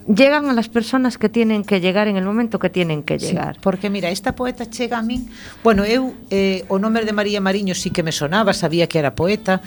llegan 0.07 0.48
a 0.48 0.53
las 0.53 0.68
personas 0.68 1.18
que 1.18 1.28
tienen 1.28 1.64
que 1.64 1.80
llegar 1.80 2.09
en 2.09 2.16
el 2.16 2.24
momento 2.24 2.59
que 2.59 2.70
tienen 2.70 3.03
que 3.03 3.18
llegar. 3.18 3.55
Sí, 3.55 3.61
porque 3.62 3.90
mira, 3.90 4.11
esta 4.11 4.34
poeta 4.34 4.68
chega 4.68 4.98
a 4.98 5.03
min, 5.03 5.28
bueno, 5.62 5.84
eu 5.84 6.14
eh, 6.30 6.64
o 6.68 6.78
nome 6.78 7.05
de 7.05 7.12
María 7.12 7.40
Mariño 7.40 7.74
sí 7.74 7.90
que 7.90 8.03
me 8.03 8.12
sonaba, 8.12 8.53
sabía 8.53 8.86
que 8.86 8.98
era 8.98 9.14
poeta, 9.14 9.62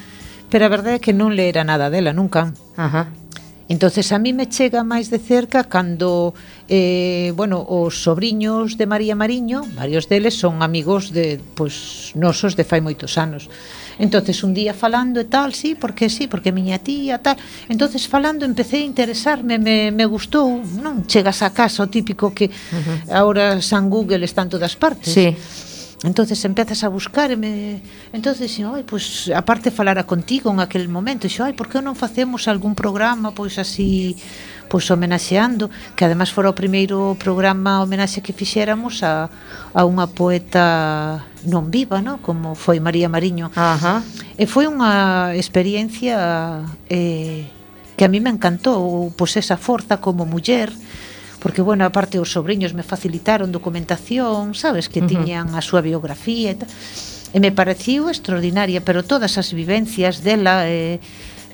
pero 0.50 0.66
a 0.66 0.70
verdade 0.70 0.98
é 0.98 1.04
que 1.04 1.14
non 1.14 1.34
le 1.34 1.50
era 1.50 1.64
nada 1.64 1.90
dela 1.90 2.14
nunca. 2.14 2.54
Ajá. 2.78 3.10
Entonces 3.68 4.12
a 4.12 4.20
mí 4.20 4.34
me 4.34 4.48
chega 4.48 4.86
máis 4.86 5.10
de 5.10 5.18
cerca 5.18 5.66
cando 5.66 6.38
eh, 6.70 7.34
bueno, 7.34 7.66
os 7.66 7.98
sobriños 8.06 8.78
de 8.78 8.86
María 8.86 9.18
Mariño, 9.18 9.66
varios 9.74 10.06
deles 10.06 10.38
son 10.38 10.62
amigos 10.62 11.10
de 11.10 11.42
pois 11.58 12.14
nosos 12.14 12.54
de 12.54 12.62
fai 12.62 12.82
moitos 12.82 13.18
anos. 13.18 13.50
Entonces 13.98 14.44
un 14.44 14.54
día 14.54 14.74
falando 14.74 15.18
e 15.18 15.26
tal, 15.26 15.56
sí, 15.56 15.74
porque 15.74 16.10
sí, 16.14 16.28
porque 16.28 16.52
miña 16.52 16.78
tía 16.78 17.18
tal. 17.18 17.38
Entonces 17.66 18.06
falando 18.08 18.46
empecé 18.46 18.78
a 18.78 18.86
interesarme, 18.86 19.58
me, 19.58 19.90
me 19.90 20.06
gustou, 20.06 20.62
non 20.62 21.10
chegas 21.10 21.42
a 21.42 21.50
casa 21.50 21.82
o 21.82 21.90
típico 21.90 22.36
que 22.38 22.52
uh 22.52 23.10
-huh. 23.10 23.18
agora 23.18 23.58
San 23.66 23.90
Google 23.90 24.26
está 24.30 24.46
en 24.46 24.52
todas 24.54 24.76
partes. 24.78 25.10
Sí 25.10 25.34
entonces 26.04 26.44
empezas 26.44 26.84
a 26.84 26.90
buscarme 26.90 27.82
entonces 28.12 28.52
dixen, 28.52 28.68
ai, 28.68 28.84
pois 28.84 29.32
aparte 29.32 29.72
falara 29.72 30.04
contigo 30.04 30.52
en 30.52 30.60
aquel 30.60 30.90
momento 30.90 31.28
dixo, 31.28 31.48
ai, 31.48 31.56
por 31.56 31.72
que 31.72 31.80
non 31.80 31.96
facemos 31.96 32.52
algún 32.52 32.76
programa 32.76 33.32
pois 33.32 33.56
así 33.56 34.20
pois 34.68 34.90
homenaxeando 34.92 35.70
que 35.96 36.04
además 36.04 36.36
fora 36.36 36.52
o 36.52 36.58
primeiro 36.58 37.16
programa 37.16 37.80
homenaxe 37.80 38.20
que 38.20 38.36
fixéramos 38.36 39.06
a, 39.08 39.30
a 39.72 39.82
unha 39.88 40.10
poeta 40.12 41.24
non 41.46 41.70
viva, 41.70 42.02
no? 42.02 42.20
como 42.20 42.58
foi 42.58 42.82
María 42.82 43.08
Mariño 43.08 43.54
Ajá. 43.56 44.04
e 44.36 44.44
foi 44.50 44.68
unha 44.68 45.32
experiencia 45.38 46.66
eh, 46.90 47.48
que 47.96 48.04
a 48.04 48.12
mí 48.12 48.20
me 48.20 48.34
encantou 48.34 49.14
pois 49.16 49.38
esa 49.40 49.56
forza 49.56 50.04
como 50.04 50.28
muller 50.28 50.74
porque 51.46 51.62
bueno, 51.62 51.86
aparte 51.86 52.18
os 52.18 52.34
sobrinhos 52.34 52.74
me 52.74 52.82
facilitaron 52.82 53.54
documentación, 53.54 54.58
sabes, 54.58 54.90
que 54.90 54.98
uh 54.98 55.06
-huh. 55.06 55.14
tiñan 55.14 55.54
a 55.54 55.62
súa 55.62 55.86
biografía 55.86 56.50
e 56.50 56.58
tal. 56.58 56.70
E 57.30 57.38
me 57.38 57.54
pareciu 57.54 58.10
extraordinaria, 58.10 58.82
pero 58.82 59.06
todas 59.06 59.38
as 59.38 59.54
vivencias 59.54 60.26
dela 60.26 60.66
eh, 60.66 60.98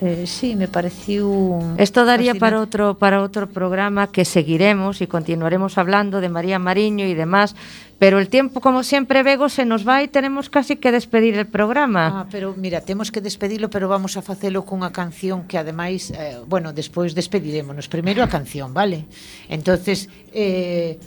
Eh, 0.04 0.26
sí, 0.26 0.56
me 0.56 0.68
pareció 0.68 1.60
Esto 1.78 2.06
daría 2.06 2.34
para 2.34 2.60
otro 2.60 2.98
para 2.98 3.22
otro 3.22 3.48
programa 3.48 4.12
que 4.12 4.26
seguiremos 4.26 5.00
y 5.00 5.06
continuaremos 5.06 5.78
hablando 5.78 6.22
de 6.22 6.28
María 6.28 6.58
Mariño 6.58 7.06
y 7.06 7.14
demás, 7.14 7.56
pero 8.00 8.18
el 8.18 8.28
tiempo 8.28 8.62
como 8.62 8.82
siempre 8.82 9.22
Bego 9.22 9.48
se 9.48 9.64
nos 9.64 9.88
va 9.88 10.02
y 10.02 10.08
tenemos 10.08 10.50
casi 10.50 10.78
que 10.78 10.92
despedir 10.92 11.38
el 11.38 11.46
programa. 11.46 12.22
Ah, 12.22 12.28
pero 12.32 12.56
mira, 12.58 12.82
temos 12.82 13.12
que 13.12 13.22
despedirlo, 13.22 13.70
pero 13.70 13.88
vamos 13.88 14.18
a 14.18 14.24
facelo 14.24 14.66
cunha 14.66 14.92
canción 14.92 15.46
que 15.46 15.60
ademais, 15.62 16.10
eh, 16.10 16.42
bueno, 16.50 16.74
despois 16.74 17.14
despediremos 17.14 17.86
primeiro 17.88 18.24
a 18.24 18.28
canción, 18.28 18.74
vale? 18.74 19.06
Entonces, 19.50 20.10
eh, 20.34 20.98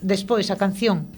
despois 0.00 0.46
a 0.54 0.56
canción 0.56 1.10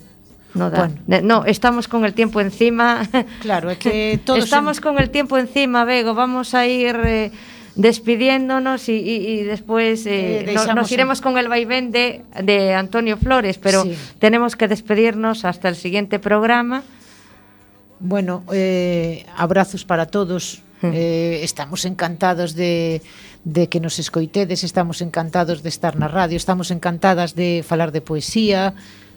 No, 0.55 0.71
da. 0.71 0.91
Bueno. 1.07 1.27
no, 1.27 1.45
estamos 1.45 1.89
con 1.89 2.05
el 2.05 2.15
tiempo 2.15 2.41
encima. 2.41 3.09
Claro, 3.41 3.71
es 3.71 3.79
que 3.79 4.21
todos 4.25 4.45
estamos 4.45 4.79
en... 4.79 4.83
con 4.83 4.99
el 4.99 5.11
tiempo 5.11 5.39
encima, 5.39 5.85
Bego. 5.85 6.15
Vamos 6.15 6.55
a 6.55 6.67
ir 6.67 6.97
eh, 7.05 7.31
despidiéndonos 7.77 8.89
y, 8.89 8.95
y, 8.95 9.41
y 9.41 9.43
después 9.45 10.07
eh, 10.07 10.51
eh, 10.51 10.55
no, 10.55 10.75
nos 10.75 10.91
iremos 10.91 11.19
en... 11.19 11.23
con 11.23 11.39
el 11.39 11.49
vaivén 11.49 11.93
de, 11.93 12.23
de 12.43 12.75
Antonio 12.75 13.17
Flores, 13.17 13.59
pero 13.59 13.83
sí. 13.83 13.97
tenemos 14.19 14.57
que 14.57 14.69
despedirnos 14.69 15.45
hasta 15.45 15.69
el 15.69 15.77
siguiente 15.77 16.19
programa. 16.19 16.83
Bueno, 18.01 18.45
abrazos 19.37 19.85
para 19.85 20.07
todos. 20.07 20.63
Eh, 20.83 21.41
estamos 21.43 21.85
encantados 21.85 22.55
de, 22.55 23.03
de 23.45 23.69
que 23.69 23.81
nos 23.81 23.99
escoitedes, 23.99 24.65
estamos 24.65 25.03
encantados 25.03 25.63
de 25.63 25.69
estar 25.69 25.97
na 25.97 26.09
radio, 26.09 26.41
estamos 26.41 26.73
encantadas 26.73 27.37
de 27.37 27.61
falar 27.61 27.93
de 27.93 28.01
poesía, 28.01 28.73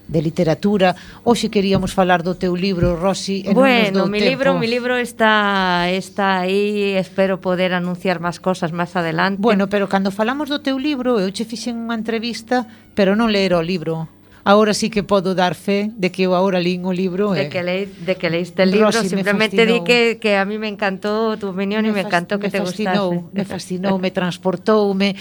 de 0.07 0.21
literatura. 0.21 0.95
Hoxe 1.23 1.47
queríamos 1.47 1.95
falar 1.95 2.23
do 2.23 2.35
teu 2.35 2.55
libro, 2.55 2.99
Rosy, 2.99 3.43
e 3.47 3.55
bueno, 3.55 3.95
non 3.95 4.07
nos 4.07 4.07
dou 4.07 4.07
mi 4.11 4.19
tempo. 4.19 4.29
libro, 4.29 4.49
mi 4.59 4.67
libro 4.67 4.93
está 4.99 5.87
está 5.89 6.43
aí, 6.43 6.95
espero 6.99 7.39
poder 7.39 7.71
anunciar 7.71 8.19
máis 8.19 8.37
cosas 8.43 8.75
máis 8.75 8.91
adelante. 8.99 9.39
Bueno, 9.39 9.71
pero 9.71 9.87
cando 9.87 10.11
falamos 10.11 10.51
do 10.51 10.59
teu 10.59 10.75
libro, 10.75 11.19
eu 11.19 11.31
che 11.31 11.47
fixen 11.47 11.79
unha 11.79 11.95
entrevista, 11.95 12.67
pero 12.93 13.15
non 13.15 13.31
leer 13.31 13.55
o 13.55 13.63
libro. 13.63 14.11
Agora 14.43 14.75
sí 14.75 14.91
que 14.91 15.07
podo 15.07 15.35
dar 15.39 15.55
fe 15.55 15.87
de 15.95 16.11
que 16.11 16.27
eu 16.27 16.35
agora 16.35 16.59
lín 16.59 16.83
o 16.83 16.91
libro 16.91 17.31
de 17.31 17.47
eh. 17.47 17.49
que 17.49 17.63
leí, 17.63 17.87
de 17.87 18.19
que 18.19 18.27
leíste 18.27 18.67
el 18.67 18.75
libro, 18.75 18.91
Rosy, 18.91 19.07
simplemente 19.07 19.63
di 19.63 19.87
que, 19.87 20.19
que 20.19 20.35
a 20.35 20.43
mí 20.43 20.59
me 20.59 20.67
encantou 20.67 21.39
tu 21.39 21.55
opinión 21.55 21.87
me 21.87 21.95
e 21.95 21.95
me 21.95 22.03
encantou 22.03 22.43
que 22.43 22.51
me 22.51 22.55
te 22.55 22.59
fascinou, 22.59 23.31
gustase. 23.31 23.39
Me 23.39 23.43
fascinou, 23.47 23.95
me 23.95 24.11
transportou, 24.11 24.91
me 24.91 25.15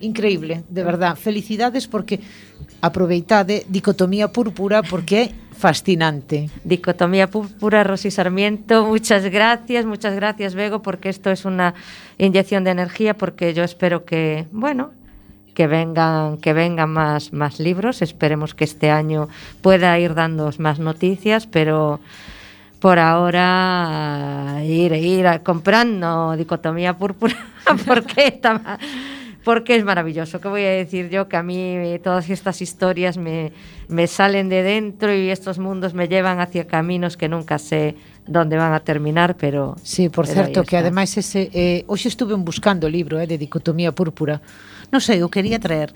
increíble, 0.00 0.64
de 0.68 0.82
verdad. 0.82 1.14
Felicidades 1.14 1.86
porque 1.86 2.20
aproveitade 2.80 3.64
Dicotomía 3.68 4.28
Púrpura 4.32 4.82
porque 4.82 5.16
é 5.22 5.26
fascinante. 5.60 6.48
Dicotomía 6.64 7.28
Púrpura, 7.28 7.84
Rosy 7.84 8.10
Sarmiento, 8.10 8.86
muchas 8.86 9.24
gracias, 9.26 9.84
muchas 9.84 10.14
gracias, 10.14 10.54
Bego, 10.54 10.80
porque 10.80 11.10
esto 11.10 11.30
es 11.30 11.44
una 11.44 11.74
inyección 12.16 12.64
de 12.64 12.70
energía, 12.70 13.16
porque 13.16 13.52
yo 13.52 13.62
espero 13.62 14.04
que, 14.04 14.46
bueno, 14.52 14.92
que 15.52 15.66
vengan, 15.66 16.38
que 16.38 16.54
vengan 16.54 16.88
más, 16.88 17.32
más 17.34 17.60
libros. 17.60 18.00
Esperemos 18.00 18.54
que 18.54 18.64
este 18.64 18.90
año 18.90 19.28
pueda 19.60 19.98
ir 19.98 20.14
dando 20.14 20.50
más 20.58 20.78
noticias, 20.78 21.46
pero 21.46 22.00
por 22.80 22.98
ahora 22.98 24.60
ir, 24.64 24.92
ir 24.94 25.26
comprando 25.42 26.34
Dicotomía 26.36 26.96
Púrpura, 26.96 27.36
porque 27.86 28.28
está 28.28 28.78
porque 29.44 29.76
es 29.76 29.84
maravilloso. 29.84 30.40
¿Qué 30.40 30.48
voy 30.48 30.62
a 30.62 30.70
decir 30.70 31.08
yo? 31.08 31.28
Que 31.28 31.36
a 31.36 31.42
mí 31.42 31.58
eh, 31.58 32.00
todas 32.02 32.28
estas 32.28 32.60
historias 32.60 33.16
me, 33.16 33.52
me 33.88 34.06
salen 34.06 34.48
de 34.48 34.62
dentro 34.62 35.14
y 35.14 35.30
estos 35.30 35.58
mundos 35.58 35.94
me 35.94 36.08
llevan 36.08 36.40
hacia 36.40 36.66
caminos 36.66 37.16
que 37.16 37.28
nunca 37.28 37.58
sé 37.58 37.96
dónde 38.26 38.56
van 38.56 38.72
a 38.72 38.80
terminar, 38.80 39.36
pero... 39.36 39.76
Sí, 39.82 40.08
por 40.08 40.26
pero 40.26 40.42
certo, 40.42 40.64
que 40.64 40.76
ademais 40.76 41.16
ese... 41.16 41.50
Eh, 41.52 41.84
hoxe 41.88 42.08
estuve 42.08 42.34
buscando 42.34 42.86
o 42.86 42.90
libro 42.90 43.18
eh, 43.18 43.26
de 43.26 43.38
dicotomía 43.38 43.92
púrpura. 43.92 44.40
Non 44.90 44.98
sei, 44.98 45.22
o 45.22 45.30
quería 45.30 45.62
traer, 45.62 45.94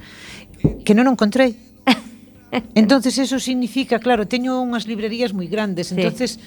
que 0.87 0.95
non 0.95 1.11
o 1.11 1.15
encontrei. 1.19 1.59
entonces 2.79 3.19
eso 3.19 3.43
significa, 3.43 3.99
claro, 3.99 4.31
teño 4.31 4.63
unhas 4.63 4.87
librerías 4.87 5.35
moi 5.35 5.51
grandes, 5.51 5.91
entonces 5.91 6.39
sí. 6.39 6.43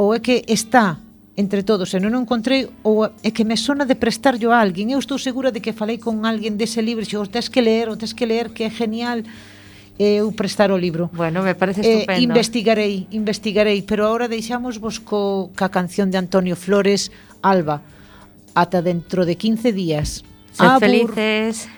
o 0.00 0.16
é 0.16 0.20
que 0.24 0.48
está 0.48 1.03
entre 1.36 1.62
todos 1.66 1.90
e 1.94 1.98
non 1.98 2.14
o 2.14 2.22
encontrei 2.22 2.70
ou 2.86 3.10
é 3.10 3.30
que 3.34 3.42
me 3.42 3.58
sona 3.58 3.82
de 3.82 3.98
prestarlo 3.98 4.54
a 4.54 4.62
alguén 4.62 4.94
eu 4.94 5.00
estou 5.02 5.18
segura 5.18 5.50
de 5.50 5.58
que 5.58 5.74
falei 5.74 5.98
con 5.98 6.22
alguén 6.22 6.54
dese 6.54 6.78
libro 6.78 7.02
e 7.02 7.14
o 7.18 7.22
oh, 7.22 7.26
tens 7.26 7.50
que 7.50 7.58
ler, 7.58 7.90
o 7.90 7.98
tens 7.98 8.14
que 8.14 8.22
ler 8.22 8.54
que 8.54 8.62
é 8.62 8.70
genial 8.70 9.26
eu 9.98 10.32
prestar 10.32 10.70
o 10.72 10.78
libro. 10.78 11.10
Bueno, 11.12 11.42
me 11.42 11.54
parece 11.54 11.80
eh, 11.80 12.02
estupendo. 12.02 12.20
Eh, 12.20 12.24
investigarei, 12.24 13.06
investigarei, 13.10 13.82
pero 13.82 14.06
agora 14.06 14.26
deixamos 14.26 14.78
vos 14.78 14.98
co, 14.98 15.50
ca 15.54 15.68
canción 15.70 16.10
de 16.10 16.18
Antonio 16.18 16.56
Flores, 16.56 17.12
Alba. 17.42 17.82
Ata 18.54 18.82
dentro 18.82 19.26
de 19.26 19.36
15 19.36 19.72
días. 19.72 20.24
Sed 20.50 20.66
Abur... 20.66 20.80
felices. 20.80 21.68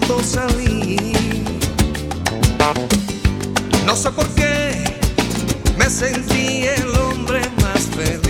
Costó 0.00 0.20
salir. 0.24 1.14
No 3.86 3.94
sé 3.94 4.10
por 4.10 4.26
qué 4.34 4.82
me 5.76 5.88
sentí 5.88 6.64
el 6.64 6.88
hombre 6.96 7.40
más 7.62 7.82
feliz, 7.94 8.23